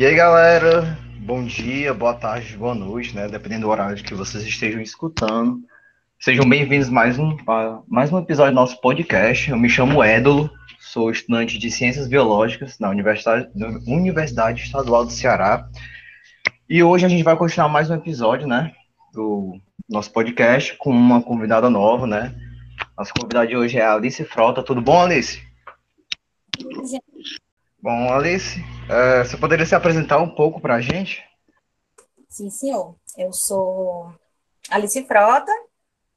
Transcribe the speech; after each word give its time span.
E 0.00 0.06
aí, 0.06 0.14
galera, 0.14 0.96
bom 1.18 1.44
dia, 1.44 1.92
boa 1.92 2.14
tarde, 2.14 2.56
boa 2.56 2.74
noite, 2.74 3.14
né? 3.14 3.28
Dependendo 3.28 3.66
do 3.66 3.68
horário 3.68 4.02
que 4.02 4.14
vocês 4.14 4.42
estejam 4.44 4.80
escutando. 4.80 5.62
Sejam 6.18 6.48
bem-vindos 6.48 6.88
mais 6.88 7.18
um 7.18 7.36
mais 7.86 8.10
um 8.10 8.18
episódio 8.18 8.54
do 8.54 8.54
nosso 8.54 8.80
podcast. 8.80 9.50
Eu 9.50 9.58
me 9.58 9.68
chamo 9.68 10.02
Édolo, 10.02 10.50
sou 10.78 11.10
estudante 11.10 11.58
de 11.58 11.70
Ciências 11.70 12.08
Biológicas 12.08 12.78
na 12.78 12.88
Universidade, 12.88 13.50
na 13.54 13.78
Universidade 13.86 14.62
Estadual 14.62 15.04
do 15.04 15.12
Ceará. 15.12 15.68
E 16.66 16.82
hoje 16.82 17.04
a 17.04 17.08
gente 17.10 17.22
vai 17.22 17.36
continuar 17.36 17.68
mais 17.68 17.90
um 17.90 17.94
episódio, 17.94 18.48
né, 18.48 18.72
do 19.12 19.60
nosso 19.86 20.10
podcast 20.10 20.78
com 20.78 20.88
uma 20.88 21.20
convidada 21.20 21.68
nova, 21.68 22.06
né? 22.06 22.34
Nossa 22.96 23.12
convidada 23.12 23.48
de 23.48 23.54
hoje 23.54 23.76
é 23.76 23.82
a 23.82 23.92
Alice 23.92 24.24
Frota. 24.24 24.62
Tudo 24.62 24.80
bom, 24.80 25.02
Alice? 25.02 25.42
Bom, 27.82 28.12
Alice, 28.12 28.62
é, 28.90 29.24
você 29.24 29.38
poderia 29.38 29.64
se 29.64 29.74
apresentar 29.74 30.18
um 30.18 30.34
pouco 30.34 30.60
para 30.60 30.74
a 30.74 30.80
gente? 30.82 31.24
Sim, 32.28 32.50
senhor. 32.50 32.94
Eu 33.16 33.32
sou 33.32 34.14
Alice 34.68 35.02
Frota, 35.06 35.50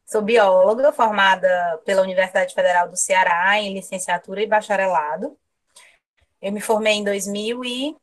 sou 0.06 0.22
bióloga 0.22 0.92
formada 0.92 1.82
pela 1.86 2.02
Universidade 2.02 2.54
Federal 2.54 2.90
do 2.90 2.98
Ceará 2.98 3.58
em 3.62 3.74
licenciatura 3.74 4.44
e 4.44 4.48
bacharelado. 4.48 5.38
Eu 6.42 6.52
me 6.52 6.60
formei 6.60 6.96
em 6.96 7.04
2000 7.04 7.64
e... 7.64 7.96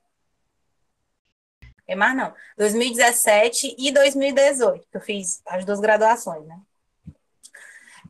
É 1.87 1.95
mais 1.95 2.17
não, 2.17 2.33
2017 2.57 3.77
e 3.79 3.93
2018, 3.93 4.89
que 4.89 4.97
eu 4.97 5.01
fiz 5.03 5.43
as 5.45 5.67
duas 5.67 5.81
graduações, 5.81 6.47
né? 6.47 6.59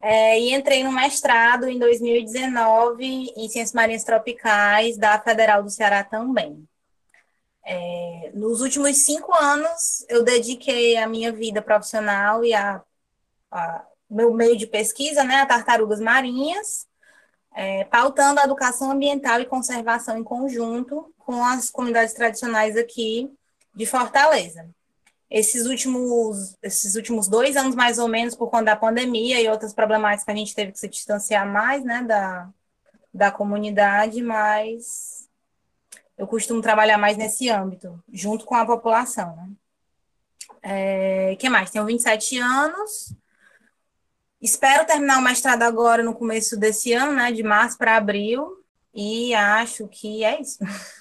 É, 0.02 0.38
e 0.40 0.54
entrei 0.54 0.82
no 0.82 0.92
mestrado 0.92 1.68
em 1.68 1.78
2019 1.78 3.04
em 3.36 3.48
Ciências 3.48 3.74
Marinhas 3.74 4.02
Tropicais 4.04 4.96
da 4.96 5.20
Federal 5.20 5.62
do 5.62 5.68
Ceará 5.70 6.02
também. 6.02 6.66
É, 7.62 8.30
nos 8.34 8.62
últimos 8.62 9.04
cinco 9.04 9.34
anos, 9.34 10.04
eu 10.08 10.24
dediquei 10.24 10.96
a 10.96 11.06
minha 11.06 11.30
vida 11.30 11.60
profissional 11.60 12.42
e 12.42 12.54
a, 12.54 12.82
a 13.50 13.84
meu 14.08 14.32
meio 14.32 14.56
de 14.56 14.66
pesquisa, 14.66 15.22
né, 15.22 15.36
a 15.36 15.46
tartarugas 15.46 16.00
marinhas, 16.00 16.88
é, 17.54 17.84
pautando 17.84 18.40
a 18.40 18.44
educação 18.44 18.90
ambiental 18.90 19.40
e 19.40 19.46
conservação 19.46 20.18
em 20.18 20.24
conjunto 20.24 21.14
com 21.18 21.44
as 21.44 21.70
comunidades 21.70 22.14
tradicionais 22.14 22.76
aqui 22.76 23.30
de 23.74 23.86
Fortaleza 23.86 24.68
esses 25.30 25.66
últimos, 25.66 26.56
esses 26.60 26.96
últimos 26.96 27.28
dois 27.28 27.56
anos, 27.56 27.76
mais 27.76 27.98
ou 27.98 28.08
menos, 28.08 28.34
por 28.34 28.50
conta 28.50 28.64
da 28.64 28.76
pandemia 28.76 29.40
e 29.40 29.48
outras 29.48 29.72
problemáticas 29.72 30.24
que 30.24 30.30
a 30.30 30.34
gente 30.34 30.54
teve 30.54 30.72
que 30.72 30.78
se 30.78 30.88
distanciar 30.88 31.46
mais, 31.46 31.84
né, 31.84 32.02
da, 32.02 32.48
da 33.14 33.30
comunidade, 33.30 34.20
mas 34.22 35.28
eu 36.18 36.26
costumo 36.26 36.60
trabalhar 36.60 36.98
mais 36.98 37.16
nesse 37.16 37.48
âmbito, 37.48 38.02
junto 38.12 38.44
com 38.44 38.56
a 38.56 38.66
população, 38.66 39.36
né. 39.36 39.48
É, 40.62 41.36
que 41.36 41.48
mais? 41.48 41.70
Tenho 41.70 41.86
27 41.86 42.38
anos, 42.38 43.14
espero 44.42 44.84
terminar 44.84 45.18
o 45.18 45.22
mestrado 45.22 45.62
agora 45.62 46.02
no 46.02 46.12
começo 46.12 46.56
desse 46.56 46.92
ano, 46.92 47.12
né, 47.12 47.30
de 47.32 47.42
março 47.42 47.78
para 47.78 47.96
abril, 47.96 48.62
e 48.92 49.32
acho 49.32 49.86
que 49.86 50.24
é 50.24 50.40
isso. 50.40 50.58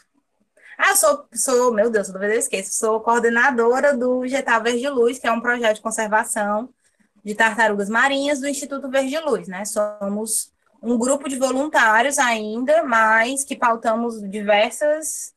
Ah, 0.81 0.95
sou, 0.95 1.25
sou, 1.33 1.73
meu 1.73 1.89
Deus, 1.89 2.07
toda 2.07 2.19
vez 2.19 2.31
eu 2.31 2.39
esqueço, 2.39 2.71
sou 2.71 3.01
coordenadora 3.01 3.95
do 3.95 4.25
Getá 4.25 4.57
Verde 4.59 4.87
Luz, 4.87 5.19
que 5.19 5.27
é 5.27 5.31
um 5.31 5.41
projeto 5.41 5.75
de 5.75 5.81
conservação 5.81 6.69
de 7.21 7.35
tartarugas 7.35 7.89
marinhas 7.89 8.39
do 8.39 8.47
Instituto 8.47 8.89
Verde 8.89 9.19
Luz, 9.19 9.49
né? 9.49 9.65
Somos 9.65 10.53
um 10.81 10.97
grupo 10.97 11.27
de 11.27 11.35
voluntários 11.35 12.17
ainda, 12.17 12.81
mas 12.85 13.43
que 13.43 13.57
pautamos 13.57 14.21
diversas 14.31 15.33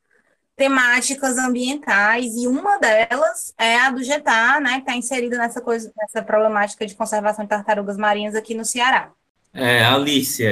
temáticas 0.55 1.37
ambientais 1.39 2.37
e 2.37 2.47
uma 2.47 2.79
delas 2.79 3.53
é 3.59 3.81
a 3.81 3.91
do 3.91 4.05
Getá, 4.05 4.61
né, 4.61 4.75
que 4.75 4.83
está 4.83 4.95
inserida 4.95 5.37
nessa 5.39 5.61
coisa, 5.61 5.93
nessa 5.99 6.23
problemática 6.23 6.87
de 6.87 6.95
conservação 6.95 7.45
de 7.45 7.49
tartarugas 7.49 7.97
marinhas 7.97 8.37
aqui 8.37 8.55
no 8.55 8.65
Ceará. 8.65 9.11
É, 9.53 9.85
Alice, 9.85 10.47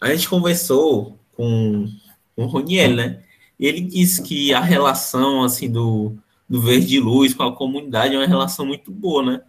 a 0.00 0.12
gente 0.12 0.28
conversou 0.28 1.18
com, 1.32 1.88
com 2.36 2.44
o 2.44 2.46
Roniel, 2.46 2.94
né? 2.94 3.25
Ele 3.58 3.80
disse 3.80 4.22
que 4.22 4.52
a 4.52 4.60
relação 4.60 5.42
assim 5.42 5.70
do, 5.70 6.16
do 6.48 6.60
Verde 6.60 7.00
Luz 7.00 7.34
com 7.34 7.42
a 7.42 7.54
comunidade 7.54 8.14
é 8.14 8.18
uma 8.18 8.26
relação 8.26 8.66
muito 8.66 8.90
boa, 8.90 9.22
né? 9.22 9.40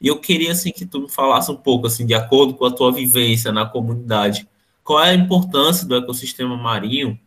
E 0.00 0.06
eu 0.06 0.20
queria 0.20 0.52
assim 0.52 0.70
que 0.70 0.86
tu 0.86 1.00
me 1.00 1.10
falasse 1.10 1.50
um 1.50 1.56
pouco 1.56 1.86
assim, 1.86 2.06
de 2.06 2.14
acordo 2.14 2.54
com 2.54 2.64
a 2.64 2.70
tua 2.70 2.92
vivência 2.92 3.50
na 3.52 3.66
comunidade, 3.66 4.48
qual 4.84 5.02
é 5.02 5.10
a 5.10 5.14
importância 5.14 5.86
do 5.86 5.96
ecossistema 5.96 6.56
marinho 6.56 7.18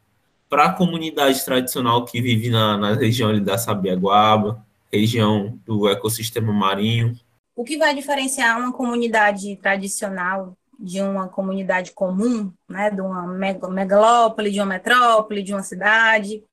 para 0.50 0.66
a 0.66 0.74
comunidade 0.74 1.44
tradicional 1.44 2.06
que 2.06 2.22
vive 2.22 2.50
na, 2.50 2.78
na 2.78 2.94
região 2.94 3.42
da 3.42 3.58
Sabiaguaba, 3.58 4.66
região 4.92 5.60
do 5.66 5.88
ecossistema 5.88 6.52
marinho? 6.52 7.18
O 7.56 7.64
que 7.64 7.78
vai 7.78 7.94
diferenciar 7.94 8.58
uma 8.60 8.74
comunidade 8.74 9.56
tradicional 9.58 10.58
de 10.82 11.00
uma 11.02 11.30
comunidade 11.30 11.92
comum, 11.92 12.52
né, 12.68 12.90
de 12.90 13.02
uma 13.02 13.28
megalópole, 13.28 14.50
de 14.50 14.60
uma 14.60 14.66
metrópole, 14.66 15.44
de 15.44 15.54
uma 15.54 15.62
cidade, 15.62 16.44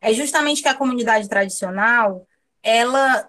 é 0.00 0.12
justamente 0.12 0.62
que 0.62 0.68
a 0.68 0.74
comunidade 0.74 1.28
tradicional, 1.28 2.26
ela, 2.62 3.28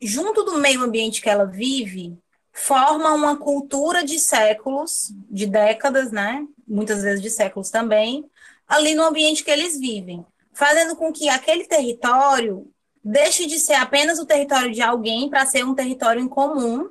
junto 0.00 0.42
do 0.44 0.58
meio 0.58 0.82
ambiente 0.82 1.20
que 1.20 1.28
ela 1.28 1.44
vive, 1.44 2.18
forma 2.52 3.12
uma 3.12 3.36
cultura 3.36 4.02
de 4.02 4.18
séculos, 4.18 5.12
de 5.30 5.46
décadas, 5.46 6.10
né, 6.10 6.46
muitas 6.66 7.02
vezes 7.02 7.20
de 7.20 7.30
séculos 7.30 7.68
também, 7.68 8.24
ali 8.66 8.94
no 8.94 9.04
ambiente 9.04 9.44
que 9.44 9.50
eles 9.50 9.78
vivem, 9.78 10.24
fazendo 10.54 10.96
com 10.96 11.12
que 11.12 11.28
aquele 11.28 11.66
território 11.66 12.72
deixe 13.04 13.46
de 13.46 13.60
ser 13.60 13.74
apenas 13.74 14.18
o 14.18 14.26
território 14.26 14.72
de 14.72 14.80
alguém 14.80 15.28
para 15.28 15.44
ser 15.44 15.64
um 15.64 15.74
território 15.74 16.20
em 16.20 16.26
comum 16.26 16.90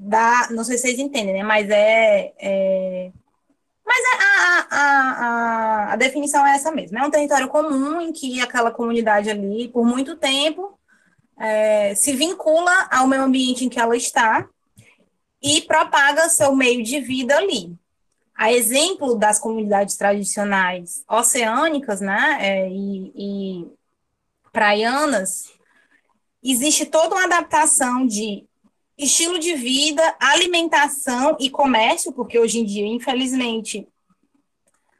da. 0.00 0.48
Não 0.50 0.64
sei 0.64 0.78
se 0.78 0.82
vocês 0.84 0.98
entendem, 0.98 1.34
né? 1.34 1.42
Mas 1.42 1.68
é. 1.68 2.32
é 2.38 3.12
mas 3.84 4.04
a, 4.04 4.66
a, 4.70 4.76
a, 4.76 5.92
a, 5.92 5.96
definição 5.96 6.46
é 6.46 6.54
essa 6.54 6.70
mesmo. 6.70 6.96
É 6.96 7.02
um 7.02 7.10
território 7.10 7.48
comum 7.48 8.00
em 8.00 8.12
que 8.12 8.40
aquela 8.40 8.70
comunidade 8.70 9.28
ali, 9.28 9.66
por 9.68 9.84
muito 9.84 10.14
tempo, 10.16 10.78
é, 11.36 11.92
se 11.96 12.12
vincula 12.12 12.88
ao 12.88 13.08
meio 13.08 13.22
ambiente 13.22 13.64
em 13.64 13.68
que 13.68 13.80
ela 13.80 13.96
está 13.96 14.48
e 15.42 15.62
propaga 15.62 16.28
seu 16.28 16.54
meio 16.54 16.84
de 16.84 17.00
vida 17.00 17.36
ali. 17.36 17.76
A 18.36 18.52
exemplo 18.52 19.16
das 19.16 19.40
comunidades 19.40 19.96
tradicionais 19.96 21.02
oceânicas, 21.08 22.00
né, 22.00 22.38
é, 22.40 22.68
e, 22.70 23.12
e 23.16 23.66
praianas, 24.52 25.52
existe 26.42 26.86
toda 26.86 27.16
uma 27.16 27.24
adaptação 27.24 28.06
de 28.06 28.48
estilo 29.04 29.38
de 29.38 29.54
vida, 29.54 30.02
alimentação 30.20 31.36
e 31.40 31.48
comércio, 31.48 32.12
porque 32.12 32.38
hoje 32.38 32.60
em 32.60 32.64
dia, 32.64 32.86
infelizmente, 32.86 33.88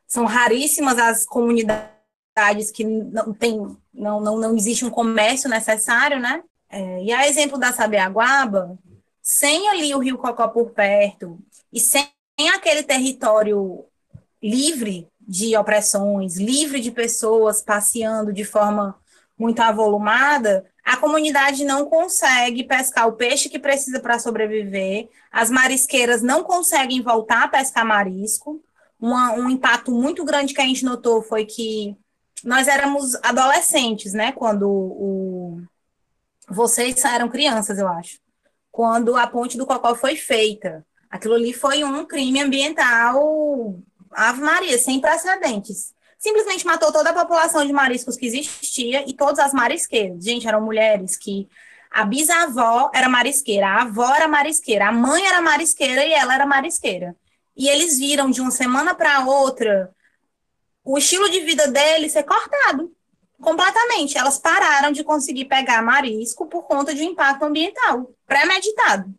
são 0.06 0.24
raríssimas 0.24 0.98
as 0.98 1.24
comunidades 1.24 2.70
que 2.72 2.84
não 2.84 3.32
tem, 3.32 3.76
não, 3.92 4.20
não, 4.20 4.38
não 4.38 4.56
existe 4.56 4.84
um 4.84 4.90
comércio 4.90 5.48
necessário, 5.48 6.18
né? 6.18 6.42
É, 6.68 7.02
e 7.02 7.12
a 7.12 7.28
exemplo 7.28 7.58
da 7.58 7.72
Sabiaguaba, 7.72 8.78
sem 9.22 9.68
ali 9.68 9.94
o 9.94 9.98
Rio 9.98 10.18
Cocó 10.18 10.48
por 10.48 10.70
perto 10.70 11.38
e 11.72 11.78
sem 11.78 12.08
aquele 12.54 12.82
território 12.82 13.84
livre 14.42 15.08
de 15.20 15.56
opressões, 15.56 16.36
livre 16.36 16.80
de 16.80 16.90
pessoas 16.90 17.60
passeando 17.60 18.32
de 18.32 18.44
forma 18.44 18.98
muito 19.38 19.60
avolumada, 19.60 20.64
a 20.90 20.96
comunidade 20.96 21.64
não 21.64 21.86
consegue 21.86 22.64
pescar 22.64 23.06
o 23.06 23.12
peixe 23.12 23.48
que 23.48 23.60
precisa 23.60 24.00
para 24.00 24.18
sobreviver, 24.18 25.08
as 25.30 25.48
marisqueiras 25.48 26.20
não 26.20 26.42
conseguem 26.42 27.00
voltar 27.00 27.44
a 27.44 27.48
pescar 27.48 27.86
marisco. 27.86 28.60
Uma, 28.98 29.32
um 29.34 29.48
impacto 29.48 29.92
muito 29.92 30.24
grande 30.24 30.52
que 30.52 30.60
a 30.60 30.64
gente 30.64 30.84
notou 30.84 31.22
foi 31.22 31.44
que 31.44 31.96
nós 32.42 32.66
éramos 32.66 33.14
adolescentes, 33.22 34.12
né? 34.14 34.32
Quando 34.32 34.68
o, 34.68 35.62
vocês 36.48 37.04
eram 37.04 37.28
crianças, 37.28 37.78
eu 37.78 37.86
acho. 37.86 38.18
Quando 38.72 39.16
a 39.16 39.28
ponte 39.28 39.56
do 39.56 39.66
Cocó 39.66 39.94
foi 39.94 40.16
feita. 40.16 40.84
Aquilo 41.08 41.34
ali 41.34 41.52
foi 41.52 41.84
um 41.84 42.04
crime 42.04 42.40
ambiental, 42.42 43.78
Ave 44.10 44.40
Maria, 44.40 44.76
sem 44.76 45.00
precedentes 45.00 45.94
simplesmente 46.20 46.66
matou 46.66 46.92
toda 46.92 47.10
a 47.10 47.14
população 47.14 47.66
de 47.66 47.72
mariscos 47.72 48.16
que 48.16 48.26
existia 48.26 49.08
e 49.08 49.14
todas 49.14 49.38
as 49.38 49.54
marisqueiras. 49.54 50.22
Gente, 50.22 50.46
eram 50.46 50.60
mulheres 50.60 51.16
que 51.16 51.48
a 51.90 52.04
bisavó 52.04 52.90
era 52.94 53.08
marisqueira, 53.08 53.66
a 53.66 53.82
avó 53.82 54.14
era 54.14 54.28
marisqueira, 54.28 54.88
a 54.88 54.92
mãe 54.92 55.26
era 55.26 55.40
marisqueira 55.40 56.04
e 56.04 56.12
ela 56.12 56.34
era 56.34 56.46
marisqueira. 56.46 57.16
E 57.56 57.68
eles 57.68 57.98
viram 57.98 58.30
de 58.30 58.40
uma 58.40 58.50
semana 58.50 58.94
para 58.94 59.24
outra 59.24 59.90
o 60.84 60.98
estilo 60.98 61.28
de 61.30 61.40
vida 61.40 61.68
deles 61.68 62.12
ser 62.12 62.22
cortado 62.22 62.94
completamente. 63.40 64.18
Elas 64.18 64.38
pararam 64.38 64.92
de 64.92 65.02
conseguir 65.02 65.46
pegar 65.46 65.82
marisco 65.82 66.46
por 66.46 66.64
conta 66.64 66.94
de 66.94 67.02
um 67.02 67.10
impacto 67.10 67.44
ambiental 67.44 68.10
premeditado. 68.26 69.14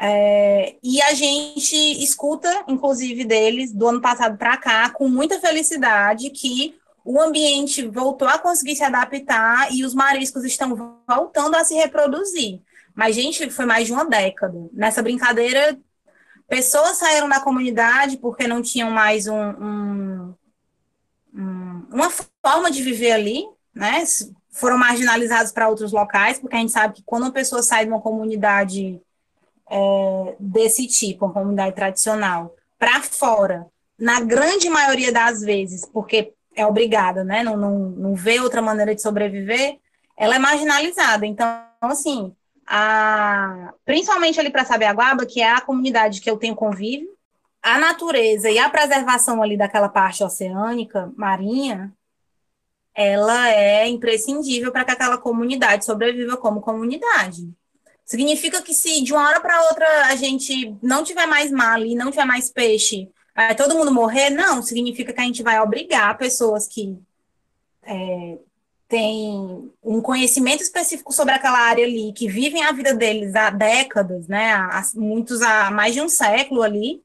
É, 0.00 0.76
e 0.82 1.02
a 1.02 1.12
gente 1.12 1.76
escuta, 2.02 2.64
inclusive, 2.68 3.24
deles 3.24 3.72
do 3.72 3.88
ano 3.88 4.00
passado 4.00 4.38
para 4.38 4.56
cá, 4.56 4.90
com 4.90 5.08
muita 5.08 5.40
felicidade, 5.40 6.30
que 6.30 6.76
o 7.04 7.20
ambiente 7.20 7.86
voltou 7.88 8.28
a 8.28 8.38
conseguir 8.38 8.76
se 8.76 8.84
adaptar 8.84 9.72
e 9.72 9.84
os 9.84 9.94
mariscos 9.94 10.44
estão 10.44 11.02
voltando 11.06 11.56
a 11.56 11.64
se 11.64 11.74
reproduzir. 11.74 12.60
Mas, 12.94 13.16
gente, 13.16 13.50
foi 13.50 13.64
mais 13.64 13.86
de 13.86 13.92
uma 13.92 14.04
década. 14.04 14.68
Nessa 14.72 15.02
brincadeira, 15.02 15.76
pessoas 16.46 16.98
saíram 16.98 17.28
da 17.28 17.40
comunidade 17.40 18.18
porque 18.18 18.46
não 18.46 18.62
tinham 18.62 18.90
mais 18.90 19.26
um, 19.26 19.34
um, 19.36 20.34
um, 21.34 21.86
uma 21.90 22.10
forma 22.44 22.70
de 22.70 22.82
viver 22.82 23.12
ali, 23.12 23.44
né? 23.74 24.04
Foram 24.50 24.78
marginalizados 24.78 25.50
para 25.50 25.68
outros 25.68 25.92
locais, 25.92 26.38
porque 26.38 26.56
a 26.56 26.58
gente 26.58 26.72
sabe 26.72 26.94
que 26.94 27.02
quando 27.04 27.22
uma 27.24 27.32
pessoa 27.32 27.62
sai 27.62 27.84
de 27.84 27.90
uma 27.90 28.00
comunidade 28.00 29.00
é, 29.70 30.36
desse 30.38 30.86
tipo, 30.86 31.26
uma 31.26 31.34
comunidade 31.34 31.74
tradicional, 31.74 32.54
para 32.78 33.02
fora, 33.02 33.66
na 33.98 34.20
grande 34.20 34.68
maioria 34.68 35.12
das 35.12 35.40
vezes, 35.40 35.84
porque 35.86 36.32
é 36.54 36.66
obrigada, 36.66 37.24
né? 37.24 37.42
Não, 37.42 37.56
não, 37.56 37.78
não 37.78 38.14
vê 38.14 38.40
outra 38.40 38.62
maneira 38.62 38.94
de 38.94 39.02
sobreviver, 39.02 39.78
ela 40.16 40.36
é 40.36 40.38
marginalizada. 40.38 41.26
Então, 41.26 41.46
assim, 41.80 42.34
a, 42.66 43.72
principalmente 43.84 44.38
ali 44.38 44.50
para 44.50 44.64
Sabiaguaba, 44.64 45.24
que 45.24 45.40
é 45.40 45.50
a 45.50 45.60
comunidade 45.60 46.20
que 46.20 46.30
eu 46.30 46.36
tenho 46.36 46.54
convívio, 46.54 47.08
a 47.62 47.78
natureza 47.78 48.50
e 48.50 48.58
a 48.58 48.70
preservação 48.70 49.42
ali 49.42 49.56
daquela 49.56 49.88
parte 49.88 50.22
oceânica, 50.22 51.12
marinha, 51.16 51.92
ela 52.94 53.48
é 53.50 53.86
imprescindível 53.88 54.72
para 54.72 54.84
que 54.84 54.90
aquela 54.90 55.18
comunidade 55.18 55.84
sobreviva 55.84 56.36
como 56.36 56.60
comunidade. 56.60 57.48
Significa 58.08 58.62
que 58.62 58.72
se 58.72 59.02
de 59.02 59.12
uma 59.12 59.28
hora 59.28 59.38
para 59.38 59.60
outra 59.64 60.06
a 60.06 60.16
gente 60.16 60.74
não 60.82 61.04
tiver 61.04 61.26
mais 61.26 61.50
mar 61.50 61.74
ali, 61.74 61.94
não 61.94 62.10
tiver 62.10 62.24
mais 62.24 62.48
peixe, 62.48 63.06
vai 63.36 63.54
todo 63.54 63.74
mundo 63.74 63.92
morrer? 63.92 64.30
Não, 64.30 64.62
significa 64.62 65.12
que 65.12 65.20
a 65.20 65.24
gente 65.24 65.42
vai 65.42 65.60
obrigar 65.60 66.16
pessoas 66.16 66.66
que 66.66 66.98
é, 67.82 68.38
têm 68.88 69.70
um 69.84 70.00
conhecimento 70.00 70.62
específico 70.62 71.12
sobre 71.12 71.34
aquela 71.34 71.58
área 71.58 71.84
ali, 71.84 72.14
que 72.14 72.26
vivem 72.26 72.64
a 72.64 72.72
vida 72.72 72.94
deles 72.94 73.36
há 73.36 73.50
décadas, 73.50 74.26
né? 74.26 74.54
Há, 74.54 74.82
muitos 74.94 75.42
há 75.42 75.70
mais 75.70 75.92
de 75.92 76.00
um 76.00 76.08
século 76.08 76.62
ali. 76.62 77.02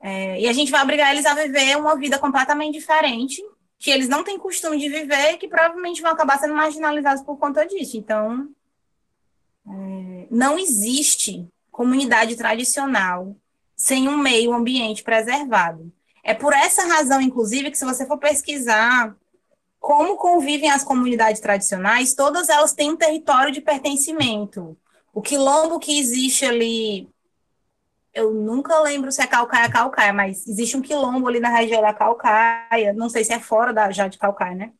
É, 0.00 0.40
e 0.40 0.48
a 0.48 0.52
gente 0.54 0.70
vai 0.70 0.82
obrigar 0.82 1.12
eles 1.12 1.26
a 1.26 1.34
viver 1.34 1.76
uma 1.76 1.94
vida 1.94 2.18
completamente 2.18 2.78
diferente, 2.78 3.44
que 3.78 3.90
eles 3.90 4.08
não 4.08 4.24
têm 4.24 4.38
costume 4.38 4.78
de 4.78 4.88
viver 4.88 5.36
que 5.36 5.46
provavelmente 5.46 6.00
vão 6.00 6.12
acabar 6.12 6.38
sendo 6.38 6.54
marginalizados 6.54 7.22
por 7.22 7.36
conta 7.36 7.66
disso. 7.66 7.98
Então, 7.98 8.48
não 10.30 10.58
existe 10.58 11.48
comunidade 11.70 12.36
tradicional 12.36 13.36
sem 13.76 14.08
um 14.08 14.16
meio 14.16 14.52
ambiente 14.52 15.02
preservado. 15.02 15.92
É 16.22 16.34
por 16.34 16.52
essa 16.52 16.86
razão, 16.86 17.20
inclusive, 17.20 17.70
que 17.70 17.78
se 17.78 17.84
você 17.84 18.06
for 18.06 18.18
pesquisar 18.18 19.16
como 19.80 20.16
convivem 20.16 20.70
as 20.70 20.84
comunidades 20.84 21.40
tradicionais, 21.40 22.14
todas 22.14 22.48
elas 22.48 22.72
têm 22.72 22.92
um 22.92 22.96
território 22.96 23.52
de 23.52 23.60
pertencimento. 23.60 24.78
O 25.12 25.20
quilombo 25.20 25.80
que 25.80 25.98
existe 25.98 26.44
ali, 26.44 27.08
eu 28.14 28.32
nunca 28.32 28.80
lembro 28.80 29.10
se 29.10 29.20
é 29.20 29.26
Calcaia 29.26 29.68
Calcaia, 29.68 30.12
mas 30.12 30.46
existe 30.46 30.76
um 30.76 30.82
quilombo 30.82 31.26
ali 31.26 31.40
na 31.40 31.48
região 31.48 31.82
da 31.82 31.92
Calcaia, 31.92 32.92
não 32.92 33.08
sei 33.08 33.24
se 33.24 33.32
é 33.32 33.40
fora 33.40 33.72
da, 33.72 33.90
já 33.90 34.06
de 34.06 34.18
Calcaia, 34.18 34.54
né? 34.54 34.72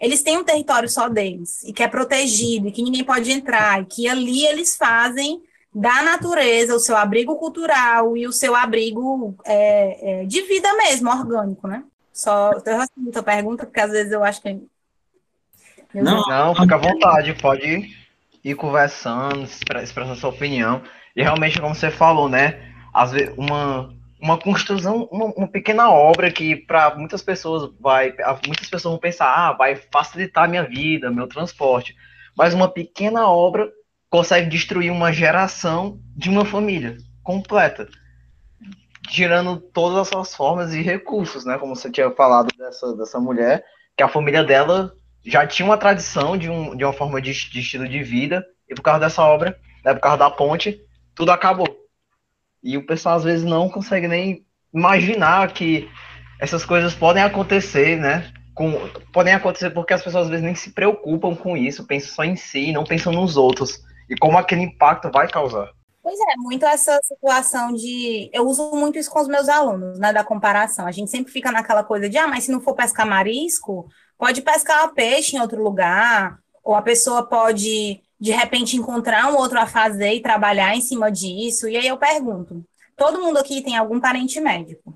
Eles 0.00 0.22
têm 0.22 0.38
um 0.38 0.44
território 0.44 0.88
só 0.88 1.08
deles, 1.08 1.62
e 1.62 1.72
que 1.72 1.82
é 1.82 1.88
protegido, 1.88 2.68
e 2.68 2.72
que 2.72 2.82
ninguém 2.82 3.04
pode 3.04 3.30
entrar, 3.30 3.82
e 3.82 3.84
que 3.84 4.08
ali 4.08 4.46
eles 4.46 4.76
fazem 4.76 5.42
da 5.72 6.02
natureza 6.02 6.74
o 6.74 6.80
seu 6.80 6.96
abrigo 6.96 7.36
cultural 7.36 8.16
e 8.16 8.26
o 8.26 8.32
seu 8.32 8.56
abrigo 8.56 9.36
é, 9.44 10.22
é, 10.22 10.24
de 10.24 10.42
vida 10.42 10.72
mesmo, 10.74 11.10
orgânico, 11.10 11.68
né? 11.68 11.84
Só 12.12 12.50
eu 12.52 12.78
respondo 12.78 13.18
a 13.18 13.22
pergunta, 13.22 13.66
porque 13.66 13.80
às 13.80 13.90
vezes 13.90 14.12
eu 14.12 14.24
acho 14.24 14.42
que. 14.42 14.60
Não, 15.94 16.22
não, 16.22 16.54
fica 16.54 16.74
à 16.74 16.78
vontade, 16.78 17.34
pode 17.34 17.96
ir 18.42 18.54
conversando, 18.54 19.44
expressando 19.44 20.16
sua 20.16 20.30
opinião. 20.30 20.82
E 21.14 21.22
realmente, 21.22 21.60
como 21.60 21.74
você 21.74 21.90
falou, 21.90 22.28
né? 22.28 22.72
Às 22.92 23.12
vezes, 23.12 23.34
uma, 23.36 23.94
uma 24.20 24.38
construção, 24.38 25.08
uma, 25.10 25.26
uma 25.26 25.48
pequena 25.48 25.90
obra 25.90 26.30
que 26.30 26.54
para 26.54 26.94
muitas 26.94 27.22
pessoas 27.22 27.72
vai, 27.80 28.14
muitas 28.46 28.68
pessoas 28.68 28.92
vão 28.92 28.98
pensar, 28.98 29.26
ah, 29.26 29.52
vai 29.52 29.76
facilitar 29.76 30.48
minha 30.48 30.64
vida, 30.64 31.10
meu 31.10 31.26
transporte. 31.26 31.96
Mas 32.36 32.52
uma 32.52 32.68
pequena 32.68 33.28
obra 33.28 33.70
consegue 34.10 34.48
destruir 34.48 34.90
uma 34.90 35.12
geração 35.12 35.98
de 36.16 36.28
uma 36.28 36.44
família 36.44 36.96
completa, 37.22 37.88
tirando 39.08 39.58
todas 39.58 39.98
as 39.98 40.08
suas 40.08 40.34
formas 40.34 40.74
e 40.74 40.82
recursos, 40.82 41.44
né? 41.44 41.58
Como 41.58 41.74
você 41.74 41.90
tinha 41.90 42.10
falado 42.10 42.48
dessa, 42.56 42.94
dessa 42.96 43.18
mulher, 43.20 43.64
que 43.96 44.02
a 44.02 44.08
família 44.08 44.44
dela 44.44 44.92
já 45.24 45.46
tinha 45.46 45.66
uma 45.66 45.78
tradição 45.78 46.36
de, 46.36 46.48
um, 46.48 46.76
de 46.76 46.84
uma 46.84 46.92
forma 46.92 47.20
de, 47.20 47.32
de 47.32 47.60
estilo 47.60 47.88
de 47.88 48.02
vida, 48.02 48.44
e 48.68 48.74
por 48.74 48.82
causa 48.82 49.00
dessa 49.00 49.22
obra, 49.22 49.58
né, 49.84 49.94
por 49.94 50.00
causa 50.00 50.18
da 50.18 50.30
ponte, 50.30 50.80
tudo 51.14 51.32
acabou. 51.32 51.68
E 52.62 52.76
o 52.76 52.86
pessoal 52.86 53.16
às 53.16 53.24
vezes 53.24 53.44
não 53.44 53.68
consegue 53.68 54.06
nem 54.06 54.44
imaginar 54.72 55.52
que 55.52 55.88
essas 56.40 56.64
coisas 56.64 56.94
podem 56.94 57.22
acontecer, 57.22 57.96
né? 57.96 58.32
Com, 58.54 58.72
podem 59.12 59.34
acontecer 59.34 59.70
porque 59.70 59.94
as 59.94 60.02
pessoas 60.02 60.24
às 60.24 60.30
vezes 60.30 60.44
nem 60.44 60.54
se 60.54 60.72
preocupam 60.72 61.34
com 61.34 61.56
isso, 61.56 61.86
pensam 61.86 62.14
só 62.14 62.24
em 62.24 62.36
si, 62.36 62.72
não 62.72 62.84
pensam 62.84 63.12
nos 63.12 63.36
outros 63.36 63.80
e 64.08 64.16
como 64.16 64.36
aquele 64.36 64.62
impacto 64.62 65.10
vai 65.10 65.28
causar. 65.28 65.70
Pois 66.02 66.18
é, 66.18 66.36
muito 66.38 66.64
essa 66.64 66.98
situação 67.02 67.72
de. 67.72 68.30
Eu 68.32 68.46
uso 68.46 68.70
muito 68.74 68.98
isso 68.98 69.10
com 69.10 69.20
os 69.20 69.28
meus 69.28 69.48
alunos, 69.48 69.98
né? 69.98 70.12
Da 70.12 70.24
comparação. 70.24 70.86
A 70.86 70.92
gente 70.92 71.10
sempre 71.10 71.30
fica 71.30 71.52
naquela 71.52 71.84
coisa 71.84 72.08
de, 72.08 72.16
ah, 72.16 72.26
mas 72.26 72.44
se 72.44 72.50
não 72.50 72.60
for 72.60 72.74
pescar 72.74 73.06
marisco, 73.06 73.86
pode 74.18 74.40
pescar 74.40 74.92
peixe 74.94 75.36
em 75.36 75.40
outro 75.40 75.62
lugar, 75.62 76.38
ou 76.64 76.74
a 76.74 76.80
pessoa 76.80 77.22
pode 77.22 78.00
de 78.20 78.32
repente 78.32 78.76
encontrar 78.76 79.32
um 79.32 79.36
outro 79.36 79.58
a 79.58 79.66
fazer 79.66 80.12
e 80.12 80.20
trabalhar 80.20 80.76
em 80.76 80.82
cima 80.82 81.10
disso. 81.10 81.66
E 81.66 81.76
aí 81.76 81.86
eu 81.86 81.96
pergunto: 81.96 82.62
todo 82.96 83.20
mundo 83.20 83.38
aqui 83.38 83.62
tem 83.62 83.76
algum 83.76 83.98
parente 83.98 84.38
médico? 84.38 84.94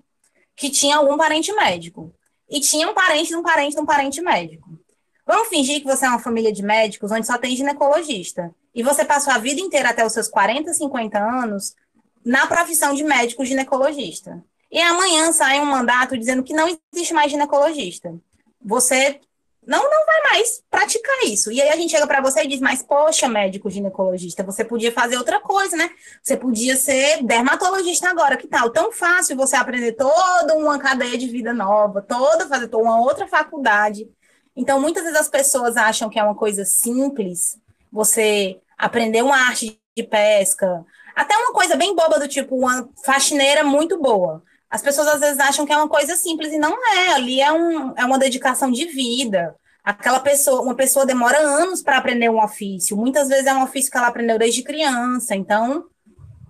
Que 0.55 0.69
tinha 0.71 0.97
algum 0.97 1.17
parente 1.17 1.53
médico. 1.53 2.15
E 2.51 2.61
tinha 2.61 2.89
um 2.89 2.95
parente 2.95 3.31
de 3.31 3.37
um 3.37 3.43
parente 3.43 3.75
de 3.75 3.81
um 3.81 3.87
parente 3.87 4.21
médico. 4.21 4.79
Vamos 5.27 5.49
fingir 5.49 5.81
que 5.81 5.87
você 5.87 6.05
é 6.05 6.09
uma 6.09 6.19
família 6.19 6.53
de 6.53 6.63
médicos 6.63 7.11
onde 7.11 7.27
só 7.27 7.39
tem 7.39 7.57
ginecologista. 7.57 8.55
E 8.75 8.83
você 8.83 9.05
passou 9.05 9.33
a 9.33 9.39
vida 9.39 9.61
inteira 9.61 9.89
até 9.89 10.05
os 10.05 10.13
seus 10.13 10.29
40, 10.29 10.75
50 10.75 11.19
anos 11.19 11.75
na 12.23 12.47
profissão 12.47 12.95
de 12.95 13.03
médico 13.03 13.45
ginecologista. 13.45 14.45
E 14.71 14.79
amanhã 14.81 15.33
sai 15.33 15.61
um 15.61 15.67
mandato 15.67 16.19
dizendo 16.19 16.43
que 16.43 16.53
não 16.53 16.69
existe 16.93 17.15
mais 17.15 17.31
ginecologista. 17.31 18.15
Você 18.63 19.21
não, 19.67 19.83
não 19.83 20.07
vai 20.07 20.23
mais 20.33 20.63
praticar 20.71 21.25
isso. 21.25 21.51
E 21.51 21.61
aí 21.61 21.69
a 21.69 21.77
gente 21.77 21.91
chega 21.91 22.07
para 22.07 22.21
você 22.21 22.43
e 22.43 22.47
diz, 22.47 22.61
mas 22.61 22.83
poxa, 22.83 23.29
médico 23.29 23.71
ginecologista, 23.71 24.43
você 24.43 24.65
podia 24.65 24.93
fazer 24.93 25.17
outra 25.17 25.41
coisa, 25.41 25.77
né? 25.77 25.91
Você 26.23 26.37
podia 26.37 26.77
ser 26.77 27.23
dermatologista 27.23 28.09
agora, 28.09 28.37
que 28.37 28.47
tal? 28.47 28.71
Tão 28.71 28.93
fácil 28.93 29.37
você 29.37 29.57
aprender 29.57 29.93
toda 29.93 30.55
uma 30.55 30.79
cadeia 30.79 31.17
de 31.17 31.27
vida 31.29 31.53
nova, 31.53 32.03
toda, 32.03 32.49
fazer 32.49 32.69
toda 32.69 32.85
uma 32.85 33.01
outra 33.01 33.27
faculdade. 33.27 34.09
Então, 34.57 34.81
muitas 34.81 35.03
vezes 35.03 35.19
as 35.19 35.29
pessoas 35.29 35.77
acham 35.77 36.09
que 36.09 36.19
é 36.19 36.23
uma 36.23 36.35
coisa 36.35 36.65
simples, 36.65 37.59
você 37.91 38.59
aprender 38.79 39.23
uma 39.23 39.37
arte 39.37 39.81
de 39.97 40.03
pesca, 40.03 40.85
até 41.15 41.37
uma 41.37 41.53
coisa 41.53 41.77
bem 41.77 41.95
boba 41.95 42.19
do 42.19 42.29
tipo 42.29 42.57
uma 42.57 42.89
faxineira 43.05 43.65
muito 43.65 44.01
boa. 44.01 44.43
As 44.75 44.83
pessoas 44.83 45.07
às 45.07 45.21
vezes 45.21 45.39
acham 45.39 45.65
que 45.65 45.73
é 45.73 45.77
uma 45.77 45.89
coisa 45.89 46.17
simples 46.17 46.53
e 46.53 46.59
não 46.59 46.77
é. 46.97 47.13
Ali 47.13 47.41
é, 47.41 47.53
um, 47.53 47.95
é 47.97 48.05
uma 48.05 48.19
dedicação 48.19 48.73
de 48.73 48.87
vida. 48.87 49.55
Aquela 49.85 50.19
pessoa, 50.19 50.63
uma 50.63 50.75
pessoa 50.75 51.07
demora 51.07 51.39
anos 51.39 51.81
para 51.81 51.97
aprender 51.97 52.29
um 52.29 52.43
ofício. 52.43 52.97
Muitas 52.97 53.29
vezes 53.29 53.47
é 53.47 53.55
um 53.55 53.63
ofício 53.63 53.89
que 53.89 53.97
ela 53.97 54.09
aprendeu 54.09 54.37
desde 54.37 54.65
criança. 54.65 55.37
Então, 55.37 55.85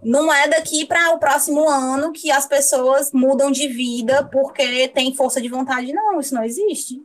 não 0.03 0.33
é 0.33 0.49
daqui 0.49 0.87
para 0.87 1.13
o 1.13 1.19
próximo 1.19 1.69
ano 1.69 2.13
que 2.13 2.31
as 2.31 2.47
pessoas 2.47 3.13
mudam 3.13 3.51
de 3.51 3.69
vida 3.69 4.27
porque 4.33 4.89
tem 4.89 5.15
força 5.15 5.39
de 5.39 5.51
vontade. 5.51 5.93
Não, 5.93 6.19
isso 6.19 6.35
não 6.35 6.45
existe. 6.45 7.03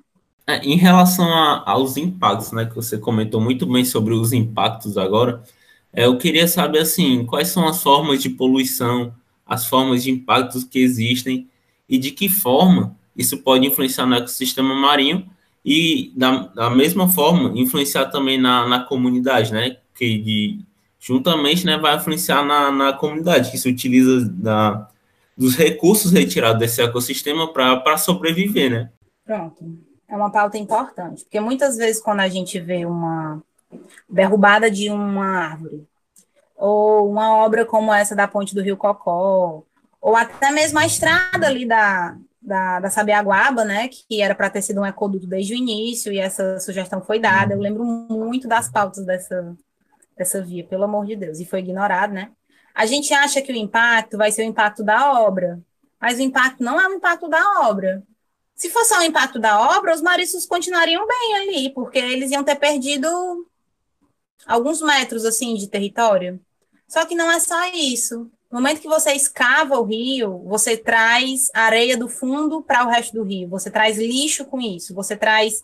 É, 0.47 0.59
em 0.59 0.77
relação 0.77 1.27
a, 1.27 1.69
aos 1.69 1.97
impactos, 1.97 2.53
né, 2.53 2.63
que 2.63 2.75
você 2.75 2.97
comentou 2.97 3.41
muito 3.41 3.65
bem 3.65 3.83
sobre 3.83 4.13
os 4.13 4.31
impactos 4.31 4.97
agora, 4.97 5.43
é, 5.91 6.05
eu 6.05 6.17
queria 6.17 6.47
saber 6.47 6.79
assim, 6.79 7.25
quais 7.25 7.49
são 7.49 7.67
as 7.67 7.83
formas 7.83 8.23
de 8.23 8.29
poluição 8.29 9.13
as 9.49 9.65
formas 9.65 10.03
de 10.03 10.11
impactos 10.11 10.63
que 10.63 10.79
existem 10.79 11.49
e 11.89 11.97
de 11.97 12.11
que 12.11 12.29
forma 12.29 12.95
isso 13.17 13.39
pode 13.39 13.67
influenciar 13.67 14.05
no 14.05 14.15
ecossistema 14.15 14.73
marinho 14.73 15.27
e, 15.65 16.13
da, 16.15 16.47
da 16.47 16.69
mesma 16.69 17.09
forma, 17.09 17.51
influenciar 17.59 18.05
também 18.05 18.39
na, 18.39 18.65
na 18.67 18.83
comunidade, 18.83 19.51
né? 19.51 19.77
Que 19.93 20.17
de, 20.17 20.59
juntamente 20.99 21.65
né, 21.65 21.77
vai 21.77 21.97
influenciar 21.97 22.45
na, 22.45 22.71
na 22.71 22.93
comunidade, 22.93 23.51
que 23.51 23.57
se 23.57 23.67
utiliza 23.67 24.29
da, 24.29 24.87
dos 25.35 25.55
recursos 25.55 26.11
retirados 26.11 26.59
desse 26.59 26.81
ecossistema 26.81 27.51
para 27.51 27.97
sobreviver, 27.97 28.71
né? 28.71 28.89
Pronto. 29.25 29.77
É 30.07 30.15
uma 30.15 30.31
pauta 30.31 30.57
importante, 30.57 31.23
porque 31.23 31.39
muitas 31.39 31.77
vezes 31.77 32.01
quando 32.01 32.21
a 32.21 32.29
gente 32.29 32.59
vê 32.59 32.85
uma 32.85 33.43
derrubada 34.09 34.71
de 34.71 34.89
uma 34.89 35.25
árvore 35.25 35.85
ou 36.59 37.09
uma 37.09 37.37
obra 37.37 37.65
como 37.65 37.93
essa 37.93 38.15
da 38.15 38.27
Ponte 38.27 38.53
do 38.53 38.61
Rio 38.61 38.75
Cocó, 38.75 39.63
ou 40.01 40.15
até 40.15 40.51
mesmo 40.51 40.77
a 40.77 40.85
estrada 40.85 41.47
ali 41.47 41.65
da, 41.65 42.17
da, 42.41 42.81
da 42.81 42.89
Sabiaguaba, 42.89 43.63
né, 43.63 43.87
que 43.87 44.21
era 44.21 44.35
para 44.35 44.49
ter 44.49 44.61
sido 44.61 44.81
um 44.81 44.85
ecoduto 44.85 45.25
desde 45.25 45.53
o 45.53 45.57
início, 45.57 46.11
e 46.11 46.19
essa 46.19 46.59
sugestão 46.59 47.01
foi 47.01 47.17
dada. 47.19 47.53
Eu 47.53 47.59
lembro 47.59 47.85
muito 47.85 48.47
das 48.47 48.69
pautas 48.69 49.05
dessa, 49.05 49.55
dessa 50.17 50.41
via, 50.41 50.65
pelo 50.65 50.83
amor 50.83 51.05
de 51.05 51.15
Deus, 51.15 51.39
e 51.39 51.45
foi 51.45 51.59
ignorado, 51.59 52.13
né? 52.13 52.31
A 52.75 52.85
gente 52.85 53.13
acha 53.13 53.41
que 53.41 53.51
o 53.51 53.55
impacto 53.55 54.17
vai 54.17 54.31
ser 54.31 54.43
o 54.43 54.45
impacto 54.45 54.83
da 54.83 55.21
obra, 55.21 55.61
mas 55.99 56.19
o 56.19 56.21
impacto 56.21 56.63
não 56.63 56.79
é 56.79 56.87
o 56.87 56.93
impacto 56.93 57.27
da 57.29 57.61
obra. 57.61 58.03
Se 58.53 58.69
fosse 58.69 58.93
o 58.97 59.03
impacto 59.03 59.39
da 59.39 59.77
obra, 59.77 59.93
os 59.95 60.01
mariscos 60.01 60.45
continuariam 60.45 61.07
bem 61.07 61.35
ali, 61.35 61.73
porque 61.73 61.97
eles 61.97 62.31
iam 62.31 62.43
ter 62.43 62.55
perdido 62.55 63.07
alguns 64.45 64.81
metros 64.81 65.23
assim 65.25 65.55
de 65.55 65.67
território. 65.69 66.39
Só 66.89 67.05
que 67.05 67.15
não 67.15 67.31
é 67.31 67.39
só 67.39 67.71
isso. 67.71 68.31
No 68.51 68.59
momento 68.59 68.81
que 68.81 68.87
você 68.87 69.13
escava 69.13 69.77
o 69.79 69.83
rio, 69.83 70.39
você 70.45 70.75
traz 70.75 71.49
areia 71.53 71.95
do 71.95 72.09
fundo 72.09 72.63
para 72.63 72.83
o 72.83 72.89
resto 72.89 73.13
do 73.13 73.23
rio, 73.23 73.47
você 73.47 73.69
traz 73.69 73.97
lixo 73.97 74.43
com 74.45 74.59
isso, 74.59 74.95
você 74.95 75.15
traz 75.15 75.63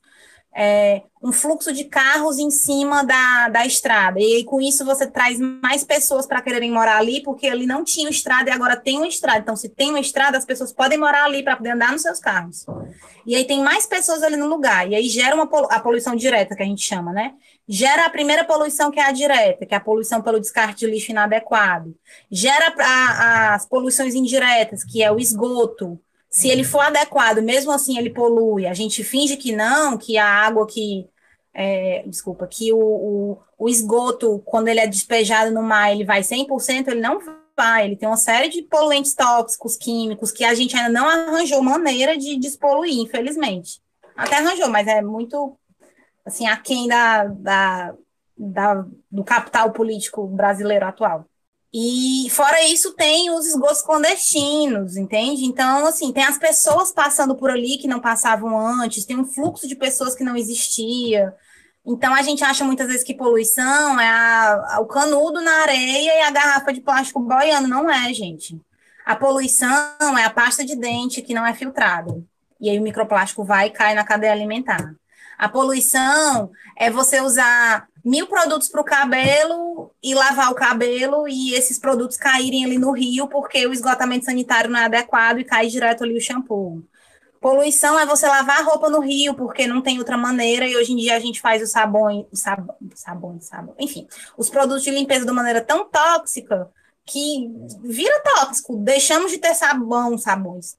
é, 0.56 1.02
um 1.22 1.34
fluxo 1.34 1.74
de 1.74 1.84
carros 1.84 2.40
em 2.40 2.50
cima 2.50 3.04
da, 3.04 3.50
da 3.50 3.66
estrada. 3.66 4.20
E 4.20 4.38
aí, 4.38 4.44
com 4.46 4.62
isso 4.62 4.86
você 4.86 5.06
traz 5.06 5.38
mais 5.40 5.84
pessoas 5.84 6.26
para 6.26 6.42
quererem 6.42 6.72
morar 6.72 6.98
ali, 6.98 7.22
porque 7.22 7.48
ali 7.48 7.66
não 7.66 7.84
tinha 7.84 8.10
estrada 8.10 8.50
e 8.50 8.54
agora 8.54 8.78
tem 8.78 8.98
uma 8.98 9.08
estrada. 9.08 9.40
Então, 9.40 9.56
se 9.56 9.68
tem 9.68 9.90
uma 9.90 10.00
estrada, 10.00 10.38
as 10.38 10.46
pessoas 10.46 10.72
podem 10.72 10.98
morar 10.98 11.26
ali 11.26 11.44
para 11.44 11.58
poder 11.58 11.72
andar 11.72 11.92
nos 11.92 12.04
seus 12.04 12.20
carros. 12.20 12.66
E 13.26 13.36
aí 13.36 13.44
tem 13.44 13.62
mais 13.62 13.86
pessoas 13.86 14.24
ali 14.24 14.38
no 14.38 14.48
lugar. 14.48 14.90
E 14.90 14.96
aí 14.96 15.10
gera 15.10 15.36
uma, 15.36 15.50
a 15.70 15.80
poluição 15.80 16.16
direta, 16.16 16.56
que 16.56 16.64
a 16.64 16.66
gente 16.66 16.84
chama, 16.84 17.12
né? 17.12 17.34
Gera 17.68 18.06
a 18.06 18.10
primeira 18.10 18.46
poluição, 18.46 18.92
que 18.92 19.00
é 19.00 19.06
a 19.06 19.12
direta, 19.12 19.66
que 19.66 19.74
é 19.74 19.78
a 19.78 19.82
poluição 19.82 20.22
pelo 20.22 20.40
descarte 20.40 20.86
de 20.86 20.92
lixo 20.92 21.12
inadequado. 21.12 21.94
Gera 22.32 22.74
a, 22.80 23.56
as 23.56 23.66
poluições 23.66 24.16
indiretas, 24.16 24.86
que 24.86 25.04
é 25.04 25.12
o 25.12 25.20
esgoto, 25.20 26.00
se 26.36 26.50
ele 26.50 26.66
for 26.66 26.82
adequado, 26.82 27.42
mesmo 27.42 27.72
assim 27.72 27.98
ele 27.98 28.10
polui, 28.10 28.68
a 28.68 28.74
gente 28.74 29.06
finge 29.06 29.38
que 29.38 29.56
não, 29.56 29.98
que 29.98 30.18
a 30.18 30.28
água 30.28 30.68
que. 30.68 31.08
É, 31.54 32.04
desculpa, 32.06 32.46
que 32.46 32.74
o, 32.74 32.78
o, 32.78 33.38
o, 33.58 33.70
esgoto, 33.70 34.40
quando 34.44 34.68
ele 34.68 34.82
é 34.82 34.86
despejado 34.86 35.50
no 35.54 35.64
mar, 35.64 35.94
ele 35.94 36.04
vai 36.04 36.20
100%, 36.20 36.90
ele 36.90 37.00
não 37.00 37.20
vai. 37.56 37.86
Ele 37.86 37.96
tem 37.96 38.10
uma 38.10 38.18
série 38.18 38.50
de 38.50 38.64
poluentes 38.64 39.14
tóxicos, 39.14 39.78
químicos, 39.78 40.34
que 40.34 40.44
a 40.44 40.54
gente 40.54 40.76
ainda 40.76 40.90
não 40.90 41.08
arranjou 41.08 41.64
maneira 41.64 42.18
de 42.18 42.36
despoluir, 42.36 43.00
infelizmente. 43.00 43.80
Até 44.14 44.36
arranjou, 44.36 44.68
mas 44.68 44.86
é 44.88 45.02
muito, 45.02 45.58
assim, 46.26 46.46
aquém 46.48 46.90
da, 46.90 47.24
da, 47.28 47.96
da, 48.38 48.86
do 49.10 49.24
capital 49.24 49.72
político 49.72 50.28
brasileiro 50.28 50.86
atual. 50.86 51.26
E 51.78 52.30
fora 52.30 52.64
isso, 52.64 52.94
tem 52.94 53.30
os 53.30 53.46
esgotos 53.46 53.82
clandestinos, 53.82 54.96
entende? 54.96 55.44
Então, 55.44 55.86
assim, 55.86 56.14
tem 56.14 56.24
as 56.24 56.38
pessoas 56.38 56.90
passando 56.90 57.36
por 57.36 57.52
ali 57.52 57.78
que 57.78 57.86
não 57.86 58.00
passavam 58.00 58.58
antes, 58.58 59.04
tem 59.04 59.20
um 59.20 59.26
fluxo 59.26 59.68
de 59.68 59.76
pessoas 59.76 60.16
que 60.16 60.24
não 60.24 60.38
existia. 60.38 61.36
Então, 61.86 62.16
a 62.16 62.22
gente 62.22 62.46
acha 62.46 62.64
muitas 62.64 62.88
vezes 62.88 63.04
que 63.04 63.14
poluição 63.14 64.00
é 64.00 64.08
a, 64.08 64.76
a, 64.76 64.80
o 64.80 64.86
canudo 64.86 65.42
na 65.42 65.52
areia 65.64 66.18
e 66.18 66.22
a 66.22 66.32
garrafa 66.32 66.72
de 66.72 66.80
plástico 66.80 67.20
boiando. 67.20 67.68
Não 67.68 67.90
é, 67.90 68.14
gente. 68.14 68.58
A 69.06 69.14
poluição 69.14 70.18
é 70.18 70.24
a 70.24 70.30
pasta 70.30 70.64
de 70.64 70.78
dente 70.78 71.22
que 71.22 71.34
não 71.34 71.46
é 71.46 71.54
filtrada. 71.54 72.24
E 72.58 72.70
aí 72.70 72.80
o 72.80 72.84
microplástico 72.84 73.44
vai 73.44 73.68
e 73.68 73.72
cai 73.72 73.94
na 73.94 74.06
cadeia 74.06 74.32
alimentar. 74.32 74.96
A 75.38 75.50
poluição 75.50 76.52
é 76.78 76.90
você 76.90 77.20
usar 77.20 77.86
mil 78.06 78.28
produtos 78.28 78.68
para 78.68 78.82
o 78.82 78.86
cabelo 78.86 79.92
e 80.02 80.14
lavar 80.14 80.52
o 80.52 80.56
cabelo 80.56 81.28
e 81.28 81.56
esses 81.56 81.80
produtos 81.80 82.16
caírem 82.16 82.64
ali 82.64 82.78
no 82.78 82.92
rio 82.92 83.28
porque 83.28 83.66
o 83.66 83.74
esgotamento 83.74 84.26
sanitário 84.26 84.70
não 84.70 84.80
é 84.80 84.86
adequado 84.86 85.40
e 85.40 85.44
cai 85.44 85.66
direto 85.66 86.04
ali 86.04 86.16
o 86.16 86.22
shampoo. 86.22 86.84
Poluição 87.42 88.00
é 88.00 88.06
você 88.06 88.28
lavar 88.28 88.60
a 88.60 88.64
roupa 88.64 88.92
no 88.92 89.00
rio 89.00 89.34
porque 89.34 89.66
não 89.66 89.82
tem 89.82 89.98
outra 89.98 90.18
maneira 90.18 90.68
e 90.68 90.76
hoje 90.76 90.94
em 90.94 90.98
dia 90.98 91.16
a 91.16 91.20
gente 91.20 91.42
faz 91.42 91.64
o 91.64 91.68
sabão, 91.68 92.28
o 92.32 92.36
sabão, 92.36 92.76
sabão, 92.94 93.42
sabão, 93.42 93.76
enfim, 93.80 94.08
os 94.38 94.52
produtos 94.52 94.84
de 94.84 94.92
limpeza 94.92 95.26
de 95.26 95.32
maneira 95.32 95.62
tão 95.62 95.90
tóxica 95.90 96.70
que 97.08 97.52
vira 97.84 98.22
tóxico. 98.22 98.78
Deixamos 98.78 99.32
de 99.32 99.40
ter 99.40 99.56
sabão, 99.56 100.16
sabões 100.16 100.78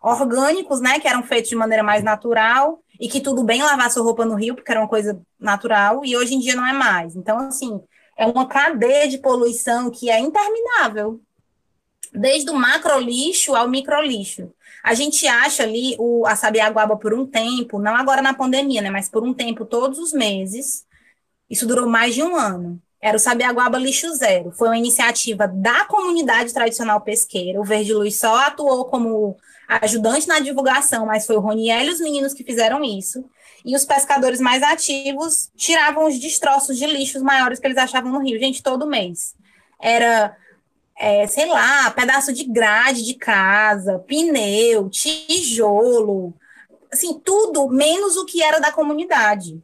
orgânicos, 0.00 0.80
né, 0.80 1.00
que 1.00 1.08
eram 1.08 1.22
feitos 1.22 1.48
de 1.48 1.56
maneira 1.56 1.82
mais 1.82 2.04
natural 2.04 2.83
e 3.00 3.08
que 3.08 3.20
tudo 3.20 3.42
bem 3.42 3.62
lavar 3.62 3.90
sua 3.90 4.02
roupa 4.02 4.24
no 4.24 4.34
rio, 4.34 4.54
porque 4.54 4.70
era 4.70 4.80
uma 4.80 4.88
coisa 4.88 5.20
natural, 5.38 6.04
e 6.04 6.16
hoje 6.16 6.34
em 6.34 6.38
dia 6.38 6.54
não 6.54 6.66
é 6.66 6.72
mais. 6.72 7.16
Então, 7.16 7.38
assim, 7.38 7.80
é 8.16 8.26
uma 8.26 8.46
cadeia 8.46 9.08
de 9.08 9.18
poluição 9.18 9.90
que 9.90 10.10
é 10.10 10.18
interminável, 10.18 11.20
desde 12.12 12.50
o 12.50 12.54
macro 12.54 12.98
lixo 13.00 13.54
ao 13.54 13.68
micro 13.68 14.00
lixo. 14.00 14.52
A 14.82 14.94
gente 14.94 15.26
acha 15.26 15.62
ali 15.62 15.96
o, 15.98 16.26
a 16.26 16.36
Sabiaguaba 16.36 16.96
por 16.96 17.12
um 17.12 17.26
tempo, 17.26 17.78
não 17.78 17.96
agora 17.96 18.22
na 18.22 18.34
pandemia, 18.34 18.82
né, 18.82 18.90
mas 18.90 19.08
por 19.08 19.22
um 19.22 19.34
tempo, 19.34 19.64
todos 19.64 19.98
os 19.98 20.12
meses, 20.12 20.86
isso 21.50 21.66
durou 21.66 21.88
mais 21.88 22.14
de 22.14 22.22
um 22.22 22.36
ano. 22.36 22.80
Era 23.00 23.18
o 23.18 23.20
Sabiaguaba 23.20 23.78
Lixo 23.78 24.14
Zero. 24.14 24.50
Foi 24.52 24.68
uma 24.68 24.78
iniciativa 24.78 25.46
da 25.46 25.84
comunidade 25.84 26.54
tradicional 26.54 27.02
pesqueira. 27.02 27.60
O 27.60 27.64
Verde 27.64 27.92
Luz 27.92 28.18
só 28.18 28.34
atuou 28.46 28.86
como 28.86 29.36
ajudante 29.68 30.28
na 30.28 30.40
divulgação, 30.40 31.06
mas 31.06 31.26
foi 31.26 31.36
o 31.36 31.40
Roniel 31.40 31.84
e 31.84 31.90
os 31.90 32.00
meninos 32.00 32.32
que 32.32 32.44
fizeram 32.44 32.82
isso. 32.84 33.24
E 33.64 33.74
os 33.74 33.84
pescadores 33.84 34.40
mais 34.40 34.62
ativos 34.62 35.50
tiravam 35.56 36.06
os 36.06 36.18
destroços 36.18 36.76
de 36.76 36.86
lixos 36.86 37.22
maiores 37.22 37.58
que 37.58 37.66
eles 37.66 37.78
achavam 37.78 38.12
no 38.12 38.22
rio, 38.22 38.38
gente, 38.38 38.62
todo 38.62 38.86
mês. 38.86 39.34
Era, 39.80 40.36
é, 40.98 41.26
sei 41.26 41.46
lá, 41.46 41.90
pedaço 41.90 42.32
de 42.32 42.44
grade 42.44 43.02
de 43.02 43.14
casa, 43.14 43.98
pneu, 44.00 44.90
tijolo, 44.90 46.34
assim, 46.92 47.18
tudo 47.20 47.68
menos 47.68 48.16
o 48.16 48.24
que 48.24 48.42
era 48.42 48.60
da 48.60 48.70
comunidade. 48.70 49.62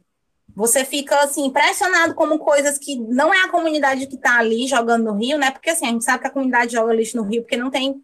Você 0.55 0.83
fica 0.83 1.17
assim 1.21 1.45
impressionado 1.45 2.13
como 2.13 2.37
coisas 2.37 2.77
que 2.77 2.97
não 2.97 3.33
é 3.33 3.43
a 3.43 3.49
comunidade 3.49 4.05
que 4.07 4.15
está 4.15 4.37
ali 4.37 4.67
jogando 4.67 5.05
no 5.05 5.13
rio, 5.17 5.37
né? 5.37 5.49
Porque 5.49 5.69
assim, 5.69 5.85
a 5.85 5.89
gente 5.89 6.03
sabe 6.03 6.21
que 6.21 6.27
a 6.27 6.31
comunidade 6.31 6.73
joga 6.73 6.93
lixo 6.93 7.15
no 7.15 7.23
rio 7.23 7.41
porque 7.41 7.55
não 7.55 7.71
tem 7.71 8.03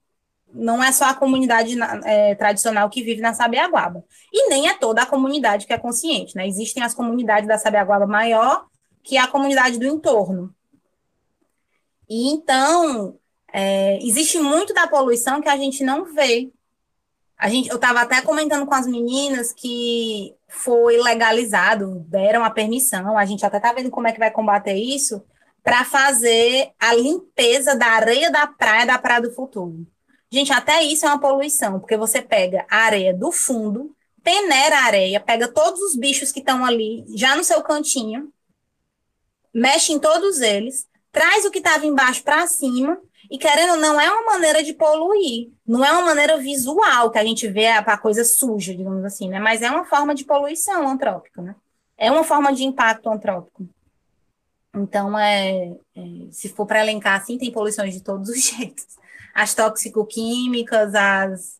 não 0.58 0.84
é 0.84 0.92
só 0.92 1.06
a 1.06 1.14
comunidade 1.14 1.76
é, 2.04 2.36
tradicional 2.36 2.90
que 2.90 3.04
vive 3.04 3.22
na 3.22 3.34
Sabiaguaba. 3.34 4.04
E 4.34 4.50
nem 4.50 4.68
é 4.68 4.78
toda 4.78 5.04
a 5.04 5.06
comunidade 5.06 5.66
que 5.66 5.74
é 5.74 5.78
consciente, 5.78 6.36
né? 6.36 6.48
Existem 6.48 6.84
as 6.84 6.94
comunidades 6.94 7.48
da 7.48 7.58
Sabiaguaba 7.58 8.08
maior, 8.08 8.66
que 9.04 9.18
é 9.18 9.22
a 9.22 9.28
comunidade 9.28 9.78
do 9.78 9.86
entorno. 9.86 10.54
E 12.10 12.30
então, 12.30 13.18
é, 13.54 13.98
existe 14.02 14.40
muito 14.40 14.74
da 14.74 14.88
poluição 14.88 15.42
que 15.42 15.50
a 15.50 15.58
gente 15.58 15.84
não 15.84 16.06
vê. 16.14 16.52
A 17.38 17.50
gente, 17.50 17.70
eu 17.70 17.76
estava 17.76 18.02
até 18.02 18.22
comentando 18.22 18.66
com 18.66 18.74
as 18.74 18.88
meninas 18.88 19.54
que 19.54 20.34
foi 20.48 20.98
legalizado, 20.98 22.06
deram 22.08 22.44
a 22.44 22.50
permissão, 22.50 23.18
a 23.18 23.26
gente 23.26 23.46
até 23.46 23.58
está 23.58 23.74
vendo 23.74 23.92
como 23.92 24.08
é 24.08 24.12
que 24.12 24.20
vai 24.20 24.32
combater 24.32 24.74
isso, 24.74 25.24
para 25.64 25.84
fazer 25.84 26.72
a 26.80 26.94
limpeza 26.94 27.76
da 27.76 27.88
areia 27.88 28.32
da 28.32 28.48
praia 28.48 28.86
da 28.86 28.98
Praia 28.98 29.22
do 29.22 29.34
Futuro. 29.34 29.86
Gente, 30.30 30.52
até 30.52 30.84
isso 30.84 31.06
é 31.06 31.10
uma 31.10 31.20
poluição, 31.20 31.80
porque 31.80 31.96
você 31.96 32.22
pega 32.22 32.66
a 32.70 32.78
areia 32.80 33.14
do 33.14 33.32
fundo, 33.32 33.96
peneira 34.22 34.78
a 34.78 34.84
areia, 34.84 35.20
pega 35.22 35.48
todos 35.48 35.80
os 35.82 35.96
bichos 35.96 36.32
que 36.34 36.40
estão 36.40 36.66
ali, 36.66 37.06
já 37.16 37.36
no 37.36 37.46
seu 37.46 37.62
cantinho, 37.62 38.32
mexe 39.54 39.94
em 39.94 40.00
todos 40.00 40.42
eles, 40.42 40.86
traz 41.14 41.46
o 41.46 41.52
que 41.52 41.60
estava 41.60 41.86
embaixo 41.86 42.24
para 42.24 42.46
cima, 42.46 43.00
e 43.32 43.38
querendo 43.38 43.78
não, 43.78 44.00
é 44.00 44.10
uma 44.12 44.34
maneira 44.34 44.64
de 44.64 44.74
poluir. 44.74 45.50
Não 45.66 45.84
é 45.84 45.92
uma 45.92 46.02
maneira 46.02 46.38
visual 46.38 47.12
que 47.12 47.18
a 47.18 47.26
gente 47.26 47.48
vê 47.48 47.68
a 47.68 47.98
coisa 47.98 48.24
suja, 48.24 48.74
digamos 48.74 49.04
assim, 49.04 49.28
né? 49.28 49.38
Mas 49.38 49.62
é 49.62 49.70
uma 49.70 49.84
forma 49.84 50.16
de 50.16 50.24
poluição 50.24 50.88
antrópica, 50.88 51.42
né? 51.42 51.56
É 51.98 52.10
uma 52.10 52.24
forma 52.24 52.54
de 52.54 52.64
impacto 52.64 53.10
antrópico. 53.10 53.68
Então, 54.74 55.18
é, 55.18 55.76
é 55.96 56.02
se 56.32 56.48
for 56.50 56.66
para 56.66 56.82
elencar 56.82 57.20
assim, 57.20 57.38
tem 57.38 57.52
poluições 57.52 57.94
de 57.94 58.02
todos 58.02 58.30
os 58.30 58.40
jeitos 58.48 58.98
as 59.38 59.54
toxicoquímicas, 59.54 60.96
as, 60.96 61.60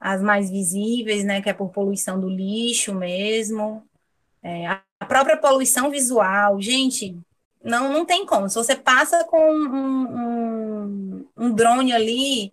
as 0.00 0.22
mais 0.22 0.48
visíveis, 0.50 1.22
né, 1.22 1.42
que 1.42 1.50
é 1.50 1.52
por 1.52 1.68
poluição 1.68 2.18
do 2.18 2.30
lixo 2.30 2.94
mesmo, 2.94 3.86
é, 4.42 4.66
a 4.66 4.82
própria 5.06 5.36
poluição 5.36 5.90
visual, 5.90 6.58
gente, 6.62 7.20
não, 7.62 7.92
não 7.92 8.06
tem 8.06 8.24
como. 8.24 8.48
Se 8.48 8.54
você 8.54 8.74
passa 8.74 9.22
com 9.24 9.38
um, 9.38 10.06
um, 10.16 11.28
um 11.36 11.52
drone 11.52 11.92
ali, 11.92 12.50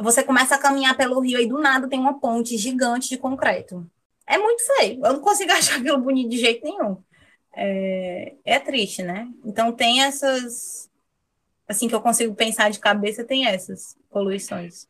você 0.00 0.22
começa 0.22 0.54
a 0.54 0.58
caminhar 0.58 0.96
pelo 0.96 1.20
rio 1.20 1.38
e 1.38 1.46
do 1.46 1.58
nada 1.58 1.86
tem 1.86 2.00
uma 2.00 2.18
ponte 2.18 2.56
gigante 2.56 3.10
de 3.10 3.18
concreto. 3.18 3.86
É 4.26 4.38
muito 4.38 4.62
feio. 4.78 5.04
Eu 5.04 5.12
não 5.12 5.20
consigo 5.20 5.52
achar 5.52 5.78
aquilo 5.78 5.98
bonito 5.98 6.30
de 6.30 6.38
jeito 6.38 6.64
nenhum. 6.64 6.96
É, 7.54 8.34
é 8.46 8.58
triste, 8.58 9.02
né? 9.02 9.28
Então 9.44 9.72
tem 9.72 10.02
essas, 10.02 10.85
assim 11.68 11.88
que 11.88 11.94
eu 11.94 12.00
consigo 12.00 12.34
pensar 12.34 12.70
de 12.70 12.78
cabeça, 12.78 13.24
tem 13.24 13.46
essas 13.46 13.96
poluições. 14.10 14.86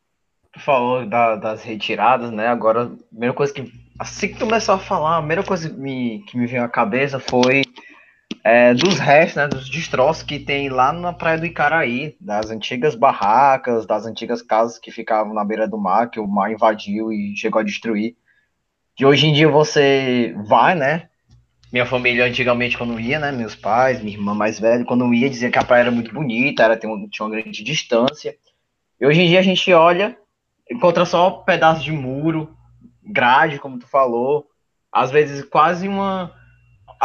Tu 0.52 0.61
falou 0.61 1.06
da, 1.06 1.37
das 1.37 1.62
retiradas, 1.62 2.30
né? 2.30 2.49
Agora, 2.49 2.85
a 2.85 2.90
primeira 3.09 3.35
coisa 3.35 3.52
que. 3.52 3.71
Assim 3.99 4.28
que 4.28 4.35
tu 4.35 4.47
começou 4.47 4.75
a 4.75 4.78
falar, 4.78 5.16
a 5.16 5.21
primeira 5.21 5.42
coisa 5.42 5.71
que 5.71 5.76
me, 5.76 6.23
que 6.25 6.37
me 6.37 6.47
veio 6.47 6.62
à 6.62 6.68
cabeça 6.68 7.18
foi 7.18 7.62
é, 8.45 8.75
dos 8.75 8.99
restos, 8.99 9.37
né, 9.37 9.49
dos 9.49 9.68
destroços 9.68 10.23
que 10.23 10.38
tem 10.38 10.68
lá 10.68 10.92
na 10.92 11.12
praia 11.12 11.38
do 11.38 11.47
Icaraí, 11.47 12.16
das 12.21 12.50
antigas 12.50 12.95
barracas, 12.95 13.87
das 13.87 14.06
antigas 14.06 14.40
casas 14.40 14.78
que 14.78 14.90
ficavam 14.90 15.35
na 15.35 15.45
beira 15.45 15.66
do 15.66 15.76
mar, 15.76 16.11
que 16.11 16.21
o 16.21 16.26
mar 16.28 16.52
invadiu 16.52 17.12
e 17.12 17.37
chegou 17.37 17.61
a 17.61 17.64
destruir. 17.64 18.16
De 18.97 19.04
hoje 19.04 19.26
em 19.26 19.33
dia 19.33 19.49
você 19.49 20.35
vai, 20.47 20.75
né? 20.75 21.09
Minha 21.76 21.85
família 21.85 22.25
antigamente 22.25 22.78
quando 22.78 22.99
ia, 22.99 23.18
né, 23.18 23.30
meus 23.30 23.54
pais, 23.54 24.00
minha 24.00 24.16
irmã 24.16 24.33
mais 24.33 24.59
velha, 24.59 24.83
quando 24.83 25.12
ia 25.12 25.28
dizia 25.28 25.50
que 25.50 25.59
a 25.59 25.62
praia 25.62 25.83
era 25.83 25.90
muito 25.90 26.11
bonita, 26.11 26.62
era 26.62 26.75
tinha 26.75 26.90
uma 26.90 27.28
grande 27.28 27.62
distância. 27.62 28.35
E 28.99 29.04
hoje 29.06 29.21
em 29.21 29.26
dia 29.26 29.40
a 29.40 29.42
gente 29.42 29.71
olha, 29.75 30.16
encontra 30.71 31.04
só 31.04 31.30
pedaços 31.30 31.85
de 31.85 31.92
muro, 31.92 32.56
grade, 33.04 33.59
como 33.59 33.78
tu 33.78 33.87
falou, 33.87 34.47
às 34.90 35.11
vezes 35.11 35.45
quase 35.45 35.87
uma 35.87 36.33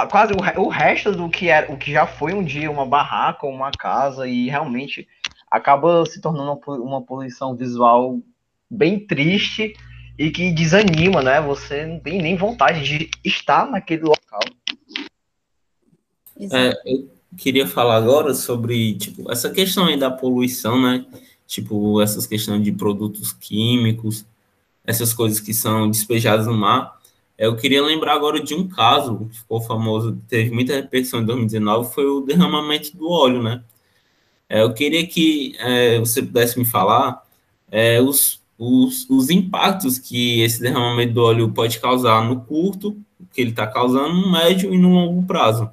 quase 0.09 0.31
o, 0.31 0.61
o 0.61 0.69
resto 0.69 1.11
do 1.11 1.27
que 1.27 1.49
era 1.49 1.69
o 1.69 1.75
que 1.75 1.91
já 1.91 2.07
foi 2.07 2.33
um 2.33 2.41
dia 2.41 2.71
uma 2.71 2.85
barraca 2.85 3.45
ou 3.45 3.51
uma 3.51 3.71
casa 3.71 4.25
e 4.25 4.47
realmente 4.47 5.05
acaba 5.51 6.05
se 6.05 6.21
tornando 6.21 6.61
uma, 6.65 6.77
uma 6.77 7.01
poluição 7.01 7.57
visual 7.57 8.21
bem 8.69 9.05
triste 9.05 9.73
e 10.17 10.31
que 10.31 10.49
desanima, 10.49 11.21
né? 11.21 11.41
Você 11.41 11.85
não 11.85 11.99
tem 11.99 12.21
nem 12.21 12.37
vontade 12.37 12.81
de 12.83 13.11
estar 13.25 13.69
naquele 13.69 14.03
local. 14.03 14.39
É, 16.49 16.73
eu 16.85 17.09
queria 17.37 17.67
falar 17.67 17.97
agora 17.97 18.33
sobre 18.33 18.95
tipo 18.95 19.31
essa 19.31 19.49
questão 19.49 19.85
aí 19.85 19.97
da 19.97 20.09
poluição, 20.09 20.81
né? 20.81 21.05
Tipo 21.45 22.01
essas 22.01 22.25
questões 22.25 22.63
de 22.63 22.71
produtos 22.71 23.33
químicos, 23.33 24.25
essas 24.85 25.13
coisas 25.13 25.39
que 25.39 25.53
são 25.53 25.89
despejadas 25.89 26.47
no 26.47 26.53
mar. 26.53 26.99
Eu 27.37 27.55
queria 27.55 27.83
lembrar 27.83 28.13
agora 28.15 28.41
de 28.41 28.53
um 28.53 28.67
caso 28.67 29.27
que 29.29 29.37
ficou 29.39 29.61
famoso, 29.61 30.17
teve 30.27 30.51
muita 30.51 30.75
repercussão 30.75 31.21
em 31.21 31.25
2019, 31.25 31.93
foi 31.93 32.05
o 32.05 32.21
derramamento 32.21 32.95
do 32.95 33.09
óleo, 33.09 33.41
né? 33.41 33.63
É, 34.49 34.61
eu 34.63 34.73
queria 34.73 35.05
que 35.07 35.55
é, 35.59 35.99
você 35.99 36.21
pudesse 36.21 36.59
me 36.59 36.65
falar 36.65 37.23
é, 37.71 38.01
os, 38.01 38.41
os, 38.59 39.09
os 39.09 39.29
impactos 39.29 39.97
que 39.97 40.41
esse 40.41 40.61
derramamento 40.61 41.13
do 41.13 41.23
óleo 41.23 41.51
pode 41.51 41.79
causar 41.79 42.23
no 42.23 42.41
curto, 42.41 42.97
que 43.33 43.41
ele 43.41 43.51
está 43.51 43.65
causando, 43.65 44.13
no 44.13 44.31
médio 44.31 44.73
e 44.73 44.77
no 44.77 44.89
longo 44.93 45.23
prazo. 45.25 45.71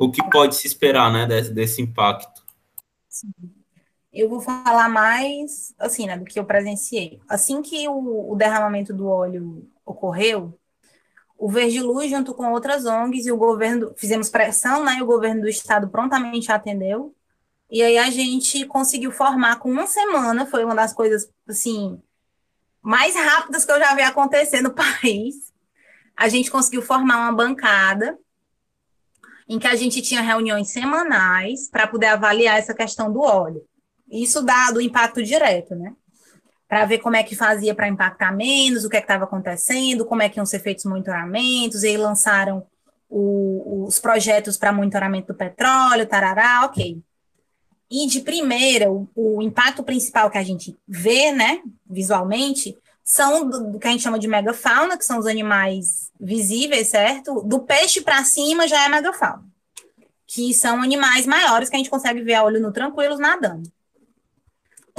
O 0.00 0.10
que 0.10 0.22
pode 0.30 0.56
se 0.56 0.66
esperar, 0.66 1.12
né, 1.12 1.26
desse, 1.26 1.52
desse 1.52 1.82
impacto? 1.82 2.42
Sim. 3.06 3.34
Eu 4.10 4.30
vou 4.30 4.40
falar 4.40 4.88
mais, 4.88 5.74
assim, 5.78 6.06
né, 6.06 6.16
do 6.16 6.24
que 6.24 6.40
eu 6.40 6.44
presenciei. 6.46 7.20
Assim 7.28 7.60
que 7.60 7.86
o, 7.86 8.32
o 8.32 8.34
derramamento 8.34 8.94
do 8.94 9.06
óleo 9.06 9.70
ocorreu, 9.84 10.58
o 11.36 11.50
Verde 11.50 11.82
Luz, 11.82 12.10
junto 12.10 12.32
com 12.32 12.50
outras 12.50 12.86
ONGs 12.86 13.26
e 13.26 13.32
o 13.32 13.36
governo, 13.36 13.92
fizemos 13.94 14.30
pressão, 14.30 14.82
né? 14.82 14.96
E 14.96 15.02
o 15.02 15.06
governo 15.06 15.42
do 15.42 15.48
estado 15.50 15.86
prontamente 15.90 16.50
atendeu. 16.50 17.14
E 17.70 17.82
aí 17.82 17.98
a 17.98 18.08
gente 18.08 18.64
conseguiu 18.64 19.12
formar 19.12 19.58
com 19.58 19.70
uma 19.70 19.86
semana, 19.86 20.46
foi 20.46 20.64
uma 20.64 20.74
das 20.74 20.94
coisas, 20.94 21.30
assim, 21.46 22.00
mais 22.80 23.14
rápidas 23.14 23.66
que 23.66 23.72
eu 23.72 23.78
já 23.78 23.94
vi 23.94 24.02
acontecer 24.02 24.62
no 24.62 24.72
país. 24.74 25.52
A 26.16 26.26
gente 26.26 26.50
conseguiu 26.50 26.80
formar 26.80 27.18
uma 27.18 27.32
bancada 27.32 28.18
em 29.50 29.58
que 29.58 29.66
a 29.66 29.74
gente 29.74 30.00
tinha 30.00 30.22
reuniões 30.22 30.70
semanais 30.70 31.68
para 31.68 31.86
poder 31.86 32.06
avaliar 32.06 32.58
essa 32.58 32.72
questão 32.72 33.12
do 33.12 33.20
óleo. 33.20 33.62
Isso 34.10 34.40
dá 34.42 34.70
do 34.70 34.80
impacto 34.80 35.22
direto, 35.22 35.74
né? 35.74 35.92
para 36.70 36.84
ver 36.84 36.98
como 36.98 37.16
é 37.16 37.24
que 37.24 37.34
fazia 37.34 37.74
para 37.74 37.88
impactar 37.88 38.30
menos, 38.30 38.84
o 38.84 38.88
que 38.88 38.96
é 38.96 39.00
estava 39.00 39.24
acontecendo, 39.24 40.04
como 40.04 40.22
é 40.22 40.28
que 40.28 40.38
iam 40.38 40.46
ser 40.46 40.60
feitos 40.60 40.84
monitoramentos, 40.84 41.82
e 41.82 41.88
aí 41.88 41.96
lançaram 41.96 42.64
o, 43.08 43.86
os 43.88 43.98
projetos 43.98 44.56
para 44.56 44.72
monitoramento 44.72 45.32
do 45.32 45.36
petróleo, 45.36 46.06
tarará, 46.06 46.64
ok. 46.64 47.02
E 47.90 48.06
de 48.06 48.20
primeira, 48.20 48.88
o, 48.88 49.08
o, 49.16 49.42
impacto 49.42 49.82
principal 49.82 50.30
que 50.30 50.38
a 50.38 50.44
gente 50.44 50.78
vê, 50.86 51.32
né, 51.32 51.60
visualmente, 51.84 52.78
são 53.12 53.48
do, 53.48 53.78
que 53.78 53.88
a 53.88 53.90
gente 53.90 54.02
chama 54.02 54.18
de 54.18 54.28
megafauna, 54.28 54.96
que 54.96 55.04
são 55.04 55.18
os 55.18 55.26
animais 55.26 56.10
visíveis, 56.20 56.88
certo? 56.88 57.42
Do 57.42 57.60
peixe 57.60 58.00
para 58.00 58.24
cima 58.24 58.68
já 58.68 58.84
é 58.84 58.88
megafauna, 58.88 59.44
que 60.26 60.52
são 60.54 60.82
animais 60.82 61.26
maiores 61.26 61.68
que 61.68 61.76
a 61.76 61.78
gente 61.78 61.90
consegue 61.90 62.22
ver 62.22 62.34
a 62.34 62.44
olho 62.44 62.60
nu 62.60 62.72
tranquilos 62.72 63.18
nadando 63.18 63.70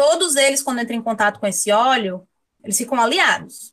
todos 0.01 0.35
eles, 0.35 0.63
quando 0.63 0.81
entram 0.81 0.97
em 0.97 1.01
contato 1.01 1.39
com 1.39 1.45
esse 1.45 1.71
óleo, 1.71 2.27
eles 2.63 2.75
ficam 2.75 2.99
aliados. 2.99 3.71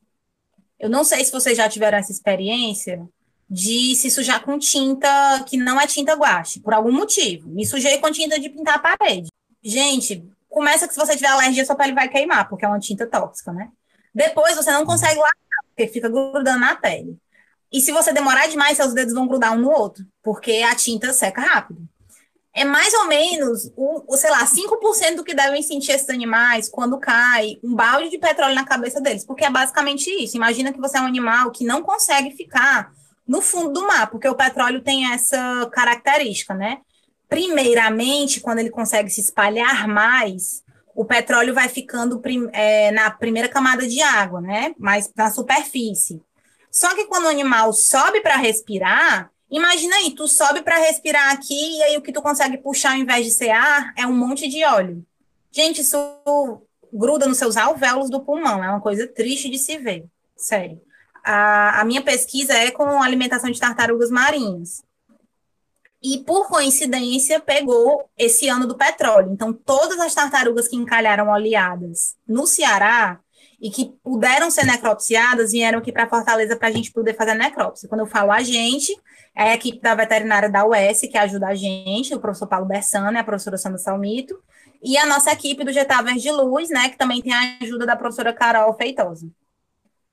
Eu 0.78 0.90
não 0.90 1.02
sei 1.02 1.24
se 1.24 1.32
vocês 1.32 1.56
já 1.56 1.66
tiveram 1.70 1.96
essa 1.96 2.12
experiência 2.12 3.08
de 3.48 3.96
se 3.96 4.10
sujar 4.10 4.44
com 4.44 4.58
tinta 4.58 5.08
que 5.46 5.56
não 5.56 5.80
é 5.80 5.86
tinta 5.86 6.14
guache, 6.14 6.60
por 6.60 6.74
algum 6.74 6.92
motivo. 6.92 7.48
Me 7.48 7.64
sujei 7.64 7.96
com 7.98 8.12
tinta 8.12 8.38
de 8.38 8.50
pintar 8.50 8.74
a 8.74 8.78
parede. 8.78 9.30
Gente, 9.62 10.22
começa 10.50 10.86
que 10.86 10.92
se 10.92 11.00
você 11.00 11.16
tiver 11.16 11.28
alergia, 11.28 11.64
sua 11.64 11.74
pele 11.74 11.94
vai 11.94 12.10
queimar, 12.10 12.46
porque 12.46 12.66
é 12.66 12.68
uma 12.68 12.78
tinta 12.78 13.06
tóxica, 13.06 13.50
né? 13.50 13.70
Depois 14.18 14.56
você 14.56 14.72
não 14.72 14.84
consegue 14.84 15.16
lavar, 15.16 15.32
porque 15.68 15.86
fica 15.86 16.08
grudando 16.08 16.58
na 16.58 16.74
pele. 16.74 17.16
E 17.72 17.80
se 17.80 17.92
você 17.92 18.12
demorar 18.12 18.48
demais, 18.48 18.76
seus 18.76 18.92
dedos 18.92 19.14
vão 19.14 19.28
grudar 19.28 19.52
um 19.52 19.60
no 19.60 19.70
outro, 19.70 20.04
porque 20.24 20.64
a 20.68 20.74
tinta 20.74 21.12
seca 21.12 21.40
rápido 21.40 21.88
é 22.52 22.64
mais 22.64 22.92
ou 22.94 23.06
menos, 23.06 23.70
o, 23.76 24.12
o, 24.12 24.16
sei 24.16 24.30
lá, 24.30 24.44
5% 24.44 25.14
do 25.14 25.22
que 25.22 25.34
devem 25.34 25.62
sentir 25.62 25.92
esses 25.92 26.10
animais 26.10 26.68
quando 26.68 26.98
cai 26.98 27.56
um 27.62 27.72
balde 27.72 28.08
de 28.08 28.18
petróleo 28.18 28.56
na 28.56 28.64
cabeça 28.64 29.00
deles, 29.00 29.24
porque 29.24 29.44
é 29.44 29.50
basicamente 29.50 30.10
isso. 30.10 30.36
Imagina 30.36 30.72
que 30.72 30.80
você 30.80 30.98
é 30.98 31.00
um 31.00 31.06
animal 31.06 31.52
que 31.52 31.64
não 31.64 31.84
consegue 31.84 32.34
ficar 32.34 32.90
no 33.24 33.40
fundo 33.40 33.72
do 33.72 33.86
mar, 33.86 34.10
porque 34.10 34.28
o 34.28 34.34
petróleo 34.34 34.82
tem 34.82 35.12
essa 35.12 35.70
característica, 35.72 36.52
né? 36.52 36.78
Primeiramente, 37.28 38.40
quando 38.40 38.58
ele 38.58 38.70
consegue 38.70 39.08
se 39.10 39.20
espalhar 39.20 39.86
mais, 39.86 40.64
o 40.98 41.04
petróleo 41.04 41.54
vai 41.54 41.68
ficando 41.68 42.18
prim, 42.18 42.48
é, 42.52 42.90
na 42.90 43.08
primeira 43.08 43.48
camada 43.48 43.86
de 43.86 44.02
água, 44.02 44.40
né? 44.40 44.74
Mais 44.76 45.08
na 45.14 45.30
superfície. 45.30 46.20
Só 46.72 46.92
que 46.92 47.06
quando 47.06 47.26
o 47.26 47.28
animal 47.28 47.72
sobe 47.72 48.20
para 48.20 48.36
respirar, 48.36 49.30
Imagina 49.50 49.96
aí, 49.96 50.14
tu 50.14 50.28
sobe 50.28 50.60
para 50.60 50.76
respirar 50.76 51.32
aqui 51.32 51.78
e 51.78 51.82
aí 51.82 51.96
o 51.96 52.02
que 52.02 52.12
tu 52.12 52.20
consegue 52.20 52.58
puxar 52.58 52.92
ao 52.92 52.98
invés 52.98 53.24
de 53.24 53.32
ser 53.32 53.48
ar 53.48 53.94
é 53.96 54.06
um 54.06 54.12
monte 54.12 54.46
de 54.46 54.62
óleo. 54.62 55.02
Gente, 55.50 55.80
isso 55.80 55.96
gruda 56.92 57.26
nos 57.26 57.38
seus 57.38 57.56
alvéolos 57.56 58.10
do 58.10 58.20
pulmão, 58.20 58.62
é 58.62 58.68
uma 58.68 58.80
coisa 58.82 59.06
triste 59.06 59.48
de 59.48 59.58
se 59.58 59.78
ver, 59.78 60.04
sério. 60.36 60.78
A, 61.24 61.80
a 61.80 61.84
minha 61.86 62.02
pesquisa 62.02 62.52
é 62.52 62.70
com 62.70 63.02
alimentação 63.02 63.50
de 63.50 63.58
tartarugas 63.58 64.10
marinhas. 64.10 64.82
E, 66.02 66.18
por 66.18 66.48
coincidência, 66.48 67.40
pegou 67.40 68.08
esse 68.16 68.48
ano 68.48 68.66
do 68.66 68.76
petróleo. 68.76 69.32
Então, 69.32 69.52
todas 69.52 69.98
as 69.98 70.14
tartarugas 70.14 70.68
que 70.68 70.76
encalharam 70.76 71.28
oleadas 71.28 72.16
no 72.26 72.46
Ceará 72.46 73.18
e 73.60 73.70
que 73.70 73.92
puderam 74.02 74.50
ser 74.50 74.64
necropsiadas 74.64 75.50
vieram 75.50 75.80
aqui 75.80 75.90
para 75.90 76.08
Fortaleza 76.08 76.56
para 76.56 76.68
a 76.68 76.70
gente 76.70 76.92
poder 76.92 77.14
fazer 77.14 77.32
a 77.32 77.34
necrópsia. 77.34 77.88
Quando 77.88 78.02
eu 78.02 78.06
falo 78.06 78.30
a 78.30 78.42
gente, 78.42 78.96
é 79.34 79.50
a 79.50 79.54
equipe 79.54 79.80
da 79.80 79.94
veterinária 79.94 80.48
da 80.48 80.64
UES, 80.64 81.00
que 81.00 81.18
ajuda 81.18 81.48
a 81.48 81.54
gente, 81.54 82.14
o 82.14 82.20
professor 82.20 82.46
Paulo 82.46 82.66
Bersano 82.66 83.16
e 83.16 83.18
a 83.18 83.24
professora 83.24 83.58
Sandra 83.58 83.78
Salmito, 83.78 84.40
e 84.82 84.96
a 84.96 85.06
nossa 85.06 85.32
equipe 85.32 85.64
do 85.64 85.72
Getá 85.72 86.00
Verde 86.02 86.30
Luz, 86.30 86.70
né, 86.70 86.88
que 86.88 86.96
também 86.96 87.20
tem 87.20 87.32
a 87.32 87.58
ajuda 87.60 87.84
da 87.84 87.96
professora 87.96 88.32
Carol 88.32 88.72
Feitosa, 88.74 89.28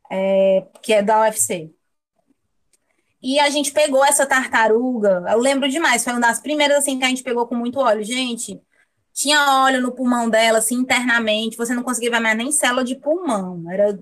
é, 0.09 0.65
que 0.81 0.93
é 0.93 1.03
da 1.03 1.21
UFC. 1.21 1.71
E 3.27 3.39
a 3.39 3.49
gente 3.49 3.71
pegou 3.71 4.05
essa 4.05 4.23
tartaruga, 4.23 5.25
eu 5.31 5.39
lembro 5.39 5.67
demais, 5.67 6.03
foi 6.03 6.13
uma 6.13 6.21
das 6.21 6.39
primeiras 6.39 6.77
assim 6.77 6.99
que 6.99 7.05
a 7.05 7.07
gente 7.07 7.23
pegou 7.23 7.47
com 7.47 7.55
muito 7.55 7.79
óleo. 7.79 8.03
Gente, 8.03 8.61
tinha 9.11 9.63
óleo 9.63 9.81
no 9.81 9.91
pulmão 9.91 10.29
dela, 10.29 10.59
assim, 10.59 10.75
internamente, 10.75 11.57
você 11.57 11.73
não 11.73 11.81
conseguia 11.81 12.11
ver 12.11 12.19
mais 12.19 12.37
nem 12.37 12.51
célula 12.51 12.83
de 12.83 12.93
pulmão, 12.95 13.63
era 13.71 13.97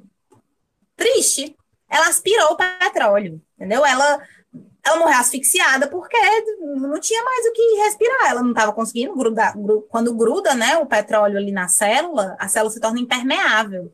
triste. 0.97 1.55
Ela 1.89 2.09
aspirou 2.09 2.51
o 2.51 2.57
petróleo, 2.57 3.41
entendeu? 3.55 3.85
Ela 3.85 4.19
ela 4.85 4.99
morreu 4.99 5.17
asfixiada 5.17 5.87
porque 5.87 6.17
não 6.59 6.99
tinha 6.99 7.23
mais 7.23 7.45
o 7.45 7.53
que 7.53 7.75
respirar, 7.77 8.29
ela 8.29 8.41
não 8.43 8.49
estava 8.49 8.73
conseguindo 8.73 9.15
grudar. 9.15 9.55
Quando 9.87 10.13
gruda, 10.13 10.53
né, 10.53 10.77
o 10.79 10.85
petróleo 10.85 11.37
ali 11.37 11.53
na 11.53 11.69
célula, 11.69 12.35
a 12.37 12.49
célula 12.49 12.71
se 12.71 12.81
torna 12.81 12.99
impermeável. 12.99 13.89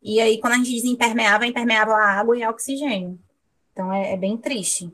E 0.00 0.20
aí, 0.20 0.38
quando 0.40 0.52
a 0.52 0.56
gente 0.58 0.70
diz 0.70 0.84
impermeável, 0.84 1.46
é 1.46 1.50
impermeável 1.50 1.94
a 1.94 2.04
água 2.04 2.38
e 2.38 2.44
a 2.44 2.50
oxigênio. 2.50 3.18
Então, 3.80 3.92
é, 3.94 4.12
é 4.12 4.16
bem 4.16 4.36
triste. 4.36 4.92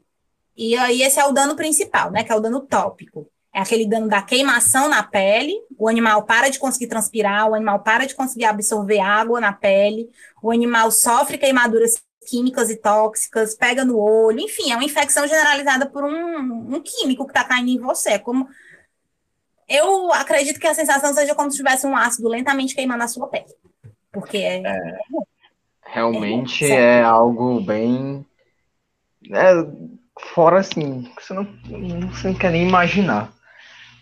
E 0.57 0.77
aí, 0.77 1.03
esse 1.03 1.19
é 1.19 1.25
o 1.25 1.33
dano 1.33 1.57
principal, 1.57 2.11
né, 2.13 2.23
que 2.23 2.31
é 2.31 2.37
o 2.37 2.41
dano 2.41 2.61
tópico. 2.61 3.29
É 3.53 3.61
aquele 3.61 3.85
dano 3.85 4.07
da 4.07 4.23
queimação 4.23 4.89
na 4.89 5.03
pele, 5.03 5.55
o 5.77 5.89
animal 5.89 6.23
para 6.23 6.49
de 6.49 6.59
conseguir 6.59 6.87
transpirar, 6.87 7.51
o 7.51 7.55
animal 7.55 7.81
para 7.81 8.07
de 8.07 8.15
conseguir 8.15 8.45
absorver 8.45 9.01
água 9.01 9.41
na 9.41 9.53
pele, 9.53 10.09
o 10.43 10.53
animal 10.53 10.91
sofre 10.93 11.37
queimaduras 11.37 12.01
químicas 12.29 12.71
e 12.71 12.77
tóxicas, 12.77 13.55
pega 13.55 13.85
no 13.85 13.99
olho, 13.99 14.41
enfim, 14.41 14.71
é 14.71 14.77
uma 14.77 14.85
infecção 14.85 15.27
generalizada 15.27 15.87
por 15.87 16.05
um, 16.05 16.77
um 16.77 16.81
químico 16.81 17.25
que 17.25 17.31
está 17.31 17.45
caindo 17.45 17.71
em 17.71 17.79
você. 17.79 18.11
É 18.11 18.19
como 18.19 18.47
eu 19.69 20.13
acredito 20.13 20.61
que 20.61 20.67
a 20.67 20.75
sensação 20.75 21.13
seja 21.13 21.35
como 21.35 21.51
se 21.51 21.57
tivesse 21.57 21.87
um 21.87 21.97
ácido 21.97 22.29
lentamente 22.29 22.75
queimando 22.75 23.03
a 23.03 23.09
sua 23.09 23.27
pele. 23.27 23.55
Porque 24.13 24.39
é. 24.39 24.63
é 24.65 24.99
realmente 25.87 26.65
é, 26.65 26.99
é, 26.99 27.03
algo 27.03 27.61
bem. 27.61 28.25
É, 29.33 29.53
fora 30.35 30.61
assim, 30.61 31.11
você 31.19 31.35
não, 31.35 31.47
você 32.11 32.29
não 32.29 32.35
quer 32.35 32.53
nem 32.53 32.67
imaginar. 32.67 33.33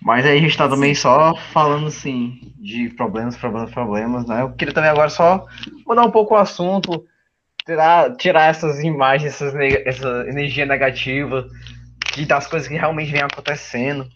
Mas 0.01 0.27
aí 0.27 0.37
a 0.37 0.41
gente 0.41 0.57
tá 0.57 0.69
também 0.69 0.95
só 0.95 1.35
falando 1.53 1.87
assim 1.87 2.53
de 2.59 2.91
problemas, 2.91 3.37
problemas, 3.37 3.71
problemas, 3.71 4.27
né? 4.27 4.43
Eu 4.43 4.53
queria 4.53 4.75
também 4.75 4.91
agora 4.91 5.09
só 5.09 5.47
mudar 5.87 6.03
um 6.03 6.11
pouco 6.11 6.35
o 6.35 6.37
assunto, 6.37 7.07
tirar, 7.65 8.15
tirar 8.17 8.51
essas 8.51 8.81
imagens, 8.81 9.33
essas, 9.33 9.55
essa 9.87 10.27
energia 10.29 10.67
negativa 10.67 11.49
que 12.13 12.27
das 12.27 12.47
coisas 12.47 12.69
que 12.69 12.75
realmente 12.75 13.11
vem 13.11 13.23
acontecendo 13.23 14.07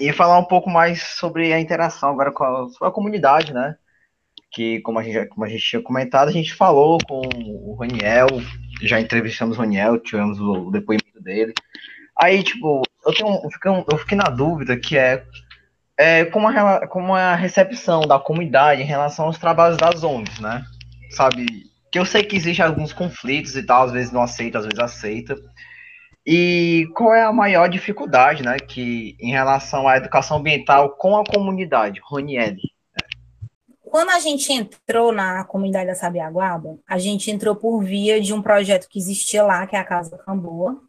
e 0.00 0.12
falar 0.12 0.38
um 0.38 0.44
pouco 0.44 0.68
mais 0.70 1.02
sobre 1.02 1.52
a 1.52 1.60
interação 1.60 2.10
agora 2.10 2.32
com 2.32 2.42
a, 2.42 2.66
com 2.78 2.84
a 2.84 2.90
comunidade, 2.90 3.52
né? 3.52 3.76
Que 4.50 4.80
como 4.80 4.98
a, 4.98 5.02
gente, 5.02 5.26
como 5.26 5.44
a 5.44 5.48
gente 5.48 5.62
tinha 5.62 5.82
comentado, 5.82 6.28
a 6.28 6.32
gente 6.32 6.54
falou 6.54 6.98
com 7.06 7.20
o 7.36 7.76
Raniel, 7.78 8.28
já 8.86 9.00
entrevistamos 9.00 9.56
o 9.56 9.60
Raniel, 9.60 9.98
tivemos 9.98 10.40
o, 10.40 10.68
o 10.68 10.70
depoimento 10.70 11.20
dele. 11.20 11.52
Aí, 12.20 12.42
tipo, 12.42 12.82
eu, 13.06 13.14
tenho, 13.14 13.40
eu, 13.42 13.50
fiquei, 13.50 13.70
eu 13.70 13.98
fiquei 13.98 14.16
na 14.16 14.30
dúvida 14.30 14.76
que 14.76 14.96
é, 14.96 15.24
é 15.98 16.24
como, 16.26 16.48
a, 16.48 16.86
como 16.86 17.16
é 17.16 17.22
a 17.22 17.34
recepção 17.34 18.02
da 18.02 18.18
comunidade 18.18 18.82
em 18.82 18.86
relação 18.86 19.26
aos 19.26 19.38
trabalhos 19.38 19.76
das 19.76 20.02
ONGs, 20.02 20.38
né? 20.40 20.64
Sabe, 21.10 21.46
que 21.90 21.98
eu 21.98 22.04
sei 22.06 22.22
que 22.22 22.36
existem 22.36 22.64
alguns 22.64 22.92
conflitos 22.92 23.54
e 23.56 23.62
tal, 23.62 23.84
às 23.84 23.92
vezes 23.92 24.12
não 24.12 24.22
aceita, 24.22 24.58
às 24.58 24.64
vezes 24.64 24.78
aceita. 24.78 25.36
E 26.26 26.88
qual 26.94 27.14
é 27.14 27.22
a 27.24 27.32
maior 27.32 27.68
dificuldade, 27.68 28.42
né, 28.42 28.56
que 28.58 29.16
em 29.20 29.30
relação 29.30 29.88
à 29.88 29.96
educação 29.96 30.38
ambiental 30.38 30.96
com 30.96 31.16
a 31.16 31.24
comunidade, 31.24 32.00
Roniele? 32.02 32.71
Quando 33.92 34.08
a 34.08 34.18
gente 34.18 34.50
entrou 34.50 35.12
na 35.12 35.44
comunidade 35.44 35.88
da 35.88 35.94
Sabiaguaba, 35.94 36.78
a 36.88 36.96
gente 36.96 37.30
entrou 37.30 37.54
por 37.54 37.84
via 37.84 38.22
de 38.22 38.32
um 38.32 38.40
projeto 38.40 38.88
que 38.88 38.98
existia 38.98 39.42
lá, 39.42 39.66
que 39.66 39.76
é 39.76 39.78
a 39.78 39.84
Casa 39.84 40.16
Camboa, 40.16 40.80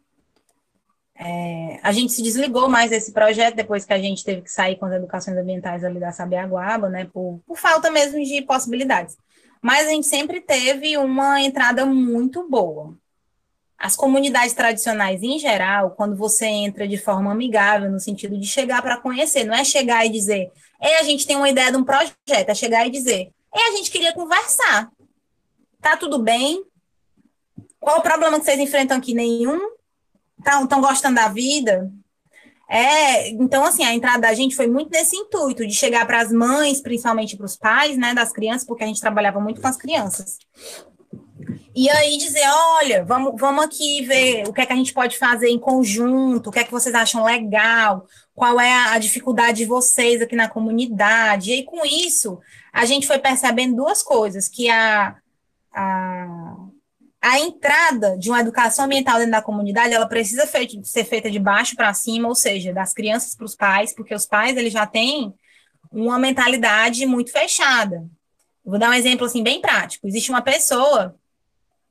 é, 1.14 1.78
a 1.82 1.92
gente 1.92 2.14
se 2.14 2.22
desligou 2.22 2.66
mais 2.66 2.88
desse 2.88 3.12
projeto 3.12 3.56
depois 3.56 3.84
que 3.84 3.92
a 3.92 3.98
gente 3.98 4.24
teve 4.24 4.40
que 4.40 4.50
sair 4.50 4.76
com 4.76 4.86
as 4.86 4.94
educações 4.94 5.36
ambientais 5.36 5.84
ali 5.84 6.00
da 6.00 6.12
Sabiaguaba, 6.12 6.88
né, 6.88 7.04
por, 7.12 7.42
por 7.46 7.58
falta 7.58 7.90
mesmo 7.90 8.24
de 8.24 8.40
possibilidades. 8.40 9.18
Mas 9.60 9.86
a 9.86 9.90
gente 9.90 10.06
sempre 10.06 10.40
teve 10.40 10.96
uma 10.96 11.42
entrada 11.42 11.84
muito 11.84 12.48
boa. 12.48 12.96
As 13.76 13.94
comunidades 13.94 14.54
tradicionais, 14.54 15.22
em 15.22 15.38
geral, 15.38 15.90
quando 15.90 16.16
você 16.16 16.46
entra 16.46 16.88
de 16.88 16.96
forma 16.96 17.30
amigável, 17.30 17.90
no 17.90 18.00
sentido 18.00 18.38
de 18.38 18.46
chegar 18.46 18.80
para 18.80 18.96
conhecer, 18.96 19.44
não 19.44 19.54
é 19.54 19.62
chegar 19.62 20.06
e 20.06 20.08
dizer, 20.08 20.50
é, 20.84 20.98
a 20.98 21.02
gente 21.02 21.26
tem 21.26 21.34
uma 21.34 21.48
ideia 21.48 21.70
de 21.70 21.78
um 21.78 21.84
projeto, 21.84 22.14
é 22.28 22.54
chegar 22.54 22.86
e 22.86 22.90
dizer, 22.90 23.32
é, 23.54 23.68
a 23.68 23.72
gente 23.72 23.90
queria 23.90 24.12
conversar. 24.12 24.90
Tá 25.80 25.96
tudo 25.96 26.18
bem? 26.18 26.62
Qual 27.80 27.98
o 27.98 28.02
problema 28.02 28.38
que 28.38 28.44
vocês 28.44 28.60
enfrentam 28.60 28.98
aqui? 28.98 29.14
Nenhum? 29.14 29.72
estão 30.62 30.80
gostando 30.82 31.14
da 31.14 31.28
vida. 31.28 31.90
É, 32.68 33.30
então, 33.30 33.64
assim, 33.64 33.82
a 33.82 33.94
entrada 33.94 34.20
da 34.20 34.34
gente 34.34 34.54
foi 34.54 34.66
muito 34.66 34.90
nesse 34.90 35.16
intuito, 35.16 35.66
de 35.66 35.74
chegar 35.74 36.06
para 36.06 36.20
as 36.20 36.30
mães, 36.30 36.82
principalmente 36.82 37.34
para 37.34 37.46
os 37.46 37.56
pais, 37.56 37.96
né, 37.96 38.12
das 38.12 38.30
crianças, 38.30 38.66
porque 38.66 38.84
a 38.84 38.86
gente 38.86 39.00
trabalhava 39.00 39.40
muito 39.40 39.62
com 39.62 39.68
as 39.68 39.76
crianças. 39.76 40.38
E 41.74 41.90
aí 41.90 42.16
dizer, 42.18 42.44
olha, 42.46 43.04
vamos, 43.04 43.34
vamos 43.36 43.64
aqui 43.64 44.02
ver 44.02 44.46
o 44.46 44.52
que 44.52 44.60
é 44.60 44.66
que 44.66 44.72
a 44.72 44.76
gente 44.76 44.92
pode 44.92 45.18
fazer 45.18 45.48
em 45.48 45.58
conjunto, 45.58 46.48
o 46.48 46.52
que 46.52 46.60
é 46.60 46.64
que 46.64 46.70
vocês 46.70 46.94
acham 46.94 47.24
legal, 47.24 48.06
qual 48.34 48.60
é 48.60 48.72
a 48.72 48.98
dificuldade 48.98 49.58
de 49.58 49.64
vocês 49.64 50.22
aqui 50.22 50.36
na 50.36 50.48
comunidade. 50.48 51.50
E 51.50 51.54
aí, 51.54 51.64
com 51.64 51.84
isso, 51.84 52.38
a 52.72 52.84
gente 52.84 53.06
foi 53.06 53.18
percebendo 53.18 53.76
duas 53.76 54.02
coisas, 54.02 54.48
que 54.48 54.68
a, 54.70 55.16
a 55.72 56.54
a 57.24 57.40
entrada 57.40 58.18
de 58.18 58.28
uma 58.28 58.40
educação 58.40 58.84
ambiental 58.84 59.16
dentro 59.16 59.32
da 59.32 59.40
comunidade, 59.40 59.94
ela 59.94 60.06
precisa 60.06 60.46
ser 60.82 61.04
feita 61.04 61.30
de 61.30 61.38
baixo 61.38 61.74
para 61.74 61.94
cima, 61.94 62.28
ou 62.28 62.34
seja, 62.34 62.70
das 62.70 62.92
crianças 62.92 63.34
para 63.34 63.46
os 63.46 63.56
pais, 63.56 63.94
porque 63.94 64.14
os 64.14 64.26
pais 64.26 64.58
eles 64.58 64.74
já 64.74 64.86
têm 64.86 65.32
uma 65.90 66.18
mentalidade 66.18 67.06
muito 67.06 67.32
fechada. 67.32 68.06
Vou 68.62 68.78
dar 68.78 68.90
um 68.90 68.92
exemplo 68.92 69.24
assim 69.24 69.42
bem 69.42 69.58
prático. 69.58 70.06
Existe 70.06 70.28
uma 70.28 70.42
pessoa 70.42 71.16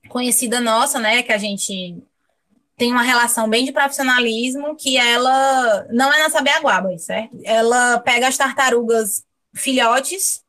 conhecida 0.10 0.60
nossa, 0.60 1.00
né, 1.00 1.24
que 1.24 1.32
a 1.32 1.38
gente 1.38 2.04
tem 2.76 2.92
uma 2.92 3.04
relação 3.04 3.48
bem 3.48 3.66
de 3.66 3.72
profissionalismo, 3.72 4.76
que 4.76 4.98
ela 4.98 5.86
não 5.92 6.12
é 6.12 6.20
na 6.20 6.30
Sabiaguaba, 6.30 6.98
certo? 6.98 7.38
Ela 7.44 8.00
pega 8.00 8.28
as 8.28 8.38
tartarugas 8.38 9.24
filhotes 9.56 10.44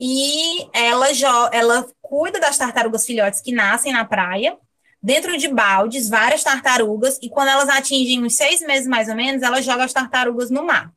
e 0.00 0.66
ela, 0.72 1.06
ela 1.52 1.86
cuida 2.00 2.40
das 2.40 2.58
tartarugas 2.58 3.06
filhotes 3.06 3.40
que 3.40 3.52
nascem 3.52 3.92
na 3.92 4.04
praia, 4.04 4.56
dentro 5.02 5.36
de 5.36 5.48
baldes, 5.48 6.08
várias 6.08 6.42
tartarugas, 6.42 7.18
e 7.20 7.28
quando 7.28 7.48
elas 7.48 7.68
atingem 7.68 8.24
uns 8.24 8.34
seis 8.34 8.60
meses 8.60 8.86
mais 8.86 9.08
ou 9.08 9.14
menos, 9.14 9.42
ela 9.42 9.60
joga 9.60 9.84
as 9.84 9.92
tartarugas 9.92 10.50
no 10.50 10.64
mar. 10.64 10.92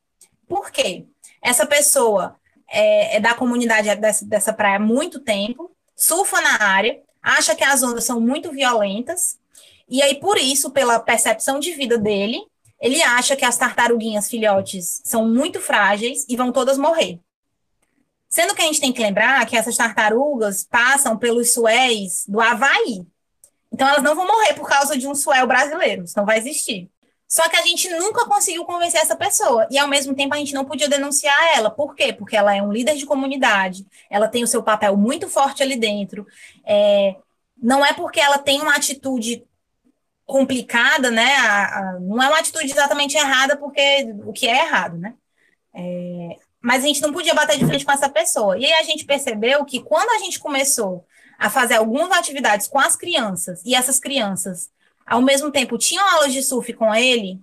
Por 0.47 0.71
quê? 0.71 1.05
Essa 1.41 1.65
pessoa 1.65 2.35
é, 2.69 3.17
é 3.17 3.19
da 3.19 3.33
comunidade 3.33 3.93
dessa, 3.95 4.25
dessa 4.25 4.53
praia 4.53 4.77
há 4.77 4.79
muito 4.79 5.19
tempo, 5.19 5.71
surfa 5.95 6.39
na 6.41 6.63
área, 6.63 6.99
acha 7.25 7.55
que 7.55 7.63
as 7.63 7.81
ondas 7.81 8.03
são 8.03 8.21
muito 8.21 8.51
violentas, 8.51 9.39
e 9.89 10.01
aí, 10.01 10.15
por 10.19 10.37
isso, 10.37 10.69
pela 10.69 10.99
percepção 10.99 11.59
de 11.59 11.73
vida 11.73 11.97
dele, 11.97 12.39
ele 12.79 13.01
acha 13.01 13.35
que 13.35 13.43
as 13.45 13.57
tartaruguinhas 13.57 14.29
filhotes 14.29 15.01
são 15.03 15.27
muito 15.27 15.59
frágeis 15.59 16.25
e 16.29 16.35
vão 16.35 16.51
todas 16.51 16.77
morrer. 16.77 17.19
Sendo 18.29 18.53
que 18.53 18.61
a 18.61 18.65
gente 18.65 18.81
tem 18.81 18.93
que 18.93 19.01
lembrar 19.01 19.45
que 19.45 19.55
essas 19.55 19.77
tartarugas 19.77 20.63
passam 20.63 21.17
pelos 21.17 21.53
suéis 21.53 22.25
do 22.27 22.39
Havaí. 22.39 23.05
Então, 23.71 23.87
elas 23.87 24.03
não 24.03 24.15
vão 24.15 24.27
morrer 24.27 24.53
por 24.53 24.67
causa 24.67 24.97
de 24.97 25.07
um 25.07 25.15
suel 25.15 25.47
brasileiro. 25.47 26.03
Isso 26.03 26.17
não 26.17 26.25
vai 26.25 26.37
existir. 26.37 26.89
Só 27.27 27.49
que 27.49 27.55
a 27.55 27.61
gente 27.63 27.89
nunca 27.89 28.25
conseguiu 28.25 28.65
convencer 28.65 29.01
essa 29.01 29.15
pessoa. 29.15 29.67
E, 29.71 29.77
ao 29.77 29.87
mesmo 29.87 30.15
tempo, 30.15 30.33
a 30.33 30.37
gente 30.37 30.53
não 30.53 30.63
podia 30.63 30.87
denunciar 30.87 31.35
ela. 31.57 31.71
Por 31.71 31.95
quê? 31.95 32.13
Porque 32.13 32.35
ela 32.35 32.55
é 32.55 32.61
um 32.61 32.71
líder 32.71 32.95
de 32.95 33.05
comunidade. 33.05 33.85
Ela 34.09 34.27
tem 34.27 34.43
o 34.43 34.47
seu 34.47 34.61
papel 34.61 34.95
muito 34.95 35.27
forte 35.27 35.63
ali 35.63 35.75
dentro. 35.75 36.25
É, 36.65 37.15
não 37.57 37.85
é 37.85 37.93
porque 37.93 38.19
ela 38.19 38.37
tem 38.37 38.61
uma 38.61 38.75
atitude 38.75 39.43
complicada, 40.25 41.11
né? 41.11 41.35
A, 41.35 41.79
a, 41.79 41.99
não 41.99 42.21
é 42.21 42.27
uma 42.27 42.39
atitude 42.39 42.71
exatamente 42.71 43.17
errada, 43.17 43.57
porque 43.57 44.07
o 44.25 44.33
que 44.33 44.47
é 44.47 44.65
errado, 44.65 44.97
né? 44.97 45.15
É, 45.73 46.37
mas 46.61 46.83
a 46.83 46.87
gente 46.87 47.01
não 47.01 47.13
podia 47.13 47.33
bater 47.33 47.57
de 47.57 47.65
frente 47.65 47.85
com 47.85 47.91
essa 47.91 48.09
pessoa. 48.09 48.57
E 48.57 48.65
aí 48.65 48.73
a 48.73 48.83
gente 48.83 49.05
percebeu 49.05 49.63
que 49.65 49.83
quando 49.83 50.09
a 50.11 50.19
gente 50.19 50.39
começou 50.39 51.05
a 51.37 51.49
fazer 51.49 51.75
algumas 51.75 52.11
atividades 52.11 52.67
com 52.67 52.79
as 52.79 52.95
crianças, 52.95 53.61
e 53.65 53.75
essas 53.75 53.99
crianças, 53.99 54.69
ao 55.05 55.21
mesmo 55.21 55.51
tempo, 55.51 55.77
tinham 55.77 56.07
aulas 56.07 56.33
de 56.33 56.41
surf 56.41 56.73
com 56.73 56.93
ele, 56.93 57.41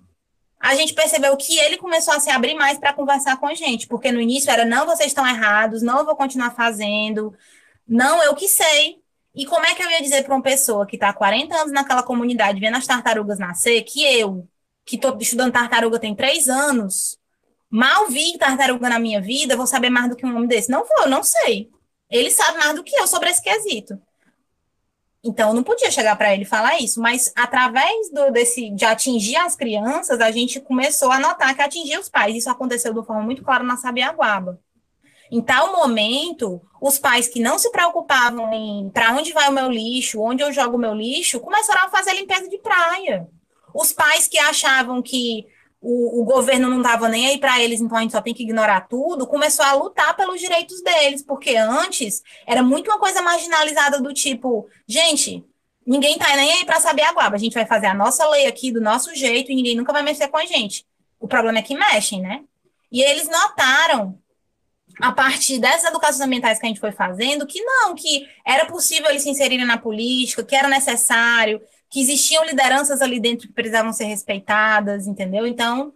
a 0.59 0.75
gente 0.75 0.93
percebeu 0.93 1.35
que 1.35 1.59
ele 1.59 1.77
começou 1.77 2.13
a 2.13 2.19
se 2.19 2.29
abrir 2.29 2.55
mais 2.55 2.77
para 2.77 2.93
conversar 2.93 3.37
com 3.37 3.47
a 3.47 3.53
gente, 3.53 3.87
porque 3.87 4.11
no 4.11 4.21
início 4.21 4.49
era, 4.49 4.63
não, 4.63 4.85
vocês 4.85 5.07
estão 5.07 5.27
errados, 5.27 5.81
não, 5.81 5.99
eu 5.99 6.05
vou 6.05 6.15
continuar 6.15 6.51
fazendo, 6.51 7.33
não, 7.87 8.23
eu 8.23 8.33
que 8.33 8.47
sei. 8.47 9.01
E 9.35 9.45
como 9.45 9.65
é 9.65 9.73
que 9.73 9.83
eu 9.83 9.89
ia 9.89 10.01
dizer 10.01 10.23
para 10.23 10.35
uma 10.35 10.43
pessoa 10.43 10.85
que 10.85 10.95
está 10.95 11.09
há 11.09 11.13
40 11.13 11.55
anos 11.55 11.73
naquela 11.73 12.03
comunidade, 12.03 12.59
vendo 12.59 12.77
as 12.77 12.87
tartarugas 12.87 13.39
nascer, 13.39 13.81
que 13.83 14.03
eu, 14.03 14.47
que 14.85 14.95
estou 14.95 15.17
estudando 15.19 15.51
tartaruga 15.51 15.99
tem 15.99 16.15
três 16.15 16.47
anos, 16.47 17.17
mal 17.69 18.07
vi 18.07 18.37
tartaruga 18.37 18.87
na 18.89 18.99
minha 18.99 19.19
vida, 19.19 19.57
vou 19.57 19.67
saber 19.67 19.89
mais 19.89 20.09
do 20.09 20.15
que 20.15 20.25
um 20.25 20.35
homem 20.35 20.47
desse. 20.47 20.69
Não 20.69 20.85
vou, 20.85 21.09
não 21.09 21.23
sei. 21.23 21.69
Ele 22.09 22.29
sabe 22.29 22.59
mais 22.59 22.75
do 22.75 22.83
que 22.83 22.95
eu 22.95 23.07
sobre 23.07 23.29
esse 23.29 23.41
quesito. 23.41 23.99
Então, 25.23 25.49
eu 25.49 25.53
não 25.53 25.63
podia 25.63 25.89
chegar 25.89 26.17
para 26.17 26.33
ele 26.33 26.43
falar 26.43 26.79
isso, 26.79 26.99
mas 26.99 27.31
através 27.33 28.11
do, 28.11 28.29
desse, 28.29 28.69
de 28.71 28.83
atingir 28.83 29.37
as 29.37 29.55
crianças, 29.55 30.19
a 30.19 30.29
gente 30.31 30.59
começou 30.59 31.11
a 31.11 31.19
notar 31.19 31.55
que 31.55 31.61
atingia 31.61 31.99
os 31.99 32.09
pais. 32.09 32.35
Isso 32.35 32.49
aconteceu 32.49 32.93
de 32.93 33.05
forma 33.05 33.21
muito 33.21 33.41
clara 33.41 33.63
na 33.63 33.77
Sabiaguaba. 33.77 34.59
Em 35.31 35.41
tal 35.41 35.71
momento, 35.71 36.61
os 36.81 36.99
pais 36.99 37.27
que 37.29 37.39
não 37.39 37.57
se 37.57 37.71
preocupavam 37.71 38.53
em 38.53 38.89
para 38.89 39.13
onde 39.13 39.31
vai 39.31 39.47
o 39.47 39.53
meu 39.53 39.71
lixo, 39.71 40.21
onde 40.21 40.43
eu 40.43 40.51
jogo 40.51 40.75
o 40.75 40.79
meu 40.79 40.93
lixo, 40.93 41.39
começaram 41.39 41.85
a 41.85 41.89
fazer 41.89 42.13
limpeza 42.13 42.49
de 42.49 42.57
praia. 42.57 43.27
Os 43.73 43.93
pais 43.93 44.27
que 44.27 44.37
achavam 44.37 45.01
que 45.01 45.47
o, 45.85 46.21
o 46.21 46.23
governo 46.23 46.69
não 46.69 46.81
dava 46.81 47.09
nem 47.09 47.27
aí 47.27 47.37
para 47.37 47.61
eles, 47.61 47.81
então 47.81 47.97
a 47.97 48.01
gente 48.01 48.13
só 48.13 48.21
tem 48.21 48.33
que 48.33 48.43
ignorar 48.43 48.87
tudo, 48.87 49.27
começou 49.27 49.65
a 49.65 49.73
lutar 49.73 50.15
pelos 50.15 50.39
direitos 50.39 50.81
deles, 50.81 51.21
porque 51.21 51.57
antes 51.57 52.23
era 52.47 52.63
muito 52.63 52.89
uma 52.89 52.97
coisa 52.97 53.21
marginalizada 53.21 53.99
do 53.99 54.13
tipo, 54.13 54.65
gente, 54.87 55.43
ninguém 55.85 56.17
tá 56.17 56.33
nem 56.37 56.53
aí 56.53 56.65
para 56.65 56.79
saber 56.79 57.01
a 57.01 57.11
guaba, 57.11 57.35
a 57.35 57.39
gente 57.39 57.53
vai 57.53 57.65
fazer 57.65 57.87
a 57.87 57.93
nossa 57.93 58.25
lei 58.29 58.47
aqui 58.47 58.71
do 58.71 58.79
nosso 58.79 59.13
jeito 59.13 59.51
e 59.51 59.55
ninguém 59.55 59.75
nunca 59.75 59.91
vai 59.91 60.01
mexer 60.01 60.29
com 60.29 60.37
a 60.37 60.45
gente. 60.45 60.85
O 61.19 61.27
problema 61.27 61.59
é 61.59 61.61
que 61.61 61.75
mexem, 61.75 62.21
né? 62.21 62.45
E 62.89 63.01
eles 63.01 63.27
notaram 63.27 64.17
a 65.01 65.11
partir 65.11 65.59
dessas 65.59 65.89
educações 65.89 66.21
ambientais 66.21 66.59
que 66.59 66.65
a 66.65 66.69
gente 66.69 66.79
foi 66.79 66.93
fazendo, 66.93 67.45
que 67.45 67.61
não, 67.61 67.93
que 67.93 68.25
era 68.45 68.65
possível 68.65 69.09
eles 69.09 69.23
se 69.23 69.29
inserirem 69.29 69.65
na 69.65 69.77
política, 69.77 70.43
que 70.43 70.55
era 70.55 70.69
necessário, 70.69 71.61
que 71.93 72.01
existiam 72.01 72.43
lideranças 72.43 73.03
ali 73.03 73.19
dentro 73.19 73.47
que 73.47 73.53
precisavam 73.53 73.93
ser 73.93 74.05
respeitadas, 74.05 75.05
entendeu? 75.05 75.45
Então, 75.45 75.93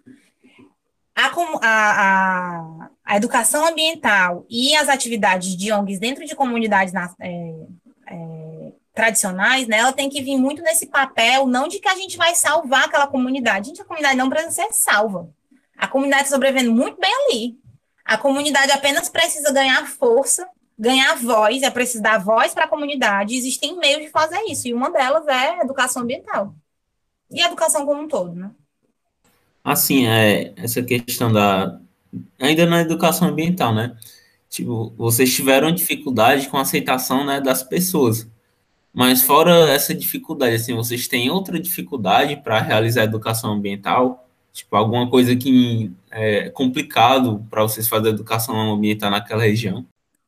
a, 1.15 1.31
a, 1.63 2.89
a 3.03 3.17
educação 3.17 3.65
ambiental 3.65 4.45
e 4.47 4.75
as 4.75 4.89
atividades 4.89 5.57
de 5.57 5.71
ONGs 5.71 5.97
dentro 5.99 6.23
de 6.23 6.35
comunidades 6.35 6.93
na, 6.93 7.11
é, 7.19 7.65
é, 8.11 8.71
tradicionais, 8.93 9.67
né, 9.67 9.77
ela 9.77 9.91
tem 9.91 10.07
que 10.07 10.21
vir 10.21 10.37
muito 10.37 10.61
nesse 10.61 10.85
papel, 10.85 11.47
não 11.47 11.67
de 11.67 11.79
que 11.79 11.89
a 11.89 11.95
gente 11.95 12.15
vai 12.15 12.35
salvar 12.35 12.83
aquela 12.85 13.07
comunidade. 13.07 13.69
Gente, 13.69 13.81
a 13.81 13.85
comunidade 13.85 14.17
não 14.17 14.29
precisa 14.29 14.51
ser 14.51 14.73
salva. 14.73 15.27
A 15.75 15.87
comunidade 15.87 16.25
está 16.25 16.35
sobrevivendo 16.35 16.71
muito 16.71 17.01
bem 17.01 17.11
ali. 17.11 17.57
A 18.05 18.19
comunidade 18.19 18.71
apenas 18.71 19.09
precisa 19.09 19.51
ganhar 19.51 19.87
força, 19.87 20.47
ganhar 20.77 21.15
voz, 21.15 21.63
é 21.63 21.71
preciso 21.71 22.03
dar 22.03 22.19
voz 22.19 22.53
para 22.53 22.65
a 22.65 22.67
comunidade. 22.67 23.35
Existem 23.35 23.77
meios 23.77 24.03
de 24.03 24.09
fazer 24.09 24.39
isso, 24.47 24.67
e 24.67 24.73
uma 24.73 24.91
delas 24.91 25.27
é 25.27 25.59
educação 25.61 26.03
ambiental. 26.03 26.55
E 27.31 27.41
educação 27.41 27.85
como 27.85 28.03
um 28.03 28.07
todo, 28.07 28.33
né? 28.33 28.51
Assim, 29.63 30.07
é, 30.07 30.53
essa 30.55 30.81
questão 30.81 31.31
da. 31.31 31.79
Ainda 32.39 32.65
na 32.65 32.81
educação 32.81 33.27
ambiental, 33.27 33.73
né? 33.73 33.97
Tipo, 34.49 34.93
vocês 34.97 35.33
tiveram 35.35 35.71
dificuldade 35.71 36.47
com 36.47 36.57
a 36.57 36.61
aceitação 36.61 37.25
né, 37.25 37.41
das 37.41 37.63
pessoas. 37.63 38.27
Mas 38.93 39.21
fora 39.21 39.69
essa 39.69 39.93
dificuldade, 39.93 40.55
assim, 40.55 40.73
vocês 40.73 41.07
têm 41.07 41.29
outra 41.29 41.59
dificuldade 41.59 42.37
para 42.37 42.59
realizar 42.61 43.01
a 43.01 43.05
educação 43.05 43.51
ambiental? 43.51 44.27
Tipo, 44.53 44.75
alguma 44.75 45.09
coisa 45.09 45.35
que 45.35 45.91
é 46.09 46.49
complicado 46.49 47.45
para 47.49 47.61
vocês 47.63 47.87
fazer 47.87 48.09
educação 48.09 48.55
ambiental 48.73 49.11
naquela 49.11 49.43
região? 49.43 49.85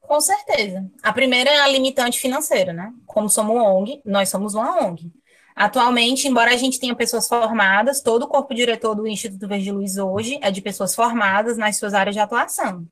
Com 0.10 0.20
certeza. 0.20 0.90
A 1.04 1.14
primeira 1.14 1.52
é 1.52 1.60
a 1.60 1.68
limitante 1.68 2.20
financeira, 2.20 2.74
né? 2.74 2.92
Como 3.06 3.30
somos 3.30 3.56
ONG, 3.56 4.02
nós 4.04 4.28
somos 4.28 4.56
uma 4.56 4.84
ONG. 4.84 5.12
Atualmente, 5.56 6.28
embora 6.28 6.52
a 6.52 6.58
gente 6.58 6.80
tenha 6.80 6.96
pessoas 6.96 7.28
formadas, 7.28 8.02
todo 8.02 8.24
o 8.24 8.28
corpo 8.28 8.56
diretor 8.56 8.96
do 8.96 9.08
Instituto 9.08 9.48
Verde 9.48 9.72
Luz 9.72 10.00
hoje 10.00 10.40
é 10.42 10.50
de 10.50 10.64
pessoas 10.64 10.96
formadas 10.96 11.58
nas 11.58 11.78
suas 11.78 11.94
áreas 11.94 12.16
de 12.16 12.20
atuação. 12.20 12.88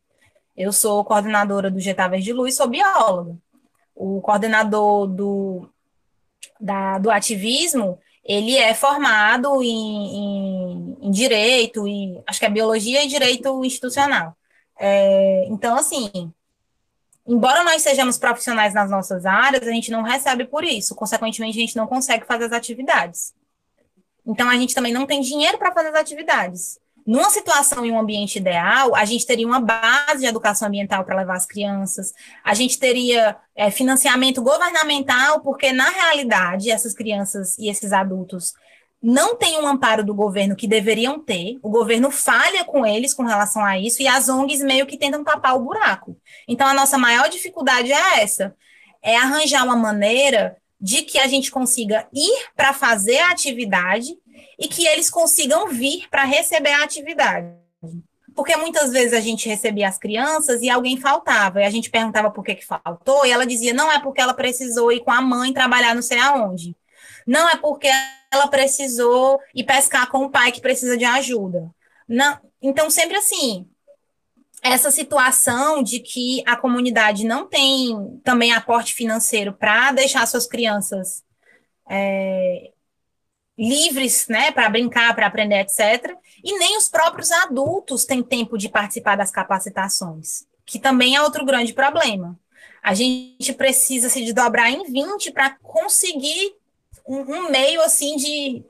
Eu 0.56 0.72
sou 0.72 1.04
coordenadora 1.04 1.72
do 1.72 1.80
Getá 1.80 2.08
Verde 2.08 2.32
Luz, 2.32 2.56
sou 2.56 2.68
bióloga. 2.68 3.36
O 3.96 4.22
coordenador 4.22 5.08
do, 5.08 5.68
da, 6.62 7.00
do 7.00 7.10
ativismo, 7.10 7.98
ele 8.24 8.56
é 8.56 8.76
formado 8.76 9.64
em, 9.64 9.70
em, 9.72 10.98
em, 11.02 11.10
direito, 11.10 11.88
e 11.88 12.22
acho 12.28 12.40
que 12.40 12.46
é 12.46 12.50
biologia 12.50 13.04
e 13.04 13.08
direito 13.08 13.66
institucional. 13.66 14.38
É, 14.80 15.48
então, 15.48 15.76
assim, 15.76 16.32
embora 17.28 17.64
nós 17.64 17.82
sejamos 17.82 18.18
profissionais 18.18 18.74
nas 18.74 18.90
nossas 18.90 19.26
áreas, 19.26 19.68
a 19.68 19.72
gente 19.72 19.92
não 19.92 20.02
recebe 20.02 20.46
por 20.46 20.64
isso. 20.64 20.96
Consequentemente, 20.96 21.58
a 21.58 21.62
gente 21.62 21.76
não 21.76 21.88
consegue 21.88 22.26
fazer 22.26 22.46
as 22.46 22.52
atividades. 22.52 23.34
Então, 24.26 24.50
a 24.50 24.56
gente 24.56 24.74
também 24.76 24.94
não 24.94 25.06
tem 25.06 25.22
dinheiro 25.22 25.58
para 25.58 25.72
fazer 25.72 25.90
as 25.90 25.96
atividades. 25.96 26.80
Numa 27.06 27.30
situação 27.30 27.86
em 27.86 27.92
um 27.92 28.00
ambiente 28.00 28.38
ideal, 28.38 28.94
a 28.94 29.06
gente 29.06 29.26
teria 29.26 29.48
uma 29.48 29.62
base 29.62 30.20
de 30.20 30.26
educação 30.26 30.68
ambiental 30.68 31.06
para 31.06 31.16
levar 31.16 31.38
as 31.38 31.46
crianças, 31.46 32.14
a 32.44 32.54
gente 32.54 32.78
teria 32.78 33.38
é, 33.56 33.72
financiamento 33.72 34.42
governamental, 34.42 35.40
porque 35.40 35.72
na 35.72 35.90
realidade 35.90 36.70
essas 36.70 36.94
crianças 36.94 37.58
e 37.58 37.70
esses 37.70 37.94
adultos 37.94 38.54
não 39.02 39.36
têm 39.36 39.60
um 39.60 39.68
amparo 39.68 40.04
do 40.04 40.14
governo 40.14 40.56
que 40.56 40.68
deveriam 40.68 41.20
ter, 41.20 41.58
o 41.62 41.70
governo 41.70 42.10
falha 42.10 42.64
com 42.64 42.86
eles 42.86 43.14
com 43.14 43.24
relação 43.24 43.64
a 43.64 43.78
isso, 43.78 44.02
e 44.02 44.08
as 44.08 44.28
ONGs 44.28 44.62
meio 44.64 44.88
que 44.88 44.98
tentam 44.98 45.24
tapar 45.24 45.56
o 45.56 45.64
buraco. 45.64 46.18
Então, 46.48 46.68
a 46.68 46.74
nossa 46.74 46.98
maior 46.98 47.30
dificuldade 47.30 47.92
é 47.92 48.22
essa: 48.22 48.56
é 49.02 49.16
arranjar 49.16 49.64
uma 49.64 49.76
maneira 49.76 50.58
de 50.80 51.04
que 51.04 51.20
a 51.20 51.28
gente 51.28 51.52
consiga 51.52 52.08
ir 52.14 52.50
para 52.56 52.74
fazer 52.74 53.20
a 53.20 53.32
atividade 53.32 54.16
e 54.60 54.68
que 54.68 54.86
eles 54.86 55.10
consigam 55.10 55.68
vir 55.68 56.08
para 56.10 56.24
receber 56.24 56.72
a 56.72 56.84
atividade. 56.84 57.48
Porque 58.36 58.56
muitas 58.56 58.92
vezes 58.92 59.14
a 59.14 59.20
gente 59.20 59.50
recebia 59.50 59.88
as 59.88 59.98
crianças 59.98 60.62
e 60.62 60.70
alguém 60.70 60.98
faltava, 60.98 61.62
e 61.62 61.66
a 61.66 61.70
gente 61.72 61.90
perguntava 61.90 62.30
por 62.30 62.44
que, 62.44 62.56
que 62.56 62.66
faltou, 62.66 63.26
e 63.26 63.32
ela 63.32 63.46
dizia: 63.46 63.74
não 63.74 63.92
é 63.92 64.00
porque 64.00 64.22
ela 64.22 64.34
precisou 64.34 64.92
ir 64.92 65.00
com 65.02 65.12
a 65.12 65.22
mãe 65.22 65.54
trabalhar 65.54 65.96
não 65.96 66.02
sei 66.02 66.20
aonde. 66.20 66.76
Não 67.28 67.50
é 67.50 67.58
porque 67.58 67.90
ela 68.32 68.48
precisou 68.48 69.40
ir 69.54 69.66
pescar 69.66 70.10
com 70.10 70.26
o 70.26 70.30
pai 70.30 70.52
que 70.52 70.62
precisa 70.62 70.98
de 70.98 71.04
ajuda. 71.04 71.70
Não, 72.08 72.40
então, 72.62 72.90
sempre 72.90 73.18
assim, 73.18 73.68
essa 74.64 74.90
situação 74.90 75.84
de 75.84 76.00
que 76.00 76.42
a 76.46 76.56
comunidade 76.56 77.26
não 77.26 77.46
tem 77.48 78.20
também 78.24 78.54
aporte 78.54 78.94
financeiro 78.94 79.54
para 79.54 79.92
deixar 79.92 80.26
suas 80.26 80.48
crianças 80.48 81.24
é, 81.90 82.72
livres, 83.58 84.28
né, 84.28 84.52
para 84.52 84.70
brincar, 84.70 85.14
para 85.16 85.28
aprender, 85.28 85.60
etc. 85.60 86.16
E 86.44 86.58
nem 86.58 86.78
os 86.78 86.88
próprios 86.88 87.32
adultos 87.32 88.06
têm 88.06 88.24
tempo 88.24 88.58
de 88.58 88.70
participar 88.70 89.16
das 89.16 89.32
capacitações, 89.32 90.46
que 90.66 90.80
também 90.80 91.16
é 91.16 91.22
outro 91.22 91.46
grande 91.46 91.74
problema. 91.74 92.40
A 92.82 92.94
gente 92.94 93.52
precisa 93.54 94.10
se 94.10 94.24
desdobrar 94.24 94.72
em 94.72 94.84
20 94.86 95.32
para 95.32 95.58
conseguir 95.62 96.56
um, 97.08 97.20
um, 97.20 97.52
meio 97.52 97.82
assim 97.82 98.16
de 98.16 98.66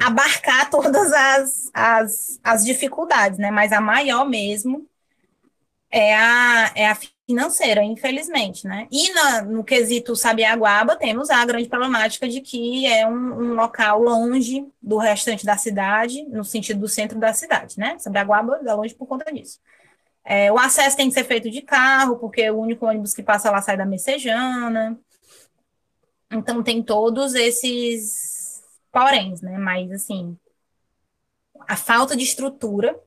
abarcar 0.00 0.68
todas 0.70 1.12
as, 1.12 1.70
as, 1.72 2.40
as 2.42 2.64
dificuldades, 2.64 3.38
né? 3.38 3.50
Mas 3.50 3.72
a 3.72 3.80
maior 3.80 4.28
mesmo 4.28 4.88
é 5.90 6.14
a, 6.14 6.72
é 6.74 6.88
a 6.88 6.98
financeira, 7.26 7.82
infelizmente, 7.82 8.66
né? 8.66 8.86
E 8.90 9.12
na, 9.12 9.42
no 9.42 9.64
quesito 9.64 10.16
Sabiaguaba, 10.16 10.96
temos 10.96 11.30
a 11.30 11.44
grande 11.44 11.68
problemática 11.68 12.28
de 12.28 12.40
que 12.40 12.86
é 12.86 13.06
um, 13.06 13.12
um, 13.12 13.54
local 13.54 14.00
longe 14.00 14.66
do 14.82 14.98
restante 14.98 15.46
da 15.46 15.56
cidade, 15.56 16.24
no 16.24 16.44
sentido 16.44 16.80
do 16.80 16.88
centro 16.88 17.18
da 17.18 17.32
cidade, 17.32 17.78
né? 17.78 17.96
Sabiaguaba 17.98 18.60
é 18.64 18.74
longe 18.74 18.94
por 18.94 19.06
conta 19.06 19.32
disso. 19.32 19.58
É, 20.24 20.50
o 20.50 20.58
acesso 20.58 20.96
tem 20.96 21.08
que 21.08 21.14
ser 21.14 21.24
feito 21.24 21.50
de 21.50 21.62
carro, 21.62 22.16
porque 22.18 22.50
o 22.50 22.58
único 22.58 22.86
ônibus 22.86 23.14
que 23.14 23.22
passa 23.22 23.50
lá 23.50 23.60
sai 23.60 23.76
da 23.76 23.84
Messejana. 23.84 24.98
Então, 26.34 26.62
tem 26.62 26.82
todos 26.82 27.34
esses 27.34 28.62
poréns, 28.92 29.40
né? 29.40 29.56
Mas, 29.58 29.90
assim, 29.92 30.36
a 31.66 31.76
falta 31.76 32.16
de 32.16 32.24
estrutura 32.24 32.98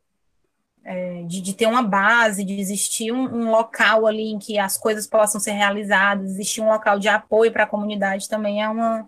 é, 0.84 1.24
de, 1.24 1.42
de, 1.42 1.54
ter 1.54 1.68
uma 1.68 1.84
base, 1.84 2.46
de 2.46 2.54
existir 2.54 3.12
um, 3.12 3.24
um, 3.24 3.52
local 3.52 4.08
ali 4.08 4.32
em 4.32 4.40
que 4.40 4.58
as 4.58 4.78
coisas 4.78 5.06
possam 5.06 5.40
ser 5.40 5.52
realizadas, 5.52 6.32
existir 6.32 6.62
um 6.62 6.70
local 6.70 6.98
de 6.98 7.10
apoio 7.10 7.52
para 7.52 7.66
a 7.66 7.68
comunidade 7.68 8.30
também 8.30 8.64
é 8.64 8.70
uma 8.70 9.06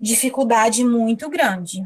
dificuldade 0.00 0.84
muito 0.84 1.28
grande. 1.28 1.82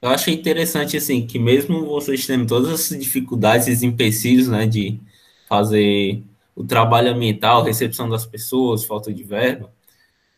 Eu 0.00 0.10
achei 0.10 0.34
interessante, 0.34 0.96
assim, 0.96 1.26
que 1.26 1.38
mesmo 1.38 1.86
vocês 1.86 2.24
tendo 2.24 2.46
todas 2.46 2.72
essas 2.72 2.98
dificuldades, 2.98 3.66
esses 3.66 3.82
empecilhos, 3.82 4.48
né, 4.48 4.66
de 4.66 5.00
fazer 5.48 6.22
o 6.54 6.64
trabalho 6.64 7.12
ambiental, 7.12 7.64
recepção 7.64 8.08
das 8.08 8.24
pessoas, 8.24 8.84
falta 8.84 9.12
de 9.12 9.24
verba, 9.24 9.72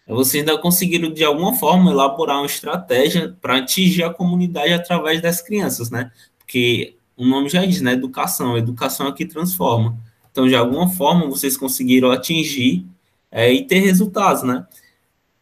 vocês 0.06 0.42
ainda 0.42 0.58
conseguiram, 0.58 1.10
de 1.10 1.24
alguma 1.24 1.54
forma, 1.54 1.90
elaborar 1.90 2.38
uma 2.38 2.46
estratégia 2.46 3.34
para 3.40 3.58
atingir 3.58 4.02
a 4.02 4.12
comunidade 4.12 4.72
através 4.72 5.22
das 5.22 5.40
crianças, 5.40 5.90
né? 5.90 6.10
Porque 6.38 6.96
o 7.16 7.24
nome 7.24 7.48
já 7.48 7.64
diz, 7.64 7.80
né? 7.80 7.92
Educação. 7.92 8.58
Educação 8.58 9.08
é 9.08 9.12
que 9.12 9.24
transforma. 9.24 9.96
Então, 10.30 10.46
de 10.46 10.54
alguma 10.54 10.88
forma, 10.88 11.26
vocês 11.26 11.56
conseguiram 11.56 12.10
atingir 12.10 12.84
é, 13.30 13.52
e 13.52 13.64
ter 13.66 13.78
resultados, 13.78 14.42
né? 14.42 14.66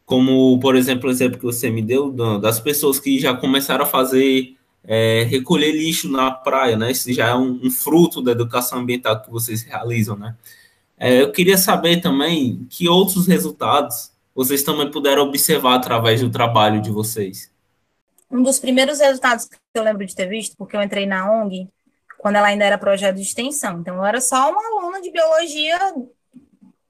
Como, 0.05 0.57
por 0.59 0.75
exemplo, 0.75 1.09
o 1.09 1.11
exemplo 1.11 1.37
que 1.37 1.45
você 1.45 1.69
me 1.69 1.81
deu 1.81 2.11
das 2.39 2.59
pessoas 2.59 2.99
que 2.99 3.19
já 3.19 3.35
começaram 3.35 3.83
a 3.83 3.87
fazer 3.87 4.55
é, 4.83 5.23
recolher 5.23 5.71
lixo 5.71 6.09
na 6.09 6.31
praia, 6.31 6.77
né? 6.77 6.91
Isso 6.91 7.11
já 7.11 7.29
é 7.29 7.35
um, 7.35 7.59
um, 7.63 7.71
fruto 7.71 8.21
da 8.21 8.31
educação 8.31 8.79
ambiental 8.79 9.21
que 9.21 9.31
vocês 9.31 9.63
realizam, 9.63 10.15
né? 10.15 10.35
É, 10.97 11.21
eu 11.21 11.31
queria 11.31 11.57
saber 11.57 12.01
também 12.01 12.65
que 12.69 12.87
outros 12.87 13.27
resultados 13.27 14.12
vocês 14.35 14.63
também 14.63 14.89
puderam 14.89 15.23
observar 15.23 15.75
através 15.75 16.21
do 16.21 16.29
trabalho 16.29 16.81
de 16.81 16.91
vocês 16.91 17.53
um 18.33 18.41
dos 18.41 18.59
primeiros 18.59 18.99
resultados 18.99 19.45
que 19.45 19.57
eu 19.75 19.83
lembro 19.83 20.05
de 20.05 20.15
ter 20.15 20.25
visto, 20.25 20.57
porque 20.57 20.75
eu 20.75 20.81
entrei 20.81 21.05
na 21.05 21.31
ONG 21.31 21.69
quando 22.17 22.35
ela 22.37 22.47
ainda 22.47 22.65
era 22.65 22.77
projeto 22.77 23.17
de 23.17 23.21
extensão. 23.21 23.79
Então, 23.79 23.95
eu 23.97 24.05
era 24.05 24.19
só 24.19 24.49
uma 24.49 24.79
aluna 24.79 25.01
de 25.01 25.11
biologia 25.11 25.77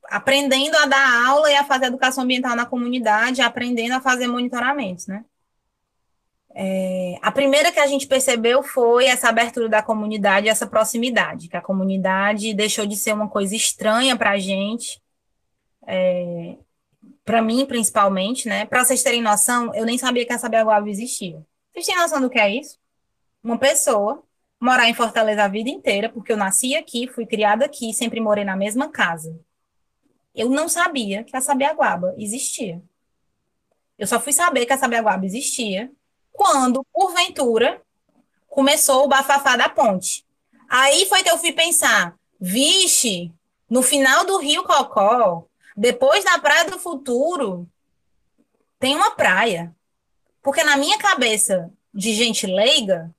aprendendo 0.06 0.76
a 0.78 0.86
dar 0.86 1.28
aula 1.28 1.52
e 1.52 1.56
a 1.56 1.66
fazer 1.66 1.88
educação 1.88 2.24
ambiental 2.24 2.56
na 2.56 2.66
comunidade, 2.66 3.42
aprendendo 3.42 3.94
a 3.94 4.02
fazer 4.02 4.28
monitoramentos, 4.28 5.08
né? 5.08 5.26
É, 6.56 7.18
a 7.22 7.32
primeira 7.32 7.72
que 7.72 7.80
a 7.80 7.88
gente 7.88 8.06
percebeu 8.06 8.62
foi 8.62 9.06
essa 9.06 9.28
abertura 9.28 9.68
da 9.68 9.82
comunidade, 9.82 10.48
essa 10.48 10.68
proximidade, 10.68 11.48
que 11.50 11.58
a 11.58 11.62
comunidade 11.62 12.54
deixou 12.54 12.86
de 12.86 12.96
ser 12.96 13.12
uma 13.12 13.28
coisa 13.28 13.56
estranha 13.56 14.16
para 14.16 14.32
a 14.32 14.38
gente, 14.38 15.02
é, 15.88 16.56
para 17.26 17.42
mim, 17.42 17.66
principalmente, 17.66 18.48
né? 18.48 18.66
Para 18.66 18.84
vocês 18.84 19.02
terem 19.02 19.22
noção, 19.22 19.74
eu 19.74 19.86
nem 19.86 19.98
sabia 19.98 20.26
que 20.26 20.34
a 20.34 20.40
Sabiaguaba 20.40 20.90
existia. 20.90 21.46
Vocês 21.72 21.86
têm 21.86 21.96
noção 21.96 22.22
do 22.22 22.30
que 22.30 22.40
é 22.40 22.50
isso? 22.50 22.78
Uma 23.44 23.58
pessoa 23.58 24.24
morar 24.60 24.88
em 24.88 24.94
Fortaleza 24.94 25.44
a 25.44 25.48
vida 25.48 25.70
inteira, 25.70 26.10
porque 26.10 26.32
eu 26.32 26.38
nasci 26.38 26.76
aqui, 26.76 27.08
fui 27.08 27.26
criada 27.26 27.66
aqui, 27.66 27.94
sempre 27.94 28.20
morei 28.20 28.46
na 28.46 28.56
mesma 28.56 28.90
casa. 28.90 29.38
Eu 30.34 30.50
não 30.50 30.68
sabia 30.70 31.24
que 31.24 31.36
a 31.36 31.42
Sabiaguaba 31.42 32.16
existia. 32.18 32.82
Eu 33.98 34.08
só 34.08 34.20
fui 34.20 34.34
saber 34.34 34.66
que 34.66 34.74
a 34.74 34.78
Sabiaguaba 34.78 35.26
existia 35.26 35.92
quando, 36.32 36.86
porventura, 36.92 37.82
começou 38.48 39.04
o 39.04 39.08
bafafá 39.08 39.56
da 39.56 39.70
ponte. 39.70 40.26
Aí 40.70 41.06
foi 41.06 41.24
que 41.24 41.30
eu 41.30 41.38
fui 41.38 41.52
pensar, 41.52 42.16
vixe, 42.40 43.32
no 43.70 43.84
final 43.84 44.26
do 44.26 44.38
Rio 44.38 44.64
Cocó, 44.64 45.46
Depois 45.76 46.24
da 46.24 46.40
Praia 46.40 46.70
do 46.70 46.80
Futuro, 46.80 47.70
tem 48.80 48.96
uma 48.96 49.12
praia. 49.12 49.76
Porque 50.42 50.64
na 50.64 50.78
minha 50.78 50.98
cabeça 50.98 51.72
de 51.94 52.14
gente 52.14 52.46
leiga, 52.46 53.14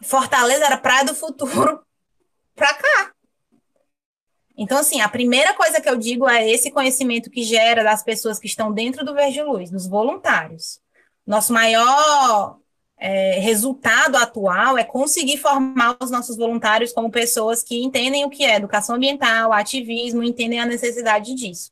Fortaleza 0.00 0.64
era 0.64 0.78
Praia 0.78 1.04
do 1.04 1.14
Futuro 1.14 1.84
para 2.54 2.74
cá. 2.74 3.12
Então, 4.56 4.78
assim, 4.78 5.00
a 5.00 5.08
primeira 5.08 5.52
coisa 5.52 5.80
que 5.80 5.88
eu 5.88 5.96
digo 5.96 6.28
é 6.28 6.48
esse 6.48 6.70
conhecimento 6.70 7.30
que 7.30 7.42
gera 7.42 7.84
das 7.84 8.02
pessoas 8.02 8.38
que 8.38 8.46
estão 8.46 8.72
dentro 8.72 9.04
do 9.04 9.12
Verde 9.12 9.42
Luz, 9.42 9.70
dos 9.70 9.86
voluntários. 9.86 10.80
Nosso 11.26 11.52
maior 11.52 12.58
é, 12.98 13.38
resultado 13.38 14.16
atual 14.16 14.78
é 14.78 14.84
conseguir 14.84 15.36
formar 15.36 15.96
os 16.00 16.10
nossos 16.10 16.36
voluntários 16.36 16.92
como 16.92 17.10
pessoas 17.10 17.62
que 17.62 17.82
entendem 17.82 18.24
o 18.24 18.30
que 18.30 18.44
é 18.44 18.56
educação 18.56 18.96
ambiental, 18.96 19.52
ativismo, 19.52 20.22
entendem 20.22 20.58
a 20.58 20.66
necessidade 20.66 21.34
disso. 21.34 21.70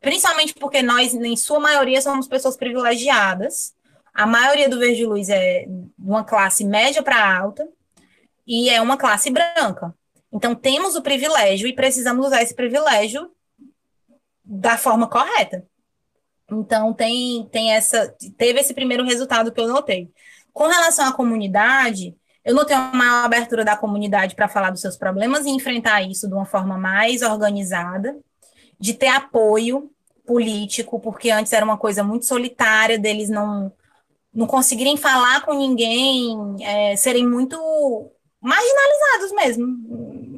Principalmente 0.00 0.54
porque 0.54 0.80
nós, 0.82 1.12
em 1.12 1.36
sua 1.36 1.60
maioria, 1.60 2.00
somos 2.00 2.26
pessoas 2.26 2.56
privilegiadas. 2.56 3.74
A 4.14 4.26
maioria 4.26 4.68
do 4.68 4.78
Verde 4.78 5.04
Luz 5.04 5.28
é 5.28 5.66
uma 5.98 6.24
classe 6.24 6.64
média 6.64 7.02
para 7.02 7.38
alta 7.38 7.68
e 8.46 8.70
é 8.70 8.80
uma 8.80 8.96
classe 8.96 9.30
branca. 9.30 9.94
Então, 10.32 10.54
temos 10.54 10.94
o 10.94 11.02
privilégio 11.02 11.68
e 11.68 11.74
precisamos 11.74 12.26
usar 12.26 12.42
esse 12.42 12.54
privilégio 12.54 13.30
da 14.44 14.78
forma 14.78 15.08
correta. 15.08 15.66
Então, 16.50 16.94
tem, 16.94 17.46
tem 17.50 17.72
essa, 17.72 18.14
teve 18.38 18.60
esse 18.60 18.72
primeiro 18.72 19.04
resultado 19.04 19.52
que 19.52 19.60
eu 19.60 19.68
notei. 19.68 20.10
Com 20.52 20.66
relação 20.66 21.06
à 21.06 21.12
comunidade, 21.12 22.16
eu 22.44 22.54
notei 22.54 22.76
uma 22.76 22.92
maior 22.92 23.24
abertura 23.24 23.64
da 23.64 23.76
comunidade 23.76 24.34
para 24.34 24.48
falar 24.48 24.70
dos 24.70 24.80
seus 24.80 24.96
problemas 24.96 25.44
e 25.46 25.50
enfrentar 25.50 26.02
isso 26.02 26.26
de 26.26 26.34
uma 26.34 26.46
forma 26.46 26.78
mais 26.78 27.22
organizada, 27.22 28.16
de 28.78 28.94
ter 28.94 29.08
apoio 29.08 29.90
político, 30.26 30.98
porque 31.00 31.30
antes 31.30 31.52
era 31.52 31.64
uma 31.64 31.76
coisa 31.76 32.02
muito 32.02 32.24
solitária, 32.24 32.98
deles 32.98 33.28
não, 33.28 33.72
não 34.32 34.46
conseguirem 34.46 34.96
falar 34.96 35.42
com 35.42 35.52
ninguém, 35.54 36.56
é, 36.60 36.96
serem 36.96 37.26
muito 37.26 37.56
marginalizados 38.40 39.32
mesmo, 39.32 39.66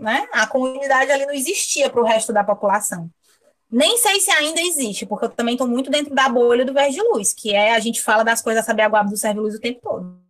né? 0.01 0.27
A 0.33 0.47
comunidade 0.47 1.13
ali 1.13 1.25
não 1.25 1.35
existia 1.35 1.89
para 1.89 2.01
o 2.01 2.05
resto 2.05 2.33
da 2.33 2.43
população. 2.43 3.09
Nem 3.73 3.97
sei 3.97 4.21
se 4.21 4.31
ainda 4.31 4.61
existe, 4.61 5.07
porque 5.07 5.25
eu 5.25 5.31
também 5.31 5.55
estou 5.55 5.67
muito 5.67 5.91
dentro 5.91 6.15
da 6.15 6.29
bolha 6.29 6.63
do 6.63 6.75
Verde 6.75 7.01
Luz, 7.01 7.33
que 7.33 7.55
é 7.55 7.75
a 7.75 7.81
gente 7.81 8.03
fala 8.03 8.23
das 8.23 8.43
coisas 8.43 8.67
saber 8.67 8.83
aguardo 8.83 9.11
do 9.11 9.17
Serve 9.17 9.41
Luz 9.41 9.55
o 9.55 9.61
tempo 9.61 9.81
todo. 9.81 10.21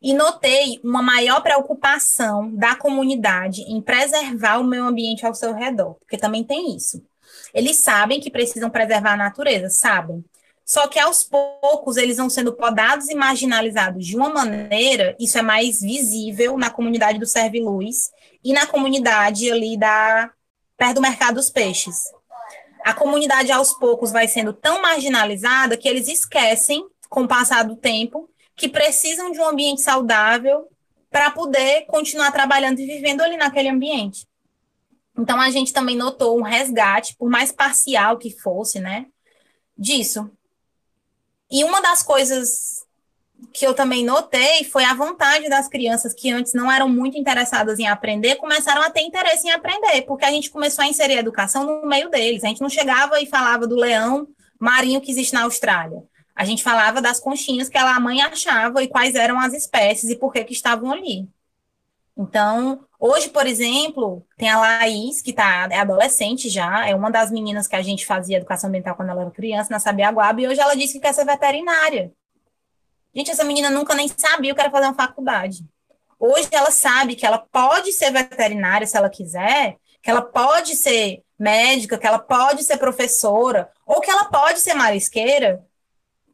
E 0.00 0.12
notei 0.12 0.78
uma 0.84 1.00
maior 1.00 1.40
preocupação 1.40 2.54
da 2.54 2.76
comunidade 2.76 3.62
em 3.62 3.80
preservar 3.80 4.58
o 4.58 4.64
meio 4.64 4.84
ambiente 4.84 5.24
ao 5.24 5.34
seu 5.34 5.54
redor, 5.54 5.94
porque 5.94 6.18
também 6.18 6.44
tem 6.44 6.76
isso. 6.76 7.02
Eles 7.54 7.78
sabem 7.78 8.20
que 8.20 8.30
precisam 8.30 8.68
preservar 8.68 9.14
a 9.14 9.16
natureza, 9.16 9.70
sabem. 9.70 10.22
Só 10.66 10.88
que 10.88 10.98
aos 10.98 11.24
poucos 11.24 11.96
eles 11.96 12.18
vão 12.18 12.28
sendo 12.28 12.52
podados 12.52 13.08
e 13.08 13.14
marginalizados 13.14 14.06
de 14.06 14.14
uma 14.14 14.28
maneira, 14.28 15.16
isso 15.18 15.38
é 15.38 15.42
mais 15.42 15.80
visível 15.80 16.58
na 16.58 16.68
comunidade 16.68 17.18
do 17.18 17.24
Serve 17.24 17.60
Luz 17.60 18.10
e 18.44 18.52
na 18.52 18.66
comunidade 18.66 19.50
ali 19.50 19.78
da 19.78 20.30
perto 20.78 20.94
do 20.94 21.02
mercado 21.02 21.34
dos 21.34 21.50
peixes. 21.50 22.04
A 22.84 22.94
comunidade 22.94 23.52
aos 23.52 23.74
poucos 23.74 24.12
vai 24.12 24.28
sendo 24.28 24.52
tão 24.52 24.80
marginalizada 24.80 25.76
que 25.76 25.88
eles 25.88 26.08
esquecem, 26.08 26.88
com 27.10 27.24
o 27.24 27.28
passar 27.28 27.64
do 27.64 27.76
tempo, 27.76 28.30
que 28.54 28.68
precisam 28.68 29.30
de 29.32 29.40
um 29.40 29.48
ambiente 29.48 29.82
saudável 29.82 30.68
para 31.10 31.30
poder 31.30 31.86
continuar 31.86 32.30
trabalhando 32.32 32.78
e 32.80 32.86
vivendo 32.86 33.20
ali 33.22 33.36
naquele 33.36 33.68
ambiente. 33.68 34.26
Então 35.18 35.40
a 35.40 35.50
gente 35.50 35.72
também 35.72 35.96
notou 35.96 36.38
um 36.38 36.42
resgate, 36.42 37.16
por 37.16 37.28
mais 37.28 37.50
parcial 37.50 38.16
que 38.18 38.30
fosse, 38.30 38.78
né, 38.78 39.06
disso. 39.76 40.30
E 41.50 41.64
uma 41.64 41.80
das 41.80 42.02
coisas 42.02 42.77
que 43.52 43.66
eu 43.66 43.74
também 43.74 44.04
notei 44.04 44.64
foi 44.64 44.84
a 44.84 44.94
vontade 44.94 45.48
das 45.48 45.68
crianças 45.68 46.12
que 46.12 46.30
antes 46.30 46.54
não 46.54 46.70
eram 46.70 46.88
muito 46.88 47.18
interessadas 47.18 47.78
em 47.78 47.86
aprender, 47.86 48.36
começaram 48.36 48.82
a 48.82 48.90
ter 48.90 49.00
interesse 49.00 49.46
em 49.46 49.50
aprender, 49.50 50.02
porque 50.02 50.24
a 50.24 50.30
gente 50.30 50.50
começou 50.50 50.84
a 50.84 50.88
inserir 50.88 51.14
a 51.14 51.20
educação 51.20 51.64
no 51.64 51.86
meio 51.86 52.10
deles. 52.10 52.44
A 52.44 52.48
gente 52.48 52.60
não 52.60 52.68
chegava 52.68 53.20
e 53.20 53.26
falava 53.26 53.66
do 53.66 53.76
leão 53.76 54.28
marinho 54.58 55.00
que 55.00 55.10
existe 55.10 55.34
na 55.34 55.42
Austrália. 55.42 56.02
A 56.34 56.44
gente 56.44 56.62
falava 56.62 57.00
das 57.00 57.18
conchinhas 57.18 57.68
que 57.68 57.76
a 57.78 57.98
mãe 57.98 58.22
achava 58.22 58.82
e 58.82 58.88
quais 58.88 59.14
eram 59.14 59.40
as 59.40 59.52
espécies 59.54 60.10
e 60.10 60.16
por 60.16 60.32
que, 60.32 60.44
que 60.44 60.52
estavam 60.52 60.92
ali. 60.92 61.28
Então, 62.16 62.80
hoje, 62.98 63.28
por 63.28 63.46
exemplo, 63.46 64.24
tem 64.36 64.48
a 64.48 64.58
Laís, 64.58 65.22
que 65.22 65.32
tá, 65.32 65.68
é 65.70 65.78
adolescente 65.78 66.48
já, 66.48 66.88
é 66.88 66.94
uma 66.94 67.10
das 67.10 67.30
meninas 67.30 67.68
que 67.68 67.76
a 67.76 67.82
gente 67.82 68.04
fazia 68.04 68.38
educação 68.38 68.68
ambiental 68.68 68.96
quando 68.96 69.10
ela 69.10 69.22
era 69.22 69.30
criança, 69.30 69.70
na 69.70 69.78
Sabiaguaba, 69.78 70.40
e 70.40 70.48
hoje 70.48 70.60
ela 70.60 70.74
disse 70.74 70.94
que 70.94 71.00
quer 71.00 71.14
ser 71.14 71.24
veterinária. 71.24 72.12
Gente, 73.14 73.30
essa 73.30 73.44
menina 73.44 73.70
nunca 73.70 73.94
nem 73.94 74.08
sabia 74.08 74.54
que 74.54 74.60
era 74.60 74.70
fazer 74.70 74.86
uma 74.86 74.94
faculdade. 74.94 75.64
Hoje 76.18 76.48
ela 76.50 76.70
sabe 76.70 77.14
que 77.14 77.24
ela 77.24 77.38
pode 77.38 77.92
ser 77.92 78.10
veterinária 78.10 78.86
se 78.86 78.96
ela 78.96 79.08
quiser, 79.08 79.76
que 80.02 80.10
ela 80.10 80.22
pode 80.22 80.74
ser 80.74 81.22
médica, 81.38 81.96
que 81.96 82.06
ela 82.06 82.18
pode 82.18 82.64
ser 82.64 82.76
professora, 82.76 83.70
ou 83.86 84.00
que 84.00 84.10
ela 84.10 84.24
pode 84.24 84.58
ser 84.58 84.74
marisqueira, 84.74 85.64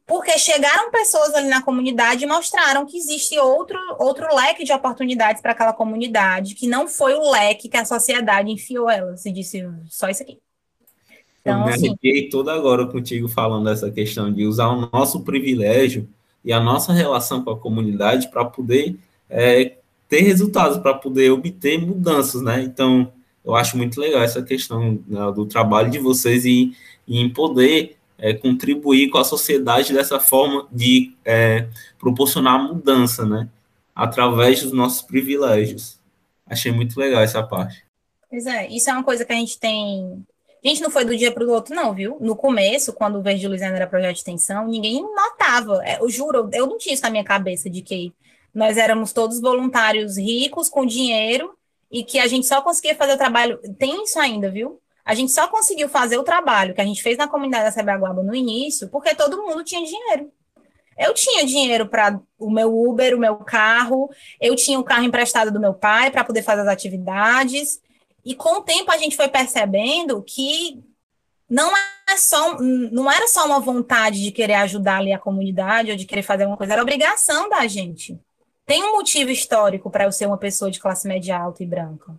porque 0.07 0.37
chegaram 0.37 0.91
pessoas 0.91 1.33
ali 1.33 1.47
na 1.47 1.63
comunidade 1.63 2.23
e 2.23 2.27
mostraram 2.27 2.85
que 2.85 2.97
existe 2.97 3.37
outro, 3.39 3.79
outro 3.99 4.27
leque 4.35 4.63
de 4.63 4.71
oportunidades 4.71 5.41
para 5.41 5.51
aquela 5.51 5.73
comunidade, 5.73 6.55
que 6.55 6.67
não 6.67 6.87
foi 6.87 7.13
o 7.15 7.31
leque 7.31 7.69
que 7.69 7.77
a 7.77 7.85
sociedade 7.85 8.51
enfiou 8.51 8.89
ela, 8.89 9.17
se 9.17 9.31
disse 9.31 9.63
só 9.89 10.09
isso 10.09 10.23
aqui. 10.23 10.39
Então, 11.41 11.59
Eu 11.59 11.65
me 11.65 11.73
assim, 11.73 11.87
arrepiei 11.87 12.29
toda 12.29 12.53
agora 12.53 12.87
contigo 12.87 13.27
falando 13.27 13.65
dessa 13.65 13.91
questão 13.91 14.31
de 14.31 14.45
usar 14.45 14.67
o 14.67 14.89
nosso 14.91 15.23
privilégio 15.23 16.07
e 16.45 16.53
a 16.53 16.59
nossa 16.59 16.93
relação 16.93 17.43
com 17.43 17.49
a 17.49 17.59
comunidade 17.59 18.29
para 18.29 18.45
poder 18.45 18.95
é, 19.27 19.77
ter 20.07 20.21
resultados, 20.21 20.77
para 20.77 20.93
poder 20.93 21.31
obter 21.31 21.83
mudanças, 21.83 22.43
né? 22.43 22.61
Então, 22.61 23.11
eu 23.43 23.55
acho 23.55 23.75
muito 23.75 23.99
legal 23.99 24.21
essa 24.21 24.43
questão 24.43 25.03
né, 25.07 25.31
do 25.33 25.47
trabalho 25.47 25.89
de 25.89 25.97
vocês 25.97 26.45
e, 26.45 26.75
em 27.07 27.29
poder 27.29 27.97
é, 28.17 28.33
contribuir 28.33 29.09
com 29.09 29.17
a 29.17 29.23
sociedade 29.23 29.91
dessa 29.91 30.19
forma 30.19 30.67
de 30.71 31.13
é, 31.25 31.67
proporcionar 31.99 32.61
mudança, 32.63 33.25
né? 33.25 33.49
Através 33.93 34.61
dos 34.61 34.71
nossos 34.71 35.01
privilégios. 35.01 35.99
Achei 36.45 36.71
muito 36.71 36.99
legal 36.99 37.21
essa 37.21 37.41
parte. 37.41 37.83
Pois 38.29 38.45
é, 38.45 38.67
isso 38.67 38.89
é 38.89 38.93
uma 38.93 39.03
coisa 39.03 39.25
que 39.25 39.33
a 39.33 39.35
gente 39.35 39.59
tem 39.59 40.23
Gente, 40.65 40.81
não 40.81 40.89
foi 40.89 41.05
do 41.05 41.15
dia 41.15 41.31
para 41.31 41.45
o 41.45 41.51
outro, 41.51 41.75
não, 41.75 41.93
viu? 41.93 42.17
No 42.19 42.35
começo, 42.35 42.91
quando 42.91 43.19
o 43.19 43.21
Verde 43.21 43.47
Luz 43.47 43.61
era 43.61 43.85
projeto 43.85 44.13
de 44.13 44.17
extensão, 44.17 44.67
ninguém 44.67 44.99
notava. 44.99 45.79
É, 45.85 46.01
eu 46.01 46.09
juro, 46.09 46.49
eu 46.51 46.65
não 46.65 46.79
tinha 46.79 46.95
isso 46.95 47.03
na 47.03 47.11
minha 47.11 47.23
cabeça 47.23 47.69
de 47.69 47.83
que 47.83 48.11
nós 48.51 48.75
éramos 48.75 49.13
todos 49.13 49.39
voluntários 49.39 50.17
ricos, 50.17 50.67
com 50.67 50.83
dinheiro, 50.83 51.55
e 51.91 52.03
que 52.03 52.17
a 52.17 52.25
gente 52.25 52.47
só 52.47 52.63
conseguia 52.63 52.95
fazer 52.95 53.13
o 53.13 53.17
trabalho. 53.17 53.59
Tem 53.77 54.03
isso 54.03 54.19
ainda, 54.19 54.49
viu? 54.49 54.81
A 55.05 55.13
gente 55.13 55.31
só 55.31 55.47
conseguiu 55.47 55.87
fazer 55.87 56.17
o 56.17 56.23
trabalho 56.23 56.73
que 56.73 56.81
a 56.81 56.85
gente 56.85 57.03
fez 57.03 57.15
na 57.15 57.27
comunidade 57.27 57.65
da 57.65 57.71
Sabiaguaba 57.71 58.23
no 58.23 58.33
início, 58.33 58.89
porque 58.89 59.13
todo 59.13 59.43
mundo 59.43 59.63
tinha 59.63 59.85
dinheiro. 59.85 60.31
Eu 60.97 61.13
tinha 61.13 61.45
dinheiro 61.45 61.87
para 61.87 62.19
o 62.39 62.49
meu 62.49 62.73
Uber, 62.75 63.15
o 63.15 63.19
meu 63.19 63.35
carro, 63.35 64.09
eu 64.41 64.55
tinha 64.55 64.79
o 64.79 64.83
carro 64.83 65.03
emprestado 65.03 65.51
do 65.51 65.59
meu 65.59 65.75
pai 65.75 66.09
para 66.09 66.23
poder 66.23 66.41
fazer 66.41 66.61
as 66.61 66.67
atividades, 66.67 67.79
e 68.25 68.33
com 68.33 68.57
o 68.57 68.61
tempo 68.61 68.91
a 68.91 68.97
gente 68.97 69.15
foi 69.15 69.27
percebendo 69.27 70.21
que 70.23 70.83
não 71.47 71.71
é 71.77 72.17
só 72.17 72.59
não 72.59 73.11
era 73.11 73.27
só 73.27 73.45
uma 73.45 73.59
vontade 73.59 74.21
de 74.21 74.31
querer 74.31 74.55
ajudar 74.55 74.97
ali 74.97 75.13
a 75.13 75.19
comunidade 75.19 75.91
ou 75.91 75.97
de 75.97 76.05
querer 76.05 76.23
fazer 76.23 76.43
alguma 76.43 76.57
coisa, 76.57 76.73
era 76.73 76.81
obrigação 76.81 77.47
da 77.49 77.67
gente. 77.67 78.19
Tem 78.65 78.83
um 78.83 78.93
motivo 78.93 79.29
histórico 79.29 79.91
para 79.91 80.05
eu 80.05 80.11
ser 80.11 80.25
uma 80.25 80.37
pessoa 80.37 80.71
de 80.71 80.79
classe 80.79 81.07
média 81.07 81.37
alta 81.37 81.61
e 81.61 81.67
branca. 81.67 82.15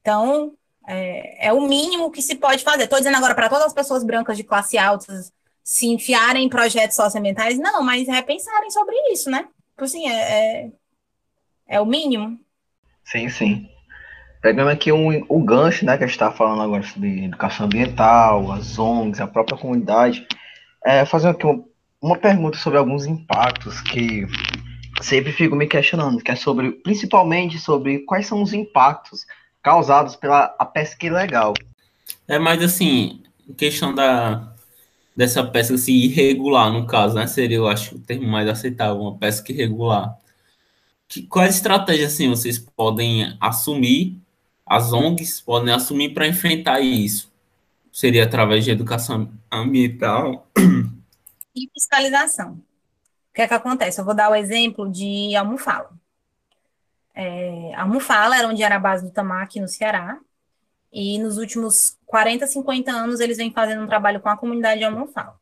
Então, 0.00 0.54
é, 0.86 1.48
é 1.48 1.52
o 1.52 1.60
mínimo 1.60 2.10
que 2.10 2.22
se 2.22 2.36
pode 2.36 2.64
fazer. 2.64 2.84
Estou 2.84 2.98
dizendo 2.98 3.18
agora 3.18 3.34
para 3.34 3.50
todas 3.50 3.66
as 3.66 3.74
pessoas 3.74 4.02
brancas 4.02 4.38
de 4.38 4.44
classe 4.44 4.78
alta 4.78 5.12
se 5.62 5.86
enfiarem 5.86 6.46
em 6.46 6.48
projetos 6.48 6.96
socioambientais, 6.96 7.58
não, 7.58 7.82
mas 7.82 8.08
repensarem 8.08 8.70
sobre 8.70 8.96
isso, 9.12 9.30
né? 9.30 9.46
Tipo 9.72 9.84
assim, 9.84 10.08
é, 10.08 10.14
é, 10.14 10.72
é 11.66 11.80
o 11.80 11.84
mínimo. 11.84 12.40
Sim, 13.04 13.28
sim. 13.28 13.68
Pegando 14.40 14.70
aqui 14.70 14.92
um, 14.92 15.24
o 15.28 15.42
gancho, 15.42 15.84
né, 15.84 15.96
que 15.96 16.04
a 16.04 16.06
gente 16.06 16.14
está 16.14 16.30
falando 16.30 16.62
agora 16.62 16.82
sobre 16.82 17.24
educação 17.24 17.66
ambiental, 17.66 18.52
as 18.52 18.78
ONGs, 18.78 19.20
a 19.20 19.26
própria 19.26 19.58
comunidade, 19.58 20.26
é, 20.84 21.04
fazendo 21.04 21.32
aqui 21.32 21.44
uma, 21.44 21.64
uma 22.00 22.16
pergunta 22.16 22.56
sobre 22.56 22.78
alguns 22.78 23.04
impactos 23.04 23.80
que 23.80 24.26
sempre 25.00 25.32
fico 25.32 25.56
me 25.56 25.66
questionando, 25.66 26.22
que 26.22 26.30
é 26.30 26.36
sobre, 26.36 26.72
principalmente 26.72 27.58
sobre 27.58 28.00
quais 28.00 28.26
são 28.26 28.42
os 28.42 28.52
impactos 28.52 29.26
causados 29.62 30.14
pela 30.14 30.54
a 30.58 30.64
pesca 30.64 31.06
ilegal. 31.06 31.54
É, 32.26 32.38
mas 32.38 32.62
assim, 32.62 33.22
questão 33.56 33.94
da 33.94 34.54
dessa 35.16 35.42
pesca 35.42 35.74
assim, 35.74 35.94
irregular, 35.94 36.72
no 36.72 36.86
caso, 36.86 37.16
né, 37.16 37.26
seria, 37.26 37.56
eu 37.56 37.66
acho, 37.66 37.96
o 37.96 37.98
termo 37.98 38.28
mais 38.28 38.48
aceitável, 38.48 39.00
uma 39.00 39.18
pesca 39.18 39.50
irregular. 39.50 40.16
Que, 41.08 41.22
quais 41.22 41.56
estratégias, 41.56 42.12
assim, 42.12 42.28
vocês 42.28 42.56
podem 42.56 43.36
assumir 43.40 44.16
as 44.68 44.92
ONGs 44.92 45.40
podem 45.40 45.72
assumir 45.72 46.14
para 46.14 46.26
enfrentar 46.26 46.80
isso? 46.80 47.28
seria 47.98 48.22
através 48.22 48.64
de 48.64 48.70
educação 48.70 49.28
ambiental 49.50 50.48
e 51.52 51.68
fiscalização. 51.74 52.52
O 52.52 53.34
que 53.34 53.42
é 53.42 53.48
que 53.48 53.54
acontece? 53.54 54.00
Eu 54.00 54.04
vou 54.04 54.14
dar 54.14 54.30
o 54.30 54.36
exemplo 54.36 54.88
de 54.88 55.34
Almofala. 55.34 55.90
É, 57.12 57.74
Almofala 57.74 58.36
era 58.36 58.46
onde 58.46 58.62
era 58.62 58.76
a 58.76 58.78
base 58.78 59.04
do 59.04 59.10
Tamar 59.10 59.42
aqui 59.42 59.58
no 59.60 59.66
Ceará, 59.66 60.16
e 60.92 61.18
nos 61.18 61.38
últimos 61.38 61.98
40, 62.06 62.46
50 62.46 62.90
anos 62.92 63.18
eles 63.18 63.36
vêm 63.36 63.52
fazendo 63.52 63.82
um 63.82 63.88
trabalho 63.88 64.20
com 64.20 64.28
a 64.28 64.36
comunidade 64.36 64.78
de 64.78 64.84
Almofala. 64.84 65.34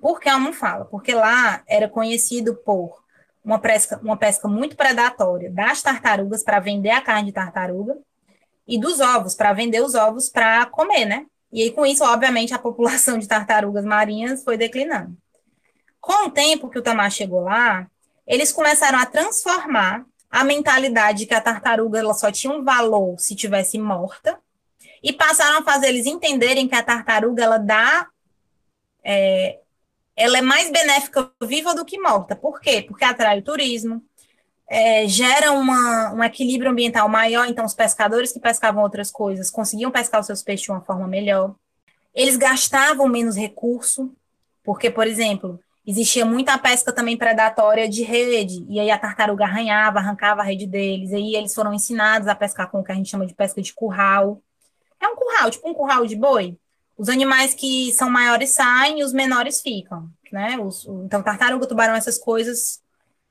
Por 0.00 0.20
que 0.20 0.28
Almofala? 0.28 0.84
Porque 0.84 1.12
lá 1.12 1.64
era 1.66 1.88
conhecido 1.88 2.54
por 2.54 3.02
uma 3.44 3.58
pesca, 3.58 3.98
uma 4.04 4.16
pesca 4.16 4.46
muito 4.46 4.76
predatória 4.76 5.50
das 5.50 5.82
tartarugas 5.82 6.44
para 6.44 6.60
vender 6.60 6.90
a 6.90 7.02
carne 7.02 7.26
de 7.26 7.32
tartaruga 7.32 7.98
e 8.72 8.78
dos 8.78 9.00
ovos, 9.00 9.34
para 9.34 9.52
vender 9.52 9.82
os 9.82 9.94
ovos 9.94 10.30
para 10.30 10.64
comer, 10.64 11.04
né? 11.04 11.26
E 11.52 11.62
aí, 11.62 11.70
com 11.70 11.84
isso, 11.84 12.02
obviamente, 12.02 12.54
a 12.54 12.58
população 12.58 13.18
de 13.18 13.28
tartarugas 13.28 13.84
marinhas 13.84 14.42
foi 14.42 14.56
declinando. 14.56 15.14
Com 16.00 16.26
o 16.26 16.30
tempo 16.30 16.70
que 16.70 16.78
o 16.78 16.82
Tamar 16.82 17.10
chegou 17.10 17.42
lá, 17.42 17.86
eles 18.26 18.50
começaram 18.50 18.98
a 18.98 19.04
transformar 19.04 20.06
a 20.30 20.42
mentalidade 20.42 21.18
de 21.18 21.26
que 21.26 21.34
a 21.34 21.40
tartaruga 21.42 21.98
ela 21.98 22.14
só 22.14 22.32
tinha 22.32 22.50
um 22.50 22.64
valor 22.64 23.18
se 23.18 23.36
tivesse 23.36 23.78
morta 23.78 24.40
e 25.02 25.12
passaram 25.12 25.58
a 25.58 25.62
fazer 25.62 25.88
eles 25.88 26.06
entenderem 26.06 26.66
que 26.66 26.74
a 26.74 26.82
tartaruga 26.82 27.44
ela 27.44 27.58
dá 27.58 28.08
é, 29.04 29.58
ela 30.16 30.38
é 30.38 30.42
mais 30.42 30.70
benéfica 30.70 31.30
viva 31.42 31.74
do 31.74 31.84
que 31.84 32.00
morta. 32.00 32.34
Por 32.34 32.58
quê? 32.58 32.80
Porque 32.80 33.04
atrai 33.04 33.40
o 33.40 33.44
turismo, 33.44 34.02
é, 34.72 35.06
gera 35.06 35.52
uma, 35.52 36.14
um 36.14 36.24
equilíbrio 36.24 36.70
ambiental 36.70 37.06
maior, 37.06 37.46
então 37.46 37.62
os 37.62 37.74
pescadores 37.74 38.32
que 38.32 38.40
pescavam 38.40 38.82
outras 38.82 39.10
coisas 39.10 39.50
conseguiam 39.50 39.90
pescar 39.90 40.18
os 40.18 40.26
seus 40.26 40.42
peixes 40.42 40.64
de 40.64 40.70
uma 40.70 40.80
forma 40.80 41.06
melhor. 41.06 41.54
Eles 42.14 42.38
gastavam 42.38 43.06
menos 43.06 43.36
recurso, 43.36 44.10
porque, 44.64 44.90
por 44.90 45.06
exemplo, 45.06 45.60
existia 45.86 46.24
muita 46.24 46.56
pesca 46.56 46.90
também 46.90 47.18
predatória 47.18 47.86
de 47.86 48.02
rede, 48.02 48.64
e 48.66 48.80
aí 48.80 48.90
a 48.90 48.98
tartaruga 48.98 49.44
arranhava, 49.44 49.98
arrancava 49.98 50.40
a 50.40 50.44
rede 50.44 50.66
deles, 50.66 51.10
e 51.10 51.16
aí 51.16 51.34
eles 51.36 51.54
foram 51.54 51.74
ensinados 51.74 52.26
a 52.26 52.34
pescar 52.34 52.70
com 52.70 52.80
o 52.80 52.84
que 52.84 52.92
a 52.92 52.94
gente 52.94 53.10
chama 53.10 53.26
de 53.26 53.34
pesca 53.34 53.60
de 53.60 53.74
curral. 53.74 54.40
É 54.98 55.06
um 55.06 55.16
curral, 55.16 55.50
tipo 55.50 55.68
um 55.68 55.74
curral 55.74 56.06
de 56.06 56.16
boi. 56.16 56.56
Os 56.96 57.10
animais 57.10 57.52
que 57.52 57.92
são 57.92 58.08
maiores 58.08 58.52
saem 58.52 59.00
e 59.00 59.04
os 59.04 59.12
menores 59.12 59.60
ficam, 59.60 60.08
né? 60.32 60.58
Os, 60.58 60.86
então, 61.04 61.22
tartaruga, 61.22 61.66
tubarão, 61.66 61.94
essas 61.94 62.16
coisas 62.16 62.81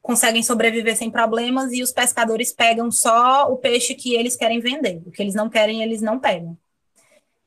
conseguem 0.02 0.42
sobreviver 0.42 0.96
sem 0.98 1.12
problemas 1.12 1.72
e 1.72 1.84
os 1.84 1.92
pescadores 1.92 2.52
pegam 2.52 2.90
só 2.92 3.52
o 3.52 3.58
peixe 3.58 3.94
que 3.94 4.16
eles 4.16 4.36
querem 4.36 4.60
vender. 4.60 5.02
O 5.06 5.12
que 5.12 5.22
eles 5.22 5.36
não 5.36 5.50
querem, 5.50 5.84
eles 5.84 6.02
não 6.02 6.20
pegam. 6.20 6.58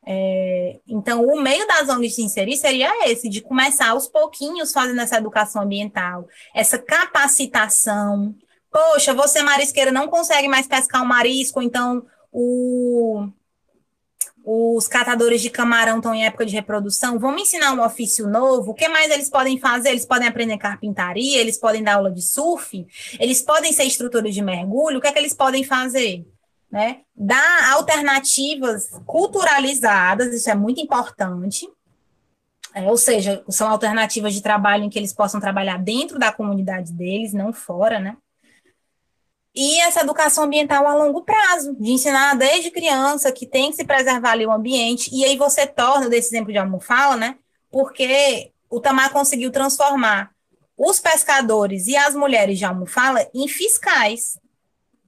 É, 0.06 0.80
então, 0.86 1.24
o 1.24 1.40
meio 1.40 1.66
das 1.66 1.88
ONGs 1.88 2.14
se 2.14 2.22
inserir 2.22 2.56
seria 2.56 3.10
esse, 3.10 3.28
de 3.28 3.40
começar 3.40 3.90
aos 3.90 4.06
pouquinhos 4.06 4.70
fazendo 4.70 5.00
essa 5.00 5.16
educação 5.16 5.62
ambiental, 5.62 6.28
essa 6.54 6.78
capacitação. 6.78 8.34
Poxa, 8.70 9.14
você 9.14 9.42
marisqueira 9.42 9.90
não 9.90 10.08
consegue 10.08 10.46
mais 10.46 10.66
pescar 10.66 11.02
um 11.02 11.06
marisco, 11.06 11.62
então 11.62 12.04
o, 12.30 13.28
os 14.44 14.86
catadores 14.86 15.40
de 15.40 15.48
camarão 15.48 15.96
estão 15.96 16.14
em 16.14 16.26
época 16.26 16.44
de 16.44 16.54
reprodução, 16.54 17.18
vamos 17.18 17.42
ensinar 17.42 17.72
um 17.72 17.82
ofício 17.82 18.28
novo, 18.28 18.72
o 18.72 18.74
que 18.74 18.88
mais 18.88 19.10
eles 19.10 19.30
podem 19.30 19.58
fazer? 19.58 19.90
Eles 19.90 20.04
podem 20.04 20.28
aprender 20.28 20.58
carpintaria, 20.58 21.40
eles 21.40 21.56
podem 21.56 21.82
dar 21.82 21.94
aula 21.94 22.10
de 22.10 22.20
surf, 22.20 22.86
eles 23.18 23.40
podem 23.40 23.72
ser 23.72 23.84
instrutores 23.84 24.34
de 24.34 24.42
mergulho, 24.42 24.98
o 24.98 25.00
que 25.00 25.06
é 25.06 25.12
que 25.12 25.18
eles 25.18 25.34
podem 25.34 25.64
fazer? 25.64 26.26
Né? 26.70 27.00
Dar 27.16 27.72
alternativas 27.72 28.90
culturalizadas, 29.06 30.34
isso 30.34 30.50
é 30.50 30.54
muito 30.54 30.80
importante, 30.80 31.66
é, 32.74 32.82
ou 32.90 32.96
seja, 32.96 33.42
são 33.48 33.70
alternativas 33.70 34.34
de 34.34 34.42
trabalho 34.42 34.82
em 34.82 34.90
que 34.90 34.98
eles 34.98 35.12
possam 35.12 35.40
trabalhar 35.40 35.78
dentro 35.78 36.18
da 36.18 36.32
comunidade 36.32 36.92
deles, 36.92 37.32
não 37.32 37.52
fora, 37.52 38.00
né? 38.00 38.16
E 39.54 39.80
essa 39.80 40.00
educação 40.00 40.44
ambiental 40.44 40.86
a 40.86 40.94
longo 40.94 41.22
prazo, 41.22 41.76
de 41.78 41.92
ensinar 41.92 42.34
desde 42.34 42.70
criança 42.70 43.30
que 43.30 43.46
tem 43.46 43.70
que 43.70 43.76
se 43.76 43.84
preservar 43.84 44.32
ali 44.32 44.44
o 44.44 44.52
ambiente, 44.52 45.08
e 45.12 45.24
aí 45.24 45.36
você 45.36 45.66
torna, 45.66 46.08
desse 46.08 46.34
exemplo 46.34 46.52
de 46.52 46.58
almofala, 46.58 47.16
né, 47.16 47.36
porque 47.70 48.50
o 48.68 48.80
Tamar 48.80 49.12
conseguiu 49.12 49.52
transformar 49.52 50.30
os 50.76 50.98
pescadores 50.98 51.86
e 51.86 51.96
as 51.96 52.14
mulheres 52.16 52.58
de 52.58 52.64
almofala 52.64 53.24
em 53.32 53.46
fiscais. 53.46 54.38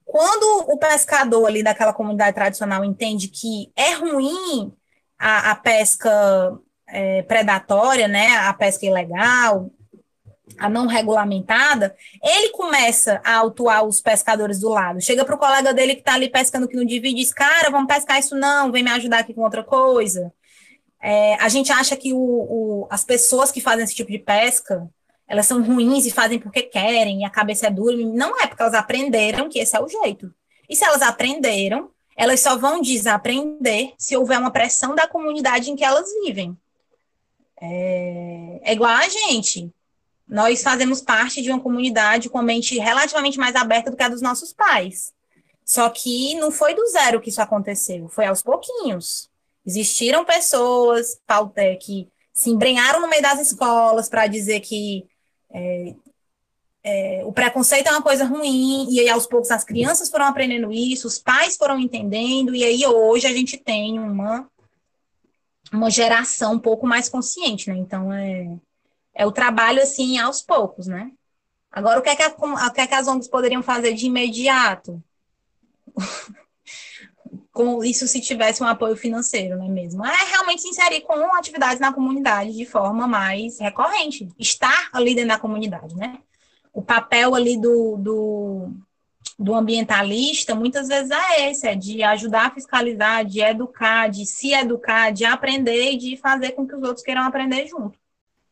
Quando 0.04 0.70
o 0.70 0.78
pescador 0.78 1.46
ali 1.46 1.64
daquela 1.64 1.92
comunidade 1.92 2.36
tradicional 2.36 2.84
entende 2.84 3.26
que 3.26 3.72
é 3.74 3.94
ruim 3.94 4.72
a, 5.18 5.50
a 5.50 5.54
pesca 5.56 6.56
é, 6.86 7.22
predatória, 7.22 8.06
né, 8.06 8.36
a 8.36 8.52
pesca 8.52 8.86
ilegal, 8.86 9.68
a 10.58 10.68
não 10.68 10.86
regulamentada, 10.86 11.94
ele 12.22 12.50
começa 12.50 13.20
a 13.24 13.36
autuar 13.36 13.84
os 13.84 14.00
pescadores 14.00 14.60
do 14.60 14.68
lado. 14.68 15.00
Chega 15.00 15.24
para 15.24 15.34
o 15.34 15.38
colega 15.38 15.74
dele 15.74 15.94
que 15.94 16.00
está 16.00 16.14
ali 16.14 16.28
pescando 16.28 16.68
que 16.68 16.76
não 16.76 16.84
divide 16.84 17.16
e 17.16 17.24
diz, 17.24 17.32
cara, 17.32 17.70
vamos 17.70 17.92
pescar 17.92 18.18
isso 18.18 18.34
não, 18.34 18.70
vem 18.70 18.82
me 18.82 18.90
ajudar 18.90 19.20
aqui 19.20 19.34
com 19.34 19.42
outra 19.42 19.64
coisa. 19.64 20.32
É, 21.02 21.34
a 21.34 21.48
gente 21.48 21.70
acha 21.72 21.96
que 21.96 22.12
o, 22.12 22.18
o, 22.18 22.86
as 22.90 23.04
pessoas 23.04 23.50
que 23.50 23.60
fazem 23.60 23.84
esse 23.84 23.94
tipo 23.94 24.10
de 24.10 24.18
pesca, 24.18 24.88
elas 25.28 25.46
são 25.46 25.62
ruins 25.62 26.06
e 26.06 26.10
fazem 26.10 26.38
porque 26.38 26.62
querem, 26.62 27.20
e 27.20 27.24
a 27.24 27.30
cabeça 27.30 27.66
é 27.66 27.70
dura. 27.70 27.96
Não 27.96 28.40
é, 28.40 28.46
porque 28.46 28.62
elas 28.62 28.74
aprenderam 28.74 29.48
que 29.48 29.58
esse 29.58 29.76
é 29.76 29.80
o 29.80 29.88
jeito. 29.88 30.32
E 30.68 30.74
se 30.74 30.84
elas 30.84 31.02
aprenderam, 31.02 31.90
elas 32.16 32.40
só 32.40 32.56
vão 32.56 32.80
desaprender 32.80 33.92
se 33.98 34.16
houver 34.16 34.38
uma 34.38 34.50
pressão 34.50 34.94
da 34.94 35.06
comunidade 35.06 35.70
em 35.70 35.76
que 35.76 35.84
elas 35.84 36.08
vivem. 36.24 36.56
É, 37.60 38.60
é 38.62 38.72
igual 38.72 38.90
a 38.90 39.08
gente. 39.08 39.70
Nós 40.28 40.62
fazemos 40.62 41.00
parte 41.00 41.40
de 41.40 41.50
uma 41.50 41.60
comunidade 41.60 42.28
com 42.28 42.38
a 42.38 42.42
mente 42.42 42.78
relativamente 42.78 43.38
mais 43.38 43.54
aberta 43.54 43.90
do 43.90 43.96
que 43.96 44.02
a 44.02 44.08
dos 44.08 44.22
nossos 44.22 44.52
pais. 44.52 45.12
Só 45.64 45.88
que 45.90 46.34
não 46.36 46.50
foi 46.50 46.74
do 46.74 46.86
zero 46.88 47.20
que 47.20 47.30
isso 47.30 47.42
aconteceu, 47.42 48.08
foi 48.08 48.26
aos 48.26 48.42
pouquinhos. 48.42 49.28
Existiram 49.64 50.24
pessoas 50.24 51.20
que 51.80 52.08
se 52.32 52.50
embrenharam 52.50 53.00
no 53.00 53.08
meio 53.08 53.22
das 53.22 53.40
escolas 53.40 54.08
para 54.08 54.26
dizer 54.26 54.60
que 54.60 55.06
é, 55.50 55.94
é, 56.84 57.22
o 57.24 57.32
preconceito 57.32 57.88
é 57.88 57.90
uma 57.90 58.02
coisa 58.02 58.24
ruim, 58.24 58.86
e 58.90 59.00
aí 59.00 59.08
aos 59.08 59.26
poucos 59.26 59.50
as 59.50 59.64
crianças 59.64 60.08
foram 60.08 60.26
aprendendo 60.26 60.72
isso, 60.72 61.08
os 61.08 61.18
pais 61.18 61.56
foram 61.56 61.80
entendendo, 61.80 62.54
e 62.54 62.62
aí 62.62 62.86
hoje 62.86 63.26
a 63.26 63.32
gente 63.32 63.56
tem 63.56 63.98
uma, 63.98 64.48
uma 65.72 65.90
geração 65.90 66.52
um 66.52 66.58
pouco 66.60 66.86
mais 66.86 67.08
consciente, 67.08 67.68
né? 67.68 67.76
Então 67.76 68.12
é, 68.12 68.56
é 69.16 69.26
o 69.26 69.32
trabalho 69.32 69.82
assim 69.82 70.18
aos 70.18 70.42
poucos, 70.42 70.86
né? 70.86 71.10
Agora, 71.70 71.98
o 71.98 72.02
que 72.02 72.08
é 72.08 72.16
que, 72.16 72.22
a, 72.22 72.28
o 72.28 72.72
que, 72.72 72.80
é 72.80 72.86
que 72.86 72.94
as 72.94 73.08
ONGs 73.08 73.28
poderiam 73.28 73.62
fazer 73.62 73.92
de 73.94 74.06
imediato? 74.06 75.02
com 77.56 77.82
isso 77.82 78.06
se 78.06 78.20
tivesse 78.20 78.62
um 78.62 78.66
apoio 78.66 78.94
financeiro, 78.94 79.56
não 79.56 79.64
é 79.64 79.68
mesmo? 79.68 80.04
É 80.04 80.24
realmente 80.30 80.60
se 80.60 80.68
inserir 80.68 81.00
com 81.00 81.14
atividades 81.34 81.80
na 81.80 81.90
comunidade 81.90 82.52
de 82.52 82.66
forma 82.66 83.06
mais 83.06 83.58
recorrente, 83.58 84.28
estar 84.38 84.90
ali 84.92 85.14
dentro 85.14 85.30
da 85.30 85.38
comunidade, 85.38 85.96
né? 85.96 86.18
O 86.70 86.82
papel 86.82 87.34
ali 87.34 87.58
do, 87.58 87.96
do, 87.96 88.70
do 89.38 89.54
ambientalista 89.54 90.54
muitas 90.54 90.88
vezes 90.88 91.10
é 91.10 91.50
esse, 91.50 91.66
é 91.66 91.74
de 91.74 92.02
ajudar 92.02 92.48
a 92.48 92.50
fiscalizar, 92.50 93.24
de 93.24 93.40
educar, 93.40 94.10
de 94.10 94.26
se 94.26 94.52
educar, 94.52 95.10
de 95.10 95.24
aprender 95.24 95.92
e 95.92 95.96
de 95.96 96.16
fazer 96.18 96.52
com 96.52 96.66
que 96.66 96.76
os 96.76 96.82
outros 96.82 97.02
queiram 97.02 97.22
aprender 97.22 97.66
junto. 97.66 97.98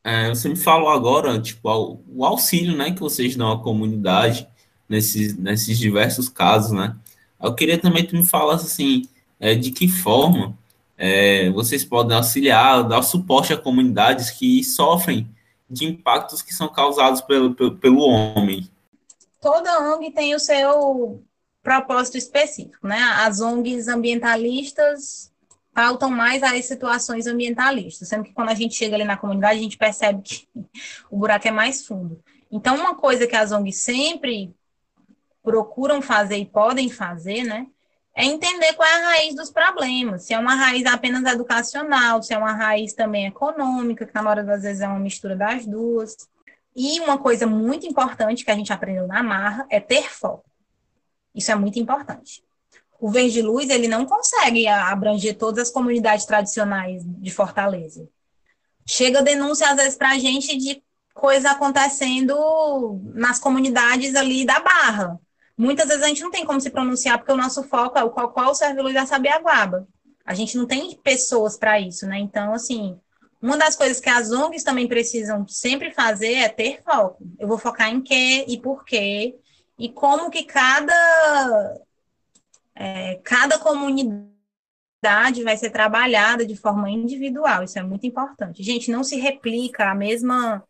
É, 0.05 0.29
você 0.29 0.51
me 0.51 0.57
falou 0.57 0.91
agora, 0.91 1.41
tipo, 1.41 1.99
o 2.07 2.25
auxílio, 2.27 2.77
né, 2.77 2.93
que 2.93 3.01
vocês 3.01 3.35
dão 3.35 3.51
à 3.51 3.63
comunidade 3.63 4.47
nesses, 4.87 5.35
nesses 5.35 5.79
diversos 5.79 6.29
casos, 6.29 6.73
né? 6.73 6.95
Eu 7.43 7.55
queria 7.55 7.79
também 7.79 8.05
que 8.05 8.11
tu 8.11 8.17
me 8.17 8.25
falasse, 8.25 8.67
assim, 8.67 9.09
é, 9.41 9.55
de 9.55 9.71
que 9.71 9.89
forma 9.89 10.57
é, 10.97 11.51
vocês 11.51 11.85
podem 11.85 12.17
auxiliar, 12.17 12.87
dar 12.87 13.03
suporte 13.03 13.53
a 13.53 13.57
comunidades 13.57 14.31
que 14.31 14.63
sofrem 14.63 15.29
de 15.69 15.87
impactos 15.87 16.43
que 16.43 16.55
são 16.55 16.69
causados 16.69 17.21
pelo, 17.21 17.55
pelo, 17.55 17.77
pelo 17.77 18.01
homem. 18.01 18.69
Toda 19.41 19.95
ONG 19.95 20.11
tem 20.11 20.35
o 20.35 20.39
seu 20.39 21.23
propósito 21.63 22.17
específico, 22.17 22.87
né? 22.87 22.99
As 23.19 23.41
ONGs 23.41 23.89
ambientalistas 23.89 25.33
pautam 25.75 26.09
mais 26.09 26.43
as 26.43 26.64
situações 26.64 27.27
ambientalistas, 27.27 28.09
sendo 28.09 28.25
que 28.25 28.33
quando 28.33 28.51
a 28.51 28.55
gente 28.55 28.75
chega 28.75 28.95
ali 28.95 29.05
na 29.05 29.16
comunidade, 29.16 29.59
a 29.59 29.62
gente 29.62 29.77
percebe 29.77 30.22
que 30.22 30.49
o 31.11 31.18
buraco 31.18 31.49
é 31.49 31.51
mais 31.51 31.87
fundo. 31.87 32.22
Então, 32.51 32.77
uma 32.77 32.95
coisa 32.95 33.27
que 33.27 33.35
as 33.35 33.51
ONGs 33.51 33.83
sempre 33.83 34.55
procuram 35.43 36.01
fazer 36.01 36.37
e 36.37 36.47
podem 36.47 36.89
fazer, 36.89 37.43
né, 37.43 37.66
é 38.14 38.25
entender 38.25 38.72
qual 38.75 38.89
é 38.89 38.95
a 38.95 39.09
raiz 39.09 39.35
dos 39.35 39.51
problemas, 39.51 40.25
se 40.25 40.33
é 40.33 40.39
uma 40.39 40.55
raiz 40.55 40.87
apenas 40.87 41.25
educacional, 41.25 42.22
se 42.22 42.33
é 42.33 42.39
uma 42.39 42.53
raiz 42.53 42.95
também 42.95 43.27
econômica, 43.27 44.07
que 44.07 44.14
na 44.14 44.22
maioria 44.22 44.45
das 44.45 44.62
vezes 44.62 44.81
é 44.81 44.87
uma 44.87 45.01
mistura 45.01 45.35
das 45.35 45.66
duas. 45.66 46.16
E 46.77 47.01
uma 47.01 47.18
coisa 47.18 47.45
muito 47.45 47.87
importante 47.87 48.45
que 48.45 48.51
a 48.53 48.55
gente 48.55 48.72
aprendeu 48.72 49.07
na 49.09 49.22
marra 49.22 49.66
é 49.68 49.81
ter 49.81 50.09
foco. 50.12 50.49
Isso 51.35 51.51
é 51.51 51.57
muito 51.57 51.79
importante. 51.79 52.44
O 53.05 53.11
Verde 53.11 53.43
Luz 53.43 53.69
ele 53.69 53.87
não 53.87 54.07
consegue 54.07 54.67
abranger 54.67 55.37
todas 55.37 55.65
as 55.65 55.71
comunidades 55.71 56.25
tradicionais 56.25 57.03
de 57.05 57.31
Fortaleza. 57.31 58.09
Chega 58.87 59.21
denúncia 59.21 59.69
às 59.69 59.77
vezes 59.77 59.95
para 59.95 60.13
a 60.13 60.19
gente 60.19 60.57
de 60.57 60.83
coisa 61.13 61.51
acontecendo 61.51 62.99
nas 63.13 63.39
comunidades 63.39 64.15
ali 64.15 64.47
da 64.47 64.59
Barra. 64.59 65.21
Muitas 65.55 65.87
vezes 65.87 66.03
a 66.03 66.09
gente 66.09 66.23
não 66.23 66.31
tem 66.31 66.47
como 66.47 66.59
se 66.59 66.71
pronunciar 66.71 67.19
porque 67.19 67.31
o 67.31 67.37
nosso 67.37 67.63
foco 67.65 67.99
é 67.99 68.03
o 68.03 68.09
qual 68.09 68.33
qual 68.33 68.55
serve 68.55 68.81
luz 68.81 68.95
da 68.95 69.05
Sabiaguaba. 69.05 69.87
A 70.25 70.33
gente 70.33 70.57
não 70.57 70.65
tem 70.65 70.97
pessoas 70.97 71.59
para 71.59 71.79
isso, 71.79 72.07
né? 72.07 72.19
Então, 72.19 72.55
assim, 72.55 72.99
uma 73.39 73.59
das 73.59 73.77
coisas 73.77 74.01
que 74.01 74.09
as 74.09 74.33
ONGs 74.33 74.65
também 74.65 74.89
precisam 74.89 75.47
sempre 75.47 75.91
fazer 75.91 76.37
é 76.37 76.49
ter 76.49 76.81
foco. 76.83 77.19
Eu 77.39 77.49
vou 77.49 77.59
focar 77.59 77.91
em 77.91 78.01
quê 78.01 78.47
e 78.49 78.59
por 78.59 78.83
quê 78.83 79.37
e 79.79 79.91
como 79.91 80.31
que 80.31 80.45
cada 80.45 81.85
é, 82.75 83.20
cada 83.22 83.59
comunidade 83.59 84.35
vai 85.45 85.57
ser 85.57 85.70
trabalhada 85.70 86.47
de 86.47 86.57
forma 86.57 86.91
individual. 86.91 87.62
Isso 87.62 87.79
é 87.79 87.83
muito 87.83 88.07
importante. 88.07 88.62
Gente, 88.62 88.91
não 88.91 89.05
se 89.05 89.16
replica 89.16 89.91
a 89.91 89.95
mesma 89.95 90.62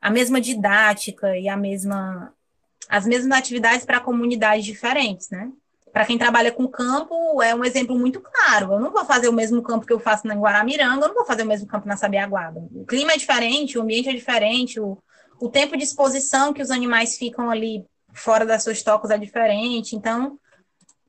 a 0.00 0.10
mesma 0.10 0.40
didática 0.40 1.38
e 1.38 1.48
a 1.48 1.56
mesma 1.56 2.32
as 2.88 3.06
mesmas 3.06 3.38
atividades 3.38 3.86
para 3.86 4.00
comunidades 4.00 4.64
diferentes, 4.64 5.30
né? 5.30 5.50
Para 5.92 6.06
quem 6.06 6.18
trabalha 6.18 6.50
com 6.50 6.66
campo, 6.66 7.42
é 7.42 7.54
um 7.54 7.64
exemplo 7.64 7.96
muito 7.98 8.20
claro. 8.20 8.72
Eu 8.72 8.80
não 8.80 8.90
vou 8.90 9.04
fazer 9.04 9.28
o 9.28 9.32
mesmo 9.32 9.62
campo 9.62 9.86
que 9.86 9.92
eu 9.92 10.00
faço 10.00 10.26
na 10.26 10.34
Guaramiranga, 10.34 11.04
eu 11.04 11.08
não 11.08 11.14
vou 11.14 11.24
fazer 11.24 11.42
o 11.42 11.46
mesmo 11.46 11.66
campo 11.66 11.86
na 11.86 11.96
Sabiaguaba. 11.96 12.66
O 12.74 12.86
clima 12.86 13.12
é 13.12 13.16
diferente, 13.16 13.78
o 13.78 13.82
ambiente 13.82 14.08
é 14.08 14.12
diferente, 14.14 14.80
o, 14.80 14.98
o 15.38 15.48
tempo 15.50 15.76
de 15.76 15.84
exposição 15.84 16.52
que 16.52 16.62
os 16.62 16.70
animais 16.70 17.18
ficam 17.18 17.50
ali 17.50 17.84
fora 18.14 18.46
das 18.46 18.62
suas 18.62 18.82
tocas 18.82 19.10
é 19.10 19.18
diferente. 19.18 19.94
Então, 19.94 20.38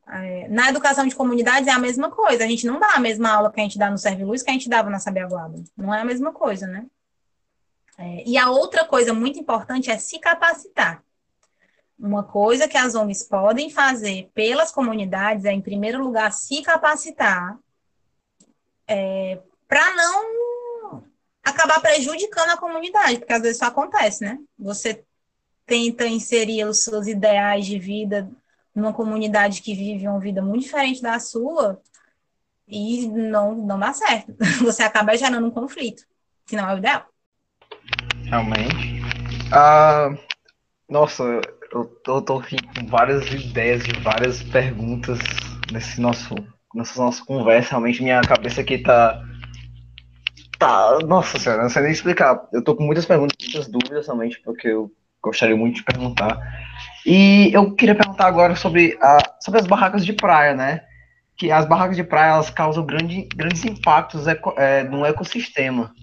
é, 0.07 0.47
na 0.49 0.69
educação 0.69 1.07
de 1.07 1.15
comunidades 1.15 1.67
é 1.67 1.71
a 1.71 1.79
mesma 1.79 2.11
coisa. 2.11 2.43
A 2.43 2.47
gente 2.47 2.65
não 2.65 2.79
dá 2.79 2.93
a 2.93 2.99
mesma 2.99 3.31
aula 3.31 3.51
que 3.51 3.59
a 3.59 3.63
gente 3.63 3.77
dá 3.77 3.89
no 3.89 3.97
Serviluz 3.97 4.43
que 4.43 4.49
a 4.49 4.53
gente 4.53 4.69
dava 4.69 4.89
na 4.89 4.99
Sabiaguaba. 4.99 5.63
Não 5.77 5.93
é 5.93 6.01
a 6.01 6.05
mesma 6.05 6.31
coisa, 6.31 6.67
né? 6.67 6.85
É, 7.97 8.23
e 8.27 8.37
a 8.37 8.49
outra 8.49 8.85
coisa 8.85 9.13
muito 9.13 9.39
importante 9.39 9.89
é 9.89 9.97
se 9.97 10.19
capacitar. 10.19 11.03
Uma 11.97 12.23
coisa 12.23 12.67
que 12.67 12.77
as 12.77 12.95
ONGs 12.95 13.23
podem 13.23 13.69
fazer 13.69 14.29
pelas 14.33 14.71
comunidades 14.71 15.45
é, 15.45 15.51
em 15.51 15.61
primeiro 15.61 16.03
lugar, 16.03 16.31
se 16.33 16.61
capacitar 16.61 17.57
é, 18.87 19.39
para 19.67 19.93
não 19.95 21.03
acabar 21.43 21.79
prejudicando 21.81 22.49
a 22.51 22.57
comunidade, 22.57 23.19
porque 23.19 23.33
às 23.33 23.41
vezes 23.41 23.57
isso 23.57 23.65
acontece, 23.65 24.23
né? 24.23 24.39
Você 24.57 25.03
tenta 25.65 26.05
inserir 26.05 26.65
os 26.65 26.83
seus 26.83 27.07
ideais 27.07 27.65
de 27.65 27.79
vida 27.79 28.29
numa 28.76 28.93
comunidade 28.93 29.61
que 29.61 29.76
vive 29.76 30.07
uma 30.07 30.19
vida 30.19 30.41
muito 30.41 30.63
diferente 30.63 31.01
da 31.01 31.19
sua 31.19 31.80
e 32.67 33.07
não, 33.07 33.53
não 33.55 33.78
dá 33.78 33.93
certo. 33.93 34.34
Você 34.63 34.84
acaba 34.84 35.15
gerando 35.17 35.47
um 35.47 35.51
conflito, 35.51 36.03
que 36.45 36.55
não 36.55 36.69
é 36.69 36.76
o 36.76 36.78
ideal. 36.78 37.05
Realmente. 38.26 39.01
Ah, 39.51 40.09
nossa, 40.89 41.24
eu 41.71 41.86
tô, 42.03 42.21
tô 42.21 42.39
aqui 42.39 42.55
com 42.61 42.88
várias 42.88 43.32
ideias 43.32 43.84
de 43.84 43.99
várias 43.99 44.41
perguntas 44.43 45.19
nesse 45.71 45.99
nosso, 45.99 46.36
nessa 46.74 47.01
nossa 47.01 47.24
conversa. 47.26 47.71
Realmente 47.71 48.01
minha 48.01 48.21
cabeça 48.21 48.61
aqui 48.61 48.80
tá. 48.80 49.21
Tá. 50.57 50.99
Nossa 51.05 51.38
senhora, 51.38 51.63
não 51.63 51.69
sei 51.69 51.84
nem 51.84 51.91
explicar. 51.91 52.47
Eu 52.53 52.63
tô 52.63 52.76
com 52.76 52.84
muitas 52.84 53.05
perguntas, 53.05 53.36
muitas 53.39 53.67
dúvidas 53.67 54.07
realmente, 54.07 54.39
porque 54.41 54.67
eu 54.69 54.91
gostaria 55.21 55.55
muito 55.55 55.76
de 55.76 55.84
perguntar. 55.84 56.39
E 57.05 57.51
eu 57.53 57.75
queria 57.75 57.95
perguntar 57.95 58.27
agora 58.27 58.55
sobre, 58.55 58.97
a, 59.01 59.17
sobre 59.41 59.59
as 59.59 59.67
barracas 59.67 60.05
de 60.05 60.13
praia, 60.13 60.53
né? 60.53 60.85
Que 61.35 61.51
as 61.51 61.67
barracas 61.67 61.97
de 61.97 62.03
praia 62.03 62.31
elas 62.31 62.49
causam 62.49 62.85
grande, 62.85 63.27
grandes 63.35 63.65
impactos 63.65 64.27
eco, 64.27 64.53
é, 64.57 64.83
no 64.83 65.05
ecossistema. 65.05 65.93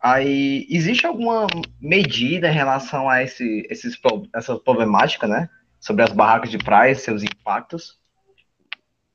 Aí, 0.00 0.66
existe 0.68 1.06
alguma 1.06 1.46
medida 1.80 2.48
em 2.48 2.54
relação 2.54 3.08
a 3.08 3.22
esse, 3.22 3.66
esses, 3.70 3.96
essa 4.34 4.58
problemática, 4.58 5.26
né? 5.26 5.48
Sobre 5.80 6.02
as 6.02 6.12
barracas 6.12 6.50
de 6.50 6.58
praia 6.58 6.92
e 6.92 6.96
seus 6.96 7.22
impactos? 7.22 7.98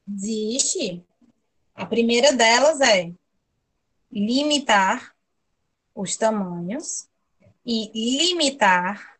Existe. 0.08 1.04
A 1.76 1.86
primeira 1.86 2.34
delas 2.34 2.82
é 2.82 3.12
limitar 4.12 5.12
os 5.94 6.16
tamanhos 6.16 7.08
e 7.66 7.92
limitar 8.30 9.18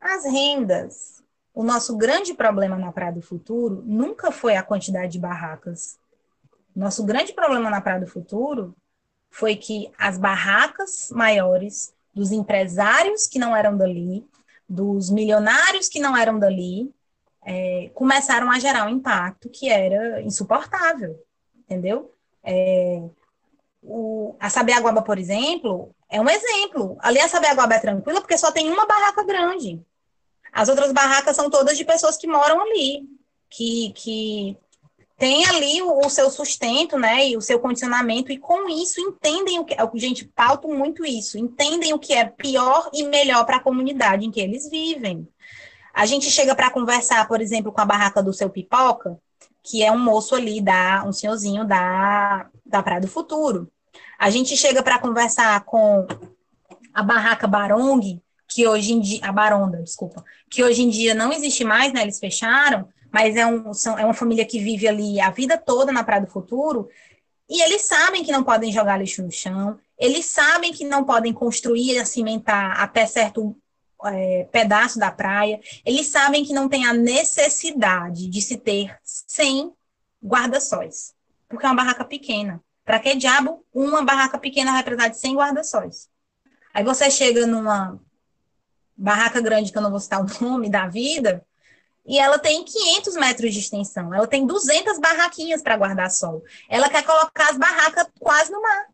as 0.00 0.24
rendas. 0.24 1.22
O 1.52 1.64
nosso 1.64 1.96
grande 1.96 2.32
problema 2.34 2.76
na 2.76 2.92
Praia 2.92 3.12
do 3.12 3.22
Futuro 3.22 3.82
nunca 3.84 4.30
foi 4.30 4.56
a 4.56 4.62
quantidade 4.62 5.12
de 5.12 5.18
barracas. 5.18 5.98
Nosso 6.74 7.04
grande 7.04 7.32
problema 7.32 7.68
na 7.68 7.80
Praia 7.80 8.00
do 8.00 8.06
Futuro 8.06 8.74
foi 9.30 9.56
que 9.56 9.90
as 9.98 10.16
barracas 10.16 11.08
maiores 11.10 11.92
dos 12.14 12.32
empresários 12.32 13.26
que 13.26 13.38
não 13.38 13.54
eram 13.54 13.76
dali, 13.76 14.26
dos 14.68 15.10
milionários 15.10 15.88
que 15.88 16.00
não 16.00 16.16
eram 16.16 16.38
dali, 16.38 16.92
é, 17.42 17.90
começaram 17.94 18.50
a 18.50 18.58
gerar 18.58 18.86
um 18.86 18.90
impacto 18.90 19.48
que 19.48 19.68
era 19.68 20.20
insuportável, 20.22 21.20
entendeu? 21.56 22.14
É, 22.42 23.02
o, 23.82 24.36
a 24.38 24.50
Sabiaguaba, 24.50 25.02
por 25.02 25.18
exemplo, 25.18 25.94
é 26.08 26.20
um 26.20 26.28
exemplo. 26.28 26.96
Ali 27.00 27.20
a 27.20 27.28
Sabiaguaba 27.28 27.74
é 27.74 27.80
tranquila 27.80 28.20
porque 28.20 28.36
só 28.38 28.52
tem 28.52 28.70
uma 28.70 28.86
barraca 28.86 29.24
grande. 29.24 29.84
As 30.52 30.68
outras 30.68 30.92
barracas 30.92 31.36
são 31.36 31.48
todas 31.48 31.76
de 31.76 31.84
pessoas 31.84 32.16
que 32.16 32.26
moram 32.26 32.60
ali, 32.60 33.02
que, 33.48 33.92
que 33.94 34.56
tem 35.16 35.44
ali 35.46 35.82
o, 35.82 36.06
o, 36.06 36.08
seu 36.10 36.30
sustento, 36.30 36.98
né, 36.98 37.28
e 37.28 37.36
o 37.36 37.42
seu 37.42 37.60
condicionamento, 37.60 38.32
e 38.32 38.38
com 38.38 38.68
isso 38.68 39.00
entendem 39.00 39.58
o 39.58 39.64
que, 39.64 39.76
gente, 39.96 40.24
pauto 40.24 40.66
muito 40.68 41.04
isso, 41.04 41.38
entendem 41.38 41.92
o 41.92 41.98
que 41.98 42.14
é 42.14 42.24
pior 42.24 42.88
e 42.92 43.04
melhor 43.04 43.44
para 43.44 43.56
a 43.56 43.62
comunidade 43.62 44.24
em 44.24 44.30
que 44.30 44.40
eles 44.40 44.68
vivem. 44.68 45.28
A 45.92 46.06
gente 46.06 46.30
chega 46.30 46.54
para 46.54 46.70
conversar, 46.70 47.28
por 47.28 47.40
exemplo, 47.40 47.70
com 47.70 47.80
a 47.80 47.84
barraca 47.84 48.22
do 48.22 48.32
seu 48.32 48.48
pipoca, 48.48 49.20
que 49.62 49.82
é 49.82 49.92
um 49.92 49.98
moço 49.98 50.34
ali, 50.34 50.60
da, 50.60 51.04
um 51.06 51.12
senhorzinho 51.12 51.66
da, 51.66 52.48
da 52.64 52.82
Praia 52.82 53.00
do 53.00 53.08
Futuro. 53.08 53.70
A 54.18 54.30
gente 54.30 54.56
chega 54.56 54.82
para 54.82 54.98
conversar 54.98 55.64
com 55.64 56.06
a 56.94 57.02
barraca 57.02 57.46
Barong, 57.46 58.20
que 58.50 58.66
hoje 58.66 58.92
em 58.92 59.00
dia, 59.00 59.20
a 59.22 59.32
Baronda, 59.32 59.80
desculpa, 59.80 60.24
que 60.50 60.62
hoje 60.62 60.82
em 60.82 60.88
dia 60.88 61.14
não 61.14 61.32
existe 61.32 61.64
mais, 61.64 61.92
né, 61.92 62.02
eles 62.02 62.18
fecharam, 62.18 62.88
mas 63.12 63.36
é, 63.36 63.46
um, 63.46 63.72
são, 63.72 63.96
é 63.98 64.04
uma 64.04 64.14
família 64.14 64.44
que 64.44 64.58
vive 64.58 64.88
ali 64.88 65.20
a 65.20 65.30
vida 65.30 65.56
toda 65.56 65.92
na 65.92 66.02
Praia 66.02 66.22
do 66.22 66.30
Futuro, 66.30 66.88
e 67.48 67.62
eles 67.62 67.82
sabem 67.82 68.24
que 68.24 68.32
não 68.32 68.42
podem 68.42 68.72
jogar 68.72 68.96
lixo 68.96 69.22
no 69.22 69.30
chão, 69.30 69.78
eles 69.98 70.26
sabem 70.26 70.72
que 70.72 70.84
não 70.84 71.04
podem 71.04 71.32
construir, 71.32 72.04
cimentar 72.06 72.80
até 72.80 73.06
certo 73.06 73.56
é, 74.04 74.48
pedaço 74.50 74.98
da 74.98 75.10
praia, 75.10 75.60
eles 75.84 76.08
sabem 76.08 76.44
que 76.44 76.52
não 76.52 76.68
tem 76.68 76.86
a 76.86 76.92
necessidade 76.92 78.28
de 78.28 78.42
se 78.42 78.56
ter 78.56 78.96
100 79.04 79.72
guarda-sóis, 80.24 81.14
porque 81.48 81.66
é 81.66 81.68
uma 81.68 81.76
barraca 81.76 82.04
pequena. 82.04 82.60
Para 82.84 82.98
que 82.98 83.14
diabo 83.14 83.64
uma 83.72 84.02
barraca 84.02 84.38
pequena 84.38 84.72
vai 84.72 84.82
precisar 84.82 85.08
de 85.08 85.18
100 85.18 85.36
guarda-sóis? 85.36 86.08
Aí 86.72 86.82
você 86.82 87.10
chega 87.10 87.46
numa 87.46 88.00
barraca 89.00 89.40
grande, 89.40 89.72
que 89.72 89.78
eu 89.78 89.82
não 89.82 89.90
vou 89.90 89.98
citar 89.98 90.20
o 90.20 90.44
nome 90.44 90.68
da 90.68 90.86
vida, 90.86 91.44
e 92.06 92.18
ela 92.18 92.38
tem 92.38 92.64
500 92.64 93.14
metros 93.14 93.52
de 93.52 93.60
extensão. 93.60 94.12
Ela 94.12 94.26
tem 94.26 94.46
200 94.46 94.98
barraquinhas 94.98 95.62
para 95.62 95.76
guardar 95.76 96.10
sol. 96.10 96.42
Ela 96.68 96.88
quer 96.88 97.04
colocar 97.04 97.50
as 97.50 97.56
barracas 97.56 98.06
quase 98.18 98.50
no 98.50 98.60
mar. 98.60 98.86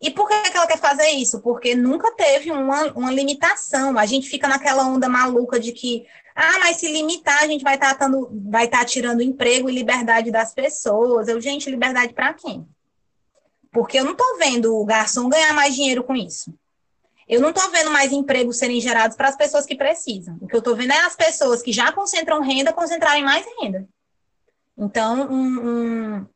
E 0.00 0.10
por 0.10 0.26
que, 0.26 0.34
ela 0.34 0.66
quer 0.66 0.78
fazer 0.78 1.08
isso? 1.10 1.40
Porque 1.40 1.74
nunca 1.74 2.10
teve 2.12 2.50
uma, 2.50 2.84
uma 2.92 3.12
limitação. 3.12 3.98
A 3.98 4.06
gente 4.06 4.28
fica 4.28 4.48
naquela 4.48 4.86
onda 4.86 5.08
maluca 5.08 5.60
de 5.60 5.72
que, 5.72 6.06
ah, 6.34 6.58
mas 6.60 6.78
se 6.78 6.90
limitar, 6.90 7.42
a 7.42 7.46
gente 7.46 7.62
vai 7.62 7.74
estar 7.74 7.94
tá 7.94 8.08
tá 8.70 8.84
tirando 8.84 9.22
emprego 9.22 9.68
e 9.68 9.74
liberdade 9.74 10.30
das 10.30 10.54
pessoas. 10.54 11.28
Eu, 11.28 11.40
gente, 11.40 11.70
liberdade 11.70 12.14
para 12.14 12.32
quem? 12.32 12.66
Porque 13.70 13.98
eu 13.98 14.04
não 14.04 14.12
estou 14.12 14.38
vendo 14.38 14.74
o 14.74 14.84
garçom 14.84 15.28
ganhar 15.28 15.52
mais 15.52 15.74
dinheiro 15.74 16.02
com 16.02 16.16
isso. 16.16 16.52
Eu 17.30 17.40
não 17.40 17.50
estou 17.50 17.70
vendo 17.70 17.92
mais 17.92 18.10
empregos 18.10 18.58
serem 18.58 18.80
gerados 18.80 19.16
para 19.16 19.28
as 19.28 19.36
pessoas 19.36 19.64
que 19.64 19.76
precisam. 19.76 20.36
O 20.40 20.48
que 20.48 20.56
eu 20.56 20.58
estou 20.58 20.74
vendo 20.74 20.92
é 20.92 20.98
as 20.98 21.14
pessoas 21.14 21.62
que 21.62 21.72
já 21.72 21.92
concentram 21.92 22.42
renda 22.42 22.72
concentrarem 22.72 23.22
mais 23.22 23.46
renda. 23.60 23.88
Então, 24.76 25.30
um, 25.30 25.68
um, 25.68 26.26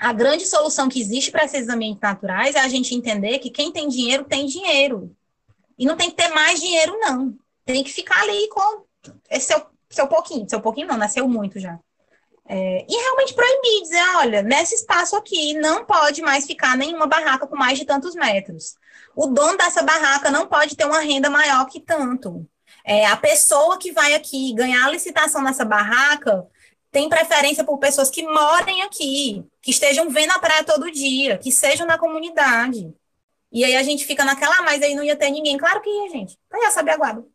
a 0.00 0.12
grande 0.12 0.44
solução 0.44 0.88
que 0.88 1.00
existe 1.00 1.30
para 1.30 1.44
esses 1.44 1.68
ambientes 1.68 2.00
naturais 2.02 2.56
é 2.56 2.58
a 2.58 2.66
gente 2.66 2.92
entender 2.92 3.38
que 3.38 3.50
quem 3.50 3.70
tem 3.70 3.86
dinheiro 3.86 4.24
tem 4.24 4.46
dinheiro. 4.46 5.14
E 5.78 5.86
não 5.86 5.96
tem 5.96 6.10
que 6.10 6.16
ter 6.16 6.26
mais 6.34 6.58
dinheiro, 6.60 6.98
não. 6.98 7.32
Tem 7.64 7.84
que 7.84 7.92
ficar 7.92 8.20
ali 8.22 8.48
com 8.48 8.84
esse 9.30 9.46
seu, 9.46 9.64
seu 9.88 10.08
pouquinho. 10.08 10.50
Seu 10.50 10.60
pouquinho 10.60 10.88
não, 10.88 10.96
nasceu 10.96 11.28
muito 11.28 11.60
já. 11.60 11.78
É, 12.48 12.84
e 12.88 12.96
realmente 12.96 13.32
proibir, 13.32 13.82
dizer, 13.82 14.02
olha, 14.16 14.42
nesse 14.42 14.74
espaço 14.74 15.14
aqui 15.14 15.54
não 15.54 15.84
pode 15.84 16.20
mais 16.20 16.46
ficar 16.46 16.76
nenhuma 16.76 17.06
barraca 17.06 17.46
com 17.46 17.54
mais 17.54 17.78
de 17.78 17.84
tantos 17.84 18.16
metros 18.16 18.74
o 19.16 19.26
dono 19.26 19.56
dessa 19.56 19.82
barraca 19.82 20.30
não 20.30 20.46
pode 20.46 20.76
ter 20.76 20.84
uma 20.84 21.00
renda 21.00 21.30
maior 21.30 21.64
que 21.66 21.80
tanto. 21.80 22.46
É, 22.84 23.06
a 23.06 23.16
pessoa 23.16 23.78
que 23.78 23.90
vai 23.90 24.14
aqui 24.14 24.52
ganhar 24.52 24.84
a 24.84 24.90
licitação 24.90 25.42
nessa 25.42 25.64
barraca 25.64 26.46
tem 26.92 27.08
preferência 27.08 27.64
por 27.64 27.78
pessoas 27.78 28.10
que 28.10 28.22
morem 28.22 28.82
aqui, 28.82 29.44
que 29.62 29.70
estejam 29.70 30.10
vendo 30.10 30.32
a 30.32 30.38
praia 30.38 30.62
todo 30.62 30.92
dia, 30.92 31.38
que 31.38 31.50
sejam 31.50 31.86
na 31.86 31.98
comunidade. 31.98 32.92
E 33.50 33.64
aí 33.64 33.74
a 33.74 33.82
gente 33.82 34.04
fica 34.04 34.24
naquela, 34.24 34.58
ah, 34.58 34.62
mas 34.62 34.82
aí 34.82 34.94
não 34.94 35.02
ia 35.02 35.16
ter 35.16 35.30
ninguém. 35.30 35.56
Claro 35.56 35.80
que 35.80 35.88
ia, 35.88 36.10
gente. 36.10 36.36
Então 36.46 36.62
ia 36.62 36.70
saber 36.70 36.92
aguardo. 36.92 37.26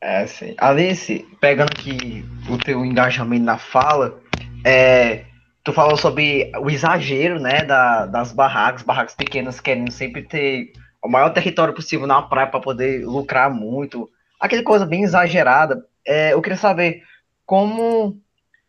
É, 0.00 0.26
sim. 0.26 0.54
Alice, 0.58 1.26
pegando 1.40 1.72
aqui 1.72 2.24
o 2.48 2.58
teu 2.58 2.84
engajamento 2.84 3.44
na 3.44 3.58
fala, 3.58 4.20
é, 4.64 5.24
tu 5.66 5.72
falou 5.72 5.96
sobre 5.96 6.52
o 6.60 6.70
exagero, 6.70 7.40
né, 7.40 7.64
da, 7.64 8.06
das 8.06 8.30
barracas, 8.30 8.82
barracas 8.82 9.16
pequenas 9.16 9.58
querendo 9.58 9.90
sempre 9.90 10.22
ter 10.22 10.72
o 11.02 11.08
maior 11.08 11.30
território 11.30 11.74
possível 11.74 12.06
na 12.06 12.22
praia 12.22 12.46
para 12.46 12.60
poder 12.60 13.04
lucrar 13.04 13.52
muito, 13.52 14.08
aquela 14.38 14.62
coisa 14.62 14.86
bem 14.86 15.02
exagerada. 15.02 15.84
É, 16.06 16.32
eu 16.32 16.40
queria 16.40 16.56
saber 16.56 17.02
como 17.44 18.16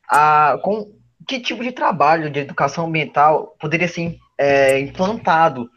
a, 0.09 0.57
com 0.63 0.91
que 1.27 1.39
tipo 1.39 1.63
de 1.63 1.71
trabalho 1.71 2.31
de 2.31 2.39
educação 2.39 2.87
ambiental 2.87 3.55
poderia 3.59 3.87
ser 3.87 4.17
é, 4.35 4.79
implantado 4.79 5.69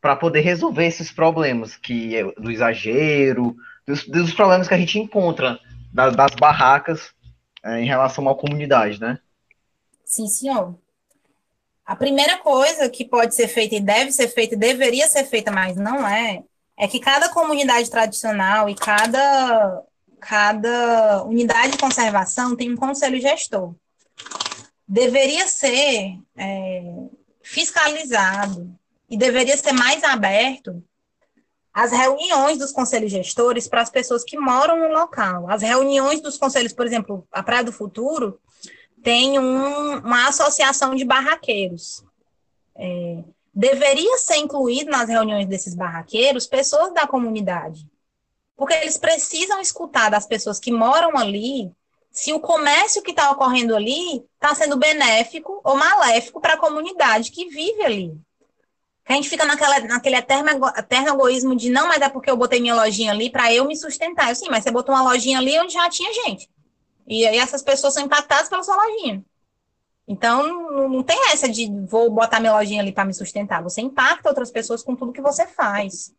para 0.00 0.14
poder 0.14 0.42
resolver 0.42 0.86
esses 0.86 1.10
problemas 1.10 1.76
que 1.76 2.16
é 2.16 2.22
do 2.40 2.52
exagero, 2.52 3.56
dos, 3.84 4.06
dos 4.06 4.32
problemas 4.32 4.68
que 4.68 4.74
a 4.74 4.78
gente 4.78 4.96
encontra 4.96 5.58
das, 5.92 6.14
das 6.14 6.36
barracas 6.36 7.10
é, 7.64 7.80
em 7.80 7.86
relação 7.86 8.28
à 8.28 8.34
comunidade, 8.36 9.00
né? 9.00 9.18
Sim, 10.08 10.26
senhor. 10.26 10.74
A 11.84 11.94
primeira 11.94 12.38
coisa 12.38 12.88
que 12.88 13.04
pode 13.04 13.34
ser 13.34 13.46
feita 13.46 13.74
e 13.74 13.80
deve 13.80 14.10
ser 14.10 14.28
feita, 14.28 14.54
e 14.54 14.58
deveria 14.58 15.06
ser 15.06 15.24
feita, 15.24 15.52
mas 15.52 15.76
não 15.76 16.08
é, 16.08 16.42
é 16.78 16.88
que 16.88 16.98
cada 16.98 17.28
comunidade 17.28 17.90
tradicional 17.90 18.70
e 18.70 18.74
cada, 18.74 19.82
cada 20.18 21.24
unidade 21.24 21.72
de 21.72 21.78
conservação 21.78 22.56
tem 22.56 22.72
um 22.72 22.76
conselho 22.76 23.20
gestor. 23.20 23.74
Deveria 24.86 25.46
ser 25.46 26.18
é, 26.34 26.94
fiscalizado 27.42 28.74
e 29.10 29.16
deveria 29.18 29.58
ser 29.58 29.72
mais 29.72 30.02
aberto 30.02 30.82
as 31.72 31.92
reuniões 31.92 32.58
dos 32.58 32.72
conselhos 32.72 33.10
gestores 33.10 33.68
para 33.68 33.82
as 33.82 33.90
pessoas 33.90 34.24
que 34.24 34.38
moram 34.38 34.78
no 34.78 34.88
local. 34.88 35.50
As 35.50 35.60
reuniões 35.60 36.22
dos 36.22 36.38
conselhos, 36.38 36.72
por 36.72 36.86
exemplo, 36.86 37.26
a 37.30 37.42
Praia 37.42 37.62
do 37.62 37.72
Futuro 37.72 38.40
tem 39.02 39.38
um, 39.38 39.98
uma 39.98 40.28
associação 40.28 40.94
de 40.94 41.04
barraqueiros. 41.04 42.04
É, 42.76 43.22
deveria 43.54 44.16
ser 44.18 44.36
incluído 44.36 44.90
nas 44.90 45.08
reuniões 45.08 45.46
desses 45.46 45.74
barraqueiros 45.74 46.46
pessoas 46.46 46.94
da 46.94 47.06
comunidade, 47.06 47.86
porque 48.56 48.74
eles 48.74 48.96
precisam 48.96 49.60
escutar 49.60 50.10
das 50.10 50.26
pessoas 50.26 50.60
que 50.60 50.70
moram 50.70 51.16
ali 51.16 51.72
se 52.10 52.32
o 52.32 52.40
comércio 52.40 53.02
que 53.02 53.10
está 53.10 53.30
ocorrendo 53.30 53.74
ali 53.76 54.24
está 54.34 54.54
sendo 54.54 54.76
benéfico 54.76 55.60
ou 55.64 55.76
maléfico 55.76 56.40
para 56.40 56.54
a 56.54 56.58
comunidade 56.58 57.30
que 57.30 57.48
vive 57.48 57.82
ali. 57.82 58.20
A 59.08 59.14
gente 59.14 59.28
fica 59.28 59.44
naquela, 59.46 59.80
naquele 59.80 60.16
eterno, 60.16 60.68
eterno 60.76 61.08
egoísmo 61.08 61.56
de 61.56 61.70
não, 61.70 61.88
mas 61.88 62.02
é 62.02 62.08
porque 62.10 62.30
eu 62.30 62.36
botei 62.36 62.60
minha 62.60 62.74
lojinha 62.74 63.10
ali 63.10 63.30
para 63.30 63.52
eu 63.52 63.64
me 63.64 63.74
sustentar. 63.74 64.28
Eu, 64.28 64.34
sim, 64.34 64.48
mas 64.50 64.62
você 64.62 64.70
botou 64.70 64.94
uma 64.94 65.02
lojinha 65.02 65.38
ali 65.38 65.58
onde 65.58 65.72
já 65.72 65.88
tinha 65.88 66.12
gente. 66.12 66.48
E 67.08 67.26
aí 67.26 67.38
essas 67.38 67.62
pessoas 67.62 67.94
são 67.94 68.04
impactadas 68.04 68.48
pela 68.48 68.62
sua 68.62 68.76
lojinha. 68.76 69.24
Então, 70.06 70.88
não, 70.88 71.02
tem 71.02 71.32
essa 71.32 71.48
de 71.48 71.70
vou 71.86 72.10
botar 72.10 72.40
minha 72.40 72.52
lojinha 72.52 72.82
ali 72.82 72.92
para 72.92 73.04
me 73.04 73.14
sustentar. 73.14 73.62
Você 73.62 73.80
impacta 73.80 74.28
outras 74.28 74.50
pessoas 74.50 74.82
com 74.82 74.94
tudo 74.94 75.12
que 75.12 75.20
você 75.20 75.46
faz. 75.46 76.14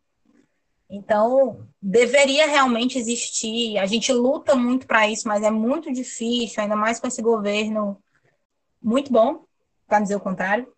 Então, 0.89 1.67
deveria 1.81 2.47
realmente 2.47 2.97
existir. 2.97 3.77
A 3.77 3.85
gente 3.85 4.11
luta 4.11 4.55
muito 4.55 4.87
para 4.87 5.07
isso, 5.07 5.27
mas 5.27 5.43
é 5.43 5.51
muito 5.51 5.91
difícil, 5.91 6.61
ainda 6.61 6.75
mais 6.75 6.99
com 6.99 7.07
esse 7.07 7.21
governo 7.21 8.01
muito 8.81 9.11
bom, 9.11 9.45
para 9.87 9.99
dizer 9.99 10.15
o 10.15 10.19
contrário. 10.19 10.71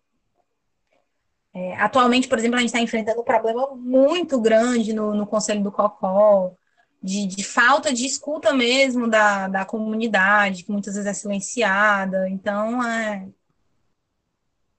É, 1.54 1.76
atualmente, 1.76 2.28
por 2.28 2.38
exemplo, 2.38 2.56
a 2.56 2.60
gente 2.60 2.68
está 2.68 2.80
enfrentando 2.80 3.20
um 3.20 3.24
problema 3.24 3.74
muito 3.74 4.40
grande 4.40 4.92
no, 4.92 5.14
no 5.14 5.26
Conselho 5.26 5.62
do 5.62 5.72
Cocó, 5.72 6.54
de, 7.02 7.26
de, 7.26 7.42
falta 7.42 7.92
de 7.92 8.06
escuta 8.06 8.52
mesmo 8.52 9.08
da, 9.08 9.48
da 9.48 9.64
comunidade, 9.64 10.62
que 10.62 10.70
muitas 10.70 10.94
vezes 10.94 11.08
é 11.08 11.14
silenciada. 11.14 12.28
Então, 12.28 12.82
é, 12.82 13.28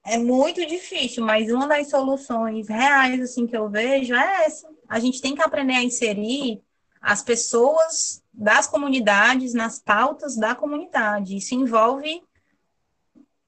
é 0.04 0.16
muito 0.18 0.64
difícil, 0.66 1.24
mas 1.24 1.52
uma 1.52 1.66
das 1.66 1.90
soluções 1.90 2.68
reais 2.68 3.20
assim 3.20 3.46
que 3.46 3.56
eu 3.56 3.68
vejo 3.68 4.14
é 4.14 4.46
essa. 4.46 4.68
A 4.88 4.98
gente 4.98 5.20
tem 5.20 5.34
que 5.34 5.42
aprender 5.42 5.74
a 5.74 5.82
inserir 5.82 6.62
as 7.00 7.22
pessoas 7.22 8.22
das 8.32 8.66
comunidades 8.66 9.52
nas 9.52 9.78
pautas 9.78 10.36
da 10.36 10.54
comunidade. 10.54 11.36
Isso 11.36 11.54
envolve 11.54 12.22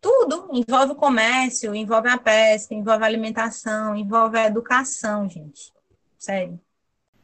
tudo, 0.00 0.50
envolve 0.52 0.92
o 0.92 0.96
comércio, 0.96 1.74
envolve 1.74 2.08
a 2.08 2.18
pesca, 2.18 2.74
envolve 2.74 3.02
a 3.02 3.06
alimentação, 3.06 3.96
envolve 3.96 4.38
a 4.38 4.46
educação, 4.46 5.28
gente. 5.28 5.72
Sério. 6.18 6.60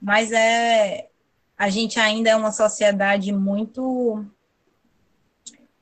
Mas 0.01 0.33
é 0.33 1.11
a 1.57 1.69
gente 1.69 1.99
ainda 1.99 2.31
é 2.31 2.37
uma 2.37 2.53
sociedade 2.53 3.33
muito 3.33 4.25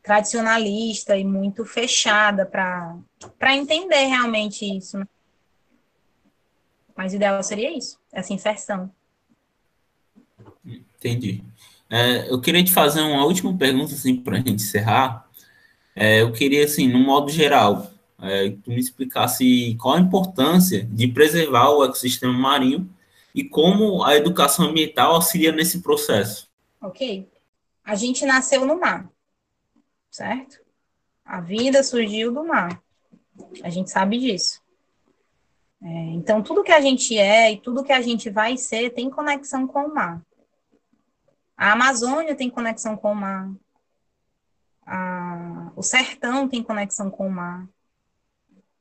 tradicionalista 0.02 1.16
e 1.16 1.24
muito 1.24 1.64
fechada 1.64 2.44
para 2.46 3.56
entender 3.56 4.06
realmente 4.06 4.64
isso. 4.64 4.98
Né? 4.98 5.06
Mas 6.96 7.12
o 7.12 7.16
ideal 7.16 7.42
seria 7.42 7.76
isso, 7.76 7.98
essa 8.12 8.32
inserção. 8.32 8.90
Entendi. 10.64 11.42
É, 11.88 12.30
eu 12.30 12.40
queria 12.40 12.62
te 12.62 12.72
fazer 12.72 13.00
uma 13.00 13.24
última 13.24 13.56
pergunta, 13.56 13.94
assim, 13.94 14.16
para 14.16 14.36
a 14.36 14.38
gente 14.38 14.62
encerrar. 14.62 15.28
É, 15.94 16.22
eu 16.22 16.32
queria, 16.32 16.64
assim, 16.64 16.88
no 16.88 16.98
modo 16.98 17.30
geral, 17.30 17.90
é, 18.20 18.50
que 18.50 18.56
tu 18.58 18.70
me 18.70 18.78
explicasse 18.78 19.76
qual 19.80 19.96
a 19.96 20.00
importância 20.00 20.84
de 20.84 21.08
preservar 21.08 21.70
o 21.70 21.84
ecossistema 21.84 22.32
marinho 22.32 22.88
e 23.34 23.44
como 23.44 24.04
a 24.04 24.16
educação 24.16 24.66
ambiental 24.66 25.14
auxilia 25.14 25.52
nesse 25.52 25.80
processo. 25.80 26.50
Ok. 26.80 27.28
A 27.84 27.94
gente 27.94 28.24
nasceu 28.24 28.66
no 28.66 28.78
mar, 28.78 29.10
certo? 30.10 30.60
A 31.24 31.40
vida 31.40 31.82
surgiu 31.82 32.32
do 32.32 32.44
mar. 32.44 32.82
A 33.62 33.70
gente 33.70 33.90
sabe 33.90 34.18
disso. 34.18 34.60
É, 35.82 35.88
então, 35.88 36.42
tudo 36.42 36.62
que 36.62 36.72
a 36.72 36.80
gente 36.80 37.16
é 37.16 37.52
e 37.52 37.56
tudo 37.60 37.84
que 37.84 37.92
a 37.92 38.02
gente 38.02 38.28
vai 38.28 38.56
ser 38.56 38.90
tem 38.90 39.08
conexão 39.08 39.66
com 39.66 39.86
o 39.86 39.94
mar. 39.94 40.22
A 41.56 41.72
Amazônia 41.72 42.34
tem 42.34 42.50
conexão 42.50 42.96
com 42.96 43.12
o 43.12 43.14
mar. 43.14 43.50
A, 44.84 45.72
o 45.76 45.82
sertão 45.82 46.48
tem 46.48 46.62
conexão 46.62 47.10
com 47.10 47.26
o 47.26 47.30
mar. 47.30 47.66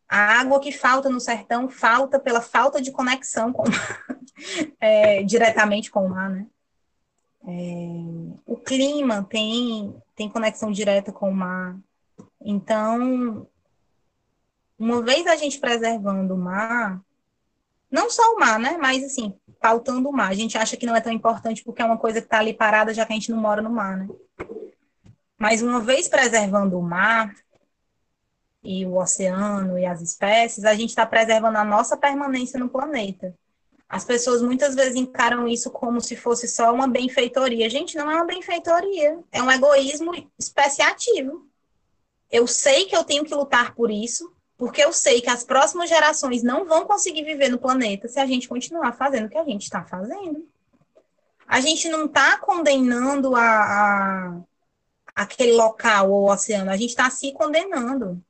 A 0.08 0.39
água 0.39 0.60
que 0.60 0.72
falta 0.72 1.10
no 1.10 1.20
sertão 1.20 1.70
falta 1.70 2.20
pela 2.20 2.41
falta 2.41 2.82
de 2.82 2.91
conexão 2.91 3.54
com 3.54 3.64
o 3.64 3.72
mar, 3.72 4.18
é, 4.80 5.24
diretamente 5.24 5.92
com 5.92 6.06
o 6.06 6.10
mar, 6.10 6.30
né? 6.30 6.48
É, 7.48 8.42
o 8.46 8.58
clima 8.58 9.26
tem, 9.30 9.96
tem 10.16 10.30
conexão 10.30 10.72
direta 10.72 11.12
com 11.12 11.30
o 11.30 11.34
mar. 11.34 11.78
Então, 12.42 13.48
uma 14.78 15.02
vez 15.02 15.26
a 15.28 15.36
gente 15.36 15.60
preservando 15.60 16.34
o 16.34 16.38
mar, 16.38 17.02
não 17.90 18.10
só 18.10 18.22
o 18.34 18.40
mar, 18.40 18.60
né? 18.60 18.78
Mas 18.78 19.04
assim, 19.04 19.34
pautando 19.60 20.10
o 20.10 20.14
mar. 20.14 20.30
A 20.30 20.36
gente 20.36 20.58
acha 20.58 20.78
que 20.78 20.86
não 20.86 20.96
é 20.96 21.02
tão 21.02 21.12
importante 21.12 21.64
porque 21.64 21.82
é 21.82 21.86
uma 21.86 21.98
coisa 21.98 22.20
que 22.20 22.28
está 22.28 22.40
ali 22.40 22.54
parada, 22.54 22.94
já 22.94 23.06
que 23.06 23.14
a 23.14 23.16
gente 23.16 23.32
não 23.32 23.40
mora 23.40 23.62
no 23.62 23.70
mar, 23.70 23.98
né? 23.98 24.08
Mas 25.38 25.62
uma 25.62 25.80
vez 25.80 26.08
preservando 26.08 26.78
o 26.78 26.82
mar, 26.82 27.34
e 28.64 28.86
o 28.86 28.98
oceano 28.98 29.78
e 29.78 29.86
as 29.86 30.02
espécies, 30.02 30.66
a 30.66 30.74
gente 30.74 30.90
está 30.90 31.06
preservando 31.06 31.58
a 31.58 31.64
nossa 31.64 31.96
permanência 31.98 32.60
no 32.60 32.70
planeta. 32.70 33.34
As 33.90 34.06
pessoas 34.06 34.44
muitas 34.44 34.76
vezes 34.76 34.96
encaram 34.96 35.48
isso 35.48 35.72
como 35.72 36.00
se 36.00 36.16
fosse 36.16 36.48
só 36.48 36.72
uma 36.72 36.88
benfeitoria. 36.88 37.68
Gente, 37.68 37.98
não 37.98 38.10
é 38.10 38.16
uma 38.16 38.26
benfeitoria, 38.26 39.20
é 39.32 39.42
um 39.42 39.50
egoísmo 39.50 40.12
especiativo. 40.38 41.50
Eu 42.32 42.46
sei 42.46 42.86
que 42.86 42.96
eu 42.96 43.04
tenho 43.04 43.26
que 43.26 43.34
lutar 43.34 43.74
por 43.74 43.90
isso, 43.90 44.32
porque 44.56 44.84
eu 44.84 44.94
sei 44.94 45.22
que 45.22 45.30
as 45.30 45.44
próximas 45.44 45.90
gerações 45.90 46.44
não 46.44 46.66
vão 46.66 46.86
conseguir 46.86 47.24
viver 47.24 47.50
no 47.50 47.58
planeta 47.58 48.08
se 48.08 48.20
a 48.20 48.28
gente 48.28 48.48
continuar 48.48 48.94
fazendo 48.94 49.26
o 49.26 49.30
que 49.30 49.38
a 49.40 49.44
gente 49.44 49.64
está 49.64 49.84
fazendo. 49.84 50.48
A 51.48 51.60
gente 51.60 51.90
não 51.90 52.06
está 52.06 52.38
condenando 52.38 53.36
a, 53.36 53.42
a, 53.42 54.42
aquele 55.16 55.54
local 55.54 56.12
ou 56.12 56.30
oceano, 56.30 56.70
a 56.70 56.78
gente 56.78 56.92
está 56.92 57.10
se 57.10 57.32
condenando 57.34 58.24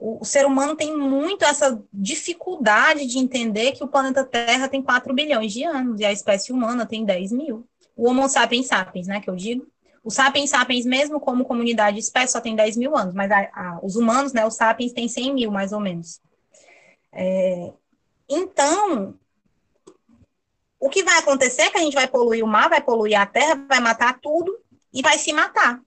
o, 0.00 0.24
ser 0.24 0.46
humano 0.46 0.74
tem 0.74 0.96
muito 0.96 1.44
essa 1.44 1.82
dificuldade 1.92 3.06
de 3.06 3.18
entender 3.18 3.72
que 3.72 3.84
o 3.84 3.88
planeta 3.88 4.24
Terra 4.24 4.66
tem 4.66 4.82
4 4.82 5.12
bilhões 5.12 5.52
de 5.52 5.62
anos 5.62 6.00
e 6.00 6.04
a 6.06 6.12
espécie 6.12 6.52
humana 6.52 6.86
tem 6.86 7.04
10 7.04 7.32
mil. 7.32 7.68
O 7.94 8.08
Homo 8.08 8.26
sapiens 8.26 8.66
sapiens, 8.66 9.06
né, 9.06 9.20
que 9.20 9.28
eu 9.28 9.36
digo. 9.36 9.66
O 10.02 10.10
sapiens 10.10 10.48
sapiens, 10.48 10.86
mesmo 10.86 11.20
como 11.20 11.44
comunidade 11.44 11.96
de 11.96 12.02
espécie, 12.02 12.32
só 12.32 12.40
tem 12.40 12.56
10 12.56 12.78
mil 12.78 12.96
anos, 12.96 13.14
mas 13.14 13.30
a, 13.30 13.40
a, 13.52 13.80
os 13.82 13.94
humanos, 13.94 14.32
né, 14.32 14.46
os 14.46 14.54
sapiens, 14.54 14.94
têm 14.94 15.06
100 15.06 15.34
mil, 15.34 15.50
mais 15.50 15.70
ou 15.72 15.80
menos. 15.80 16.18
É, 17.12 17.70
então, 18.26 19.14
o 20.78 20.88
que 20.88 21.02
vai 21.02 21.18
acontecer 21.18 21.62
é 21.62 21.70
que 21.70 21.76
a 21.76 21.82
gente 21.82 21.94
vai 21.94 22.08
poluir 22.08 22.42
o 22.42 22.48
mar, 22.48 22.70
vai 22.70 22.80
poluir 22.80 23.20
a 23.20 23.26
terra, 23.26 23.66
vai 23.68 23.80
matar 23.80 24.18
tudo 24.18 24.58
e 24.94 25.02
vai 25.02 25.18
se 25.18 25.30
matar. 25.30 25.78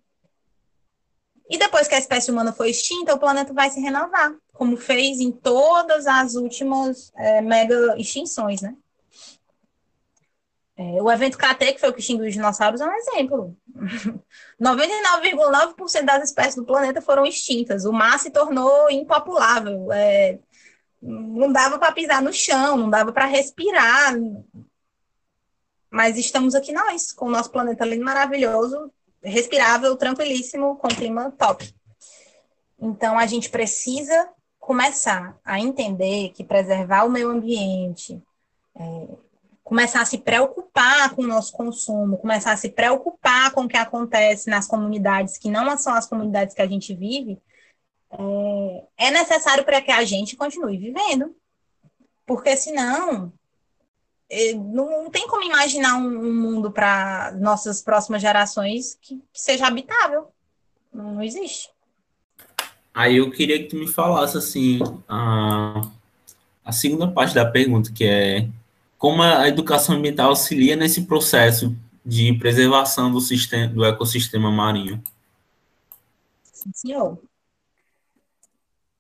E 1.50 1.58
depois 1.58 1.88
que 1.88 1.96
a 1.96 2.00
espécie 2.00 2.32
humana 2.32 2.54
foi 2.54 2.70
extinta, 2.70 3.14
o 3.14 3.20
planeta 3.20 3.54
vai 3.54 3.70
se 3.70 3.80
renovar, 3.80 4.34
como 4.54 4.78
fez 4.78 5.20
em 5.20 5.32
todas 5.32 6.08
as 6.08 6.36
últimas 6.36 7.12
é, 7.16 7.42
mega 7.42 7.96
extinções, 7.98 8.62
né? 8.62 8.76
É, 10.76 11.02
o 11.02 11.12
evento 11.12 11.38
KT, 11.38 11.74
que 11.74 11.80
foi 11.80 11.90
o 11.90 11.94
que 11.94 12.00
extinguiu 12.00 12.26
os 12.28 12.34
dinossauros, 12.34 12.82
é 12.82 12.86
um 12.86 12.94
exemplo. 12.94 13.56
99,9% 14.60 16.04
das 16.04 16.24
espécies 16.30 16.56
do 16.56 16.66
planeta 16.66 17.02
foram 17.02 17.26
extintas. 17.26 17.86
O 17.86 17.94
mar 17.94 18.18
se 18.20 18.32
tornou 18.32 18.90
impopulável. 18.90 19.92
É, 19.92 20.40
não 21.02 21.52
dava 21.52 21.78
para 21.78 21.92
pisar 21.92 22.22
no 22.22 22.34
chão, 22.34 22.78
não 22.78 22.90
dava 22.90 23.12
para 23.12 23.26
respirar. 23.26 24.16
Mas 25.92 26.18
estamos 26.18 26.56
aqui 26.56 26.72
nós, 26.72 27.12
com 27.12 27.28
o 27.28 27.32
nosso 27.32 27.52
planeta 27.52 27.86
lindo, 27.86 28.04
maravilhoso, 28.04 28.92
respirável, 29.24 29.96
tranquilíssimo, 29.96 30.76
com 30.76 30.88
clima 30.88 31.32
top. 31.32 31.74
Então, 32.80 33.18
a 33.18 33.26
gente 33.26 33.50
precisa 33.50 34.30
começar 34.60 35.38
a 35.44 35.60
entender 35.60 36.30
que 36.30 36.44
preservar 36.44 37.06
o 37.06 37.10
meio 37.10 37.30
ambiente, 37.30 38.22
é, 38.76 39.08
começar 39.64 40.02
a 40.02 40.06
se 40.06 40.18
preocupar 40.18 41.16
com 41.16 41.24
o 41.24 41.28
nosso 41.28 41.54
consumo, 41.54 42.18
começar 42.18 42.52
a 42.52 42.58
se 42.58 42.70
preocupar 42.70 43.52
com 43.52 43.62
o 43.62 43.68
que 43.68 43.78
acontece 43.78 44.50
nas 44.50 44.68
comunidades 44.68 45.38
que 45.38 45.50
não 45.50 45.78
são 45.78 45.94
as 45.94 46.06
comunidades 46.06 46.54
que 46.54 46.62
a 46.62 46.68
gente 46.68 46.94
vive, 46.94 47.42
é, 48.12 49.08
é 49.08 49.12
necessário 49.12 49.64
para 49.64 49.82
que 49.82 49.92
a 49.92 50.04
gente 50.04 50.36
continue 50.36 50.78
vivendo. 50.78 51.36
Porque 52.26 52.56
senão 52.56 53.34
não, 54.56 55.10
tem 55.10 55.28
como 55.28 55.44
imaginar 55.44 55.96
um, 55.98 56.34
mundo 56.34 56.72
para 56.72 57.34
nossas 57.40 57.82
próximas 57.82 58.22
gerações 58.22 58.98
que, 59.02 59.16
que 59.32 59.42
seja 59.42 59.68
habitável. 59.68 60.28
Não, 60.94 61.16
não, 61.16 61.24
existe. 61.24 61.70
Aí 62.94 63.18
eu 63.18 63.32
queria 63.32 63.60
que 63.60 63.70
tu 63.70 63.76
me 63.76 63.88
falasse 63.88 64.38
assim 64.38 64.80
a, 65.08 65.82
a 66.64 66.72
segunda 66.72 67.08
parte 67.08 67.34
da 67.34 67.46
pergunta, 67.46 67.92
que 67.92 68.04
é 68.06 68.48
como 68.98 69.22
a 69.22 69.48
educação 69.48 69.96
ambiental 69.96 70.30
auxilia 70.30 70.76
nesse 70.76 71.04
processo 71.04 71.76
de 72.06 72.34
preservação 72.34 73.12
do, 73.12 73.20
sistema, 73.20 73.68
do 73.68 73.84
ecossistema 73.84 74.52
marinho? 74.52 75.04
Sim, 76.44 76.72
senhor. 76.74 77.20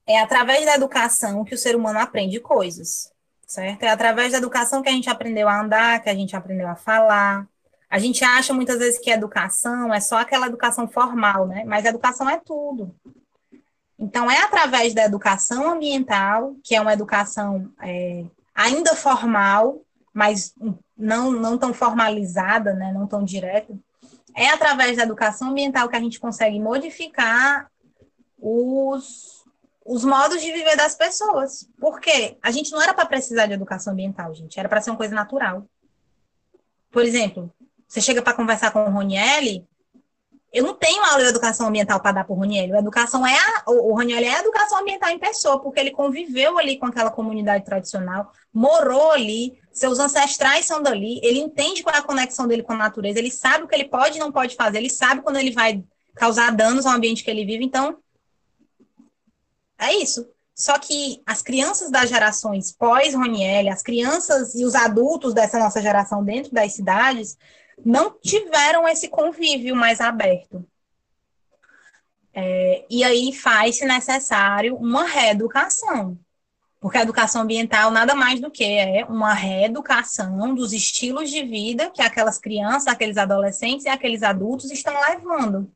É 0.05 0.19
através 0.19 0.65
da 0.65 0.75
educação 0.75 1.45
que 1.45 1.55
o 1.55 1.57
ser 1.57 1.75
humano 1.75 1.99
aprende 1.99 2.39
coisas, 2.39 3.12
certo? 3.53 3.83
É 3.83 3.89
através 3.89 4.31
da 4.31 4.39
educação 4.39 4.81
que 4.81 4.89
a 4.89 4.91
gente 4.91 5.09
aprendeu 5.09 5.47
a 5.47 5.61
andar, 5.61 6.01
que 6.01 6.09
a 6.09 6.15
gente 6.15 6.35
aprendeu 6.35 6.67
a 6.67 6.75
falar. 6.75 7.47
A 7.89 7.99
gente 7.99 8.23
acha 8.23 8.53
muitas 8.53 8.79
vezes 8.79 8.99
que 8.99 9.11
educação 9.11 9.93
é 9.93 9.99
só 9.99 10.17
aquela 10.17 10.47
educação 10.47 10.87
formal, 10.87 11.47
né? 11.47 11.63
Mas 11.63 11.85
educação 11.85 12.27
é 12.27 12.39
tudo. 12.39 12.93
Então, 13.97 14.29
é 14.29 14.41
através 14.41 14.93
da 14.93 15.05
educação 15.05 15.69
ambiental, 15.69 16.55
que 16.63 16.75
é 16.75 16.81
uma 16.81 16.93
educação 16.93 17.71
é, 17.79 18.25
ainda 18.55 18.95
formal, 18.95 19.81
mas 20.11 20.53
não, 20.97 21.31
não 21.31 21.57
tão 21.57 21.73
formalizada, 21.73 22.73
né, 22.73 22.91
não 22.91 23.07
tão 23.07 23.23
direta, 23.23 23.73
é 24.35 24.49
através 24.49 24.97
da 24.97 25.03
educação 25.03 25.51
ambiental 25.51 25.87
que 25.87 25.95
a 25.95 25.99
gente 25.99 26.19
consegue 26.19 26.59
modificar 26.59 27.71
os, 28.37 29.32
os 29.85 30.03
modos 30.03 30.41
de 30.41 30.51
viver 30.51 30.75
das 30.75 30.95
pessoas. 30.95 31.67
Porque 31.79 32.37
a 32.41 32.51
gente 32.51 32.71
não 32.71 32.81
era 32.81 32.93
para 32.93 33.05
precisar 33.05 33.45
de 33.45 33.53
educação 33.53 33.93
ambiental, 33.93 34.33
gente, 34.33 34.59
era 34.59 34.69
para 34.69 34.81
ser 34.81 34.89
uma 34.91 34.97
coisa 34.97 35.13
natural. 35.13 35.65
Por 36.91 37.03
exemplo, 37.03 37.51
você 37.87 38.01
chega 38.01 38.21
para 38.21 38.33
conversar 38.33 38.71
com 38.71 38.85
o 38.85 38.91
Ronielli, 38.91 39.67
eu 40.53 40.63
não 40.63 40.75
tenho 40.75 41.03
aula 41.03 41.23
de 41.23 41.29
educação 41.29 41.67
ambiental 41.67 41.99
para 41.99 42.11
dar 42.11 42.23
para 42.25 42.33
o 42.33 42.37
Roniel. 42.37 42.75
A 42.75 42.79
educação 42.79 43.25
é 43.25 43.35
a, 43.35 43.63
o, 43.71 43.91
o 43.91 43.95
Roniel 43.95 44.23
é 44.23 44.35
a 44.35 44.39
educação 44.39 44.79
ambiental 44.79 45.09
em 45.09 45.17
pessoa, 45.17 45.59
porque 45.59 45.79
ele 45.79 45.89
conviveu 45.89 46.59
ali 46.59 46.77
com 46.77 46.85
aquela 46.85 47.09
comunidade 47.09 47.65
tradicional, 47.65 48.31
morou 48.53 49.11
ali, 49.11 49.57
seus 49.71 49.97
ancestrais 49.97 50.65
são 50.65 50.83
dali, 50.83 51.19
ele 51.23 51.39
entende 51.39 51.81
qual 51.81 51.95
é 51.95 51.97
a 51.97 52.03
conexão 52.03 52.47
dele 52.47 52.61
com 52.61 52.73
a 52.73 52.77
natureza, 52.77 53.17
ele 53.17 53.31
sabe 53.31 53.63
o 53.63 53.67
que 53.67 53.73
ele 53.73 53.85
pode 53.85 54.17
e 54.17 54.19
não 54.19 54.31
pode 54.31 54.55
fazer, 54.55 54.77
ele 54.77 54.91
sabe 54.91 55.23
quando 55.23 55.37
ele 55.37 55.51
vai 55.51 55.83
causar 56.13 56.51
danos 56.51 56.85
ao 56.85 56.93
ambiente 56.93 57.23
que 57.23 57.31
ele 57.31 57.43
vive. 57.43 57.65
Então, 57.65 57.97
é 59.77 59.93
isso. 59.93 60.27
Só 60.55 60.77
que 60.77 61.21
as 61.25 61.41
crianças 61.41 61.89
das 61.89 62.09
gerações 62.09 62.71
pós-Roniel, 62.71 63.71
as 63.71 63.81
crianças 63.81 64.53
e 64.53 64.63
os 64.63 64.75
adultos 64.75 65.33
dessa 65.33 65.57
nossa 65.57 65.81
geração 65.81 66.23
dentro 66.23 66.51
das 66.53 66.73
cidades, 66.73 67.37
não 67.83 68.11
tiveram 68.19 68.87
esse 68.87 69.07
convívio 69.07 69.75
mais 69.75 69.99
aberto. 69.99 70.65
É, 72.33 72.85
e 72.89 73.03
aí 73.03 73.33
faz-se 73.33 73.85
necessário 73.85 74.75
uma 74.75 75.05
reeducação, 75.05 76.17
porque 76.79 76.97
a 76.97 77.03
educação 77.03 77.43
ambiental 77.43 77.91
nada 77.91 78.15
mais 78.15 78.39
do 78.39 78.49
que 78.49 78.63
é 78.63 79.05
uma 79.05 79.33
reeducação 79.33 80.53
dos 80.55 80.73
estilos 80.73 81.29
de 81.29 81.43
vida 81.43 81.91
que 81.91 82.01
aquelas 82.01 82.39
crianças, 82.39 82.87
aqueles 82.87 83.17
adolescentes 83.17 83.85
e 83.85 83.89
aqueles 83.89 84.23
adultos 84.23 84.71
estão 84.71 84.93
levando. 85.09 85.71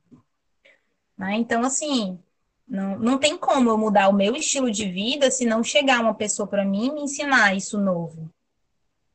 Né? 1.18 1.36
Então, 1.36 1.64
assim, 1.64 2.20
não, 2.68 3.00
não 3.00 3.18
tem 3.18 3.38
como 3.38 3.70
eu 3.70 3.78
mudar 3.78 4.10
o 4.10 4.14
meu 4.14 4.36
estilo 4.36 4.70
de 4.70 4.90
vida 4.92 5.32
se 5.32 5.46
não 5.46 5.64
chegar 5.64 6.02
uma 6.02 6.14
pessoa 6.14 6.48
para 6.48 6.66
mim 6.66 6.88
e 6.88 6.94
me 6.94 7.02
ensinar 7.04 7.56
isso 7.56 7.78
novo. 7.78 8.30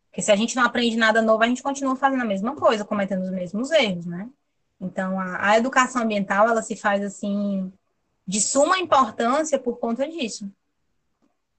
Porque 0.09 0.23
se 0.23 0.33
a 0.33 0.37
gente 0.37 0.57
não 0.57 0.65
aprende 0.65 0.97
nada 0.97 1.21
novo, 1.21 1.43
a 1.43 1.47
gente 1.47 1.63
continua 1.63 1.97
fazendo 1.97 2.23
a 2.23 2.27
mesma 2.27 2.55
coisa, 2.57 2.85
cometendo 2.85 3.23
os 3.23 3.31
mesmos 3.31 3.71
erros, 3.71 4.07
né? 4.07 4.29
Então, 4.81 5.19
a, 5.19 5.51
a 5.51 5.59
educação 5.59 6.03
ambiental, 6.03 6.49
ela 6.49 6.63
se 6.63 6.77
faz, 6.77 7.03
assim, 7.03 7.73
de 8.27 8.41
suma 8.41 8.79
importância 8.79 9.59
por 9.59 9.79
conta 9.79 10.09
disso. 10.09 10.51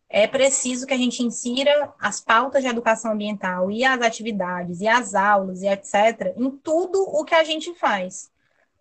É 0.09 0.27
preciso 0.27 0.85
que 0.85 0.93
a 0.93 0.97
gente 0.97 1.23
insira 1.23 1.93
as 1.99 2.19
pautas 2.19 2.61
de 2.61 2.69
educação 2.69 3.13
ambiental 3.13 3.71
e 3.71 3.83
as 3.83 3.99
atividades 4.01 4.81
e 4.81 4.87
as 4.87 5.15
aulas 5.15 5.63
e 5.63 5.67
etc. 5.67 6.35
em 6.37 6.51
tudo 6.51 7.01
o 7.01 7.23
que 7.23 7.33
a 7.33 7.43
gente 7.43 7.73
faz. 7.75 8.31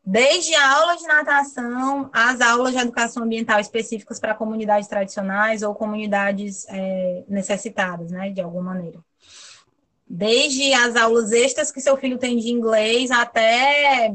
Desde 0.05 0.55
a 0.55 0.79
aula 0.79 0.97
de 0.97 1.07
natação, 1.07 2.11
as 2.13 2.41
aulas 2.41 2.73
de 2.73 2.79
educação 2.79 3.23
ambiental 3.23 3.61
específicas 3.61 4.19
para 4.19 4.35
comunidades 4.35 4.89
tradicionais 4.89 5.63
ou 5.63 5.75
comunidades 5.75 6.67
é, 6.69 7.25
necessitadas, 7.29 8.11
né, 8.11 8.31
de 8.31 8.41
alguma 8.41 8.75
maneira 8.75 8.99
desde 10.15 10.75
as 10.75 10.95
aulas 10.95 11.33
extras 11.33 11.73
que 11.73 11.81
seu 11.81 11.97
filho 11.97 12.19
tem 12.19 12.37
de 12.37 12.51
inglês 12.51 13.11
até 13.11 14.15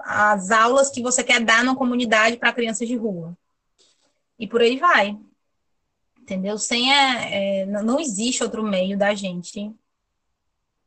as 0.00 0.50
aulas 0.50 0.90
que 0.90 1.00
você 1.00 1.22
quer 1.22 1.40
dar 1.40 1.62
na 1.62 1.76
comunidade 1.76 2.36
para 2.36 2.52
crianças 2.52 2.88
de 2.88 2.96
rua. 2.96 3.38
E 4.36 4.48
por 4.48 4.60
aí 4.60 4.76
vai. 4.78 5.16
Entendeu? 6.20 6.58
Sem 6.58 6.92
é, 6.92 7.60
é, 7.62 7.66
não 7.66 8.00
existe 8.00 8.42
outro 8.42 8.64
meio 8.64 8.98
da 8.98 9.14
gente 9.14 9.72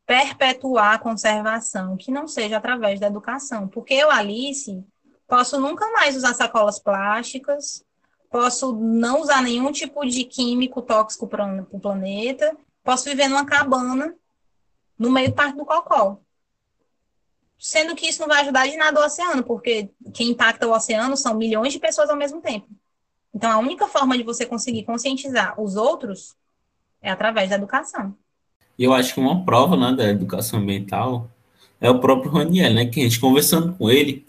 perpetuar 0.05 0.93
a 0.93 0.99
conservação 0.99 1.97
que 1.97 2.11
não 2.11 2.27
seja 2.27 2.57
através 2.57 2.99
da 2.99 3.07
educação. 3.07 3.67
Porque 3.67 3.93
eu, 3.93 4.11
Alice, 4.11 4.83
posso 5.27 5.59
nunca 5.59 5.89
mais 5.91 6.15
usar 6.15 6.33
sacolas 6.33 6.79
plásticas, 6.79 7.83
posso 8.29 8.73
não 8.73 9.21
usar 9.21 9.41
nenhum 9.41 9.71
tipo 9.71 10.05
de 10.05 10.23
químico 10.23 10.81
tóxico 10.81 11.27
para 11.27 11.65
o 11.71 11.79
planeta, 11.79 12.55
posso 12.83 13.05
viver 13.05 13.27
numa 13.27 13.45
cabana 13.45 14.15
no 14.97 15.11
meio 15.11 15.29
do 15.29 15.35
Parque 15.35 15.57
do 15.57 15.65
Cocó. 15.65 16.19
Sendo 17.57 17.95
que 17.95 18.07
isso 18.07 18.21
não 18.21 18.27
vai 18.27 18.41
ajudar 18.41 18.67
de 18.67 18.77
nada 18.77 18.99
o 18.99 19.03
oceano, 19.03 19.43
porque 19.43 19.89
quem 20.13 20.31
impacta 20.31 20.67
o 20.67 20.71
oceano 20.71 21.17
são 21.17 21.35
milhões 21.35 21.73
de 21.73 21.79
pessoas 21.79 22.09
ao 22.09 22.17
mesmo 22.17 22.41
tempo. 22.41 22.67
Então, 23.33 23.51
a 23.51 23.57
única 23.57 23.87
forma 23.87 24.17
de 24.17 24.23
você 24.23 24.45
conseguir 24.45 24.83
conscientizar 24.83 25.59
os 25.59 25.75
outros 25.75 26.35
é 27.01 27.09
através 27.09 27.49
da 27.49 27.55
educação. 27.55 28.15
E 28.77 28.83
eu 28.83 28.93
acho 28.93 29.13
que 29.13 29.19
uma 29.19 29.43
prova 29.45 29.77
né, 29.77 29.95
da 29.95 30.09
educação 30.09 30.59
ambiental 30.59 31.29
é 31.79 31.89
o 31.89 31.99
próprio 31.99 32.31
Raniel, 32.31 32.73
né? 32.73 32.85
Que 32.85 32.99
a 32.99 33.03
gente 33.03 33.19
conversando 33.19 33.73
com 33.73 33.89
ele, 33.89 34.25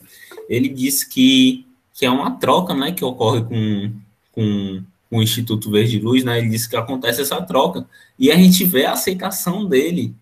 ele 0.49 0.69
disse 0.69 1.09
que, 1.09 1.67
que 1.95 2.07
é 2.07 2.11
uma 2.11 2.33
troca 2.33 2.75
né, 2.75 2.93
que 2.93 3.05
ocorre 3.05 3.43
com, 3.43 3.93
com, 4.33 4.83
com 5.11 5.19
o 5.19 5.23
Instituto 5.23 5.71
Verde 5.71 5.99
Luz, 5.99 6.25
né? 6.25 6.39
Ele 6.39 6.51
disse 6.51 6.69
que 6.69 6.77
acontece 6.77 7.23
essa 7.23 7.41
troca. 7.43 7.87
E 8.19 8.31
a 8.31 8.37
gente 8.37 8.65
vê 8.65 8.85
a 8.85 8.93
aceitação 8.93 9.67
dele 9.67 10.15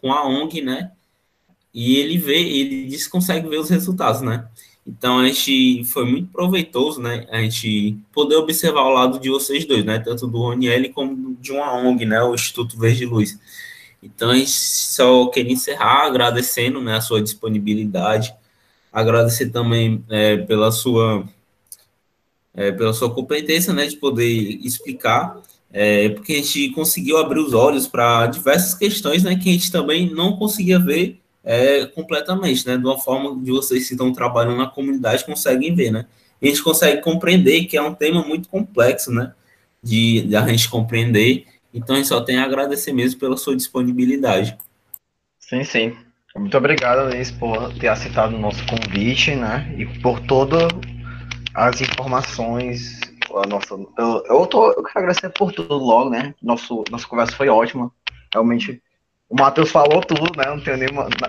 com 0.00 0.12
a 0.12 0.26
ONG, 0.26 0.60
né? 0.60 0.90
E 1.72 1.96
ele 1.96 2.18
vê, 2.18 2.38
ele 2.38 2.86
diz 2.86 3.04
que 3.04 3.10
consegue 3.10 3.48
ver 3.48 3.58
os 3.58 3.70
resultados, 3.70 4.20
né? 4.20 4.46
Então 4.86 5.18
a 5.18 5.26
gente 5.26 5.84
foi 5.84 6.04
muito 6.04 6.28
proveitoso, 6.30 7.00
né? 7.00 7.26
A 7.30 7.40
gente 7.40 7.96
poder 8.12 8.36
observar 8.36 8.82
o 8.82 8.90
lado 8.90 9.18
de 9.18 9.30
vocês 9.30 9.64
dois, 9.64 9.84
né? 9.84 9.98
Tanto 9.98 10.26
do 10.26 10.38
Roniel 10.38 10.92
como 10.92 11.36
de 11.40 11.52
uma 11.52 11.72
ONG, 11.74 12.04
né? 12.04 12.22
O 12.22 12.34
Instituto 12.34 12.78
Verde 12.78 13.06
Luz. 13.06 13.38
Então 14.02 14.30
a 14.30 14.36
gente 14.36 14.50
só 14.50 15.26
queria 15.28 15.52
encerrar 15.52 16.06
agradecendo 16.06 16.80
né, 16.80 16.96
a 16.96 17.00
sua 17.00 17.22
disponibilidade, 17.22 18.34
agradecer 18.92 19.48
também 19.50 20.04
é, 20.10 20.36
pela 20.36 20.70
sua 20.70 21.26
é, 22.52 22.70
pela 22.70 22.92
sua 22.92 23.12
competência, 23.12 23.72
né, 23.72 23.86
de 23.86 23.96
poder 23.96 24.26
explicar 24.64 25.40
é, 25.76 26.08
porque 26.10 26.34
a 26.34 26.36
gente 26.36 26.70
conseguiu 26.70 27.16
abrir 27.16 27.40
os 27.40 27.52
olhos 27.52 27.88
para 27.88 28.28
diversas 28.28 28.74
questões 28.74 29.24
né, 29.24 29.34
que 29.34 29.48
a 29.48 29.52
gente 29.52 29.72
também 29.72 30.08
não 30.08 30.36
conseguia 30.36 30.78
ver 30.78 31.20
é, 31.44 31.86
completamente, 31.86 32.66
né? 32.66 32.76
De 32.76 32.84
uma 32.84 32.98
forma 32.98 33.40
de 33.42 33.50
vocês 33.50 33.86
que 33.86 33.94
estão 33.94 34.12
trabalhando 34.12 34.56
na 34.56 34.66
comunidade 34.66 35.24
conseguem 35.24 35.74
ver, 35.74 35.90
né? 35.90 36.06
E 36.40 36.46
a 36.46 36.50
gente 36.50 36.62
consegue 36.62 37.02
compreender 37.02 37.64
que 37.64 37.76
é 37.76 37.82
um 37.82 37.94
tema 37.94 38.22
muito 38.26 38.48
complexo, 38.48 39.12
né? 39.12 39.32
De, 39.82 40.22
de 40.22 40.34
a 40.34 40.46
gente 40.48 40.68
compreender. 40.68 41.46
Então, 41.72 41.94
a 41.94 41.98
gente 41.98 42.08
só 42.08 42.20
tem 42.20 42.38
a 42.38 42.44
agradecer 42.44 42.92
mesmo 42.92 43.20
pela 43.20 43.36
sua 43.36 43.54
disponibilidade. 43.54 44.56
Sim, 45.38 45.62
sim. 45.64 45.96
Muito 46.36 46.56
obrigado, 46.56 47.08
Luiz, 47.10 47.30
por 47.30 47.72
ter 47.74 47.88
aceitado 47.88 48.34
o 48.34 48.38
nosso 48.38 48.64
convite, 48.66 49.34
né? 49.36 49.72
E 49.78 49.86
por 50.00 50.18
todas 50.20 50.68
as 51.54 51.80
informações. 51.80 53.00
A 53.34 53.46
nossa, 53.46 53.74
eu, 53.74 54.24
eu, 54.28 54.46
tô, 54.46 54.72
eu 54.72 54.82
quero 54.82 54.98
agradecer 55.00 55.30
por 55.30 55.52
tudo 55.52 55.74
logo, 55.74 56.10
né? 56.10 56.34
Nosso, 56.42 56.84
nossa 56.90 57.06
conversa 57.06 57.36
foi 57.36 57.48
ótima. 57.48 57.90
Realmente, 58.32 58.82
o 59.28 59.36
Matheus 59.36 59.70
falou 59.70 60.00
tudo, 60.00 60.36
né? 60.36 60.46
Não 60.46 60.62
tenho 60.62 60.76
nem 60.76 60.88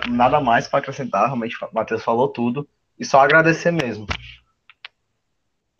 nada 0.10 0.40
mais 0.40 0.68
para 0.68 0.80
acrescentar. 0.80 1.26
Realmente, 1.26 1.56
o 1.64 1.70
Matheus 1.74 2.04
falou 2.04 2.28
tudo. 2.28 2.68
E 3.00 3.06
só 3.06 3.20
agradecer 3.20 3.72
mesmo. 3.72 4.06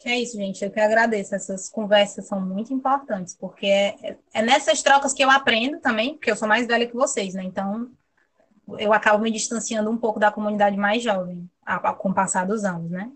É 0.04 0.20
isso, 0.20 0.38
gente. 0.38 0.64
Eu 0.64 0.72
que 0.72 0.80
agradeço. 0.80 1.34
Essas 1.34 1.70
conversas 1.70 2.28
são 2.28 2.40
muito 2.40 2.74
importantes, 2.74 3.36
porque 3.36 3.66
é, 3.66 4.18
é 4.34 4.42
nessas 4.42 4.82
trocas 4.84 5.14
que 5.14 5.24
eu 5.24 5.32
aprendo 5.32 5.80
também, 5.80 6.14
porque 6.14 6.30
eu 6.30 6.36
sou 6.36 6.48
mais 6.48 6.68
velha 6.68 6.88
que 6.88 6.96
vocês, 6.96 7.34
né? 7.34 7.44
Então, 7.44 7.90
eu 8.78 8.94
acabo 8.94 9.24
me 9.24 9.32
distanciando 9.32 9.90
um 9.90 9.98
pouco 9.98 10.20
da 10.20 10.32
comunidade 10.32 10.78
mais 10.78 11.02
jovem, 11.04 11.50
a, 11.66 11.90
a, 11.90 11.94
com 11.94 12.10
o 12.10 12.14
passar 12.14 12.46
dos 12.46 12.64
anos, 12.64 12.92
né? 12.92 13.12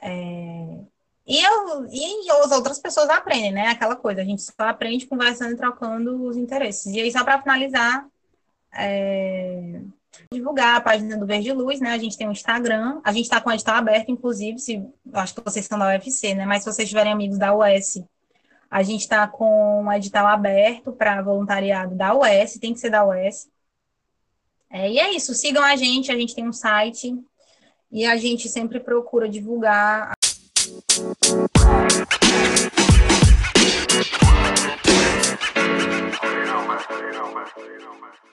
É, 0.00 0.78
e, 1.26 1.42
eu, 1.42 1.86
e 1.90 2.30
as 2.30 2.52
outras 2.52 2.78
pessoas 2.78 3.08
aprendem, 3.10 3.52
né? 3.52 3.68
Aquela 3.68 3.96
coisa, 3.96 4.22
a 4.22 4.24
gente 4.24 4.42
só 4.42 4.52
aprende 4.60 5.06
conversando 5.06 5.52
e 5.52 5.56
trocando 5.56 6.24
os 6.24 6.36
interesses. 6.36 6.86
E 6.86 7.00
aí, 7.00 7.10
só 7.10 7.24
para 7.24 7.42
finalizar, 7.42 8.06
é, 8.78 9.80
divulgar 10.32 10.76
a 10.76 10.80
página 10.80 11.16
do 11.16 11.26
Verde 11.26 11.52
Luz, 11.52 11.80
né? 11.80 11.90
A 11.90 11.98
gente 11.98 12.16
tem 12.16 12.28
um 12.28 12.32
Instagram, 12.32 13.00
a 13.04 13.12
gente 13.12 13.24
está 13.24 13.40
com 13.40 13.50
o 13.50 13.52
edital 13.52 13.76
aberto, 13.76 14.10
inclusive, 14.10 14.58
se 14.58 14.82
acho 15.12 15.34
que 15.34 15.42
vocês 15.42 15.66
são 15.66 15.78
da 15.78 15.88
UFC, 15.88 16.34
né? 16.34 16.46
Mas 16.46 16.62
se 16.62 16.72
vocês 16.72 16.88
tiverem 16.88 17.12
amigos 17.12 17.38
da 17.38 17.54
US, 17.54 18.02
a 18.70 18.82
gente 18.82 19.00
está 19.00 19.26
com 19.26 19.82
um 19.82 19.92
edital 19.92 20.26
aberto 20.26 20.92
para 20.92 21.22
voluntariado 21.22 21.94
da 21.94 22.14
US, 22.14 22.58
tem 22.60 22.72
que 22.72 22.80
ser 22.80 22.90
da 22.90 23.06
US. 23.06 23.48
É, 24.70 24.90
e 24.90 24.98
é 24.98 25.10
isso, 25.12 25.34
sigam 25.34 25.64
a 25.64 25.76
gente, 25.76 26.12
a 26.12 26.16
gente 26.16 26.34
tem 26.34 26.46
um 26.46 26.52
site 26.52 27.16
e 27.90 28.04
a 28.04 28.16
gente 28.16 28.48
sempre 28.48 28.78
procura 28.80 29.28
divulgar. 29.28 30.12
Man. 37.98 38.27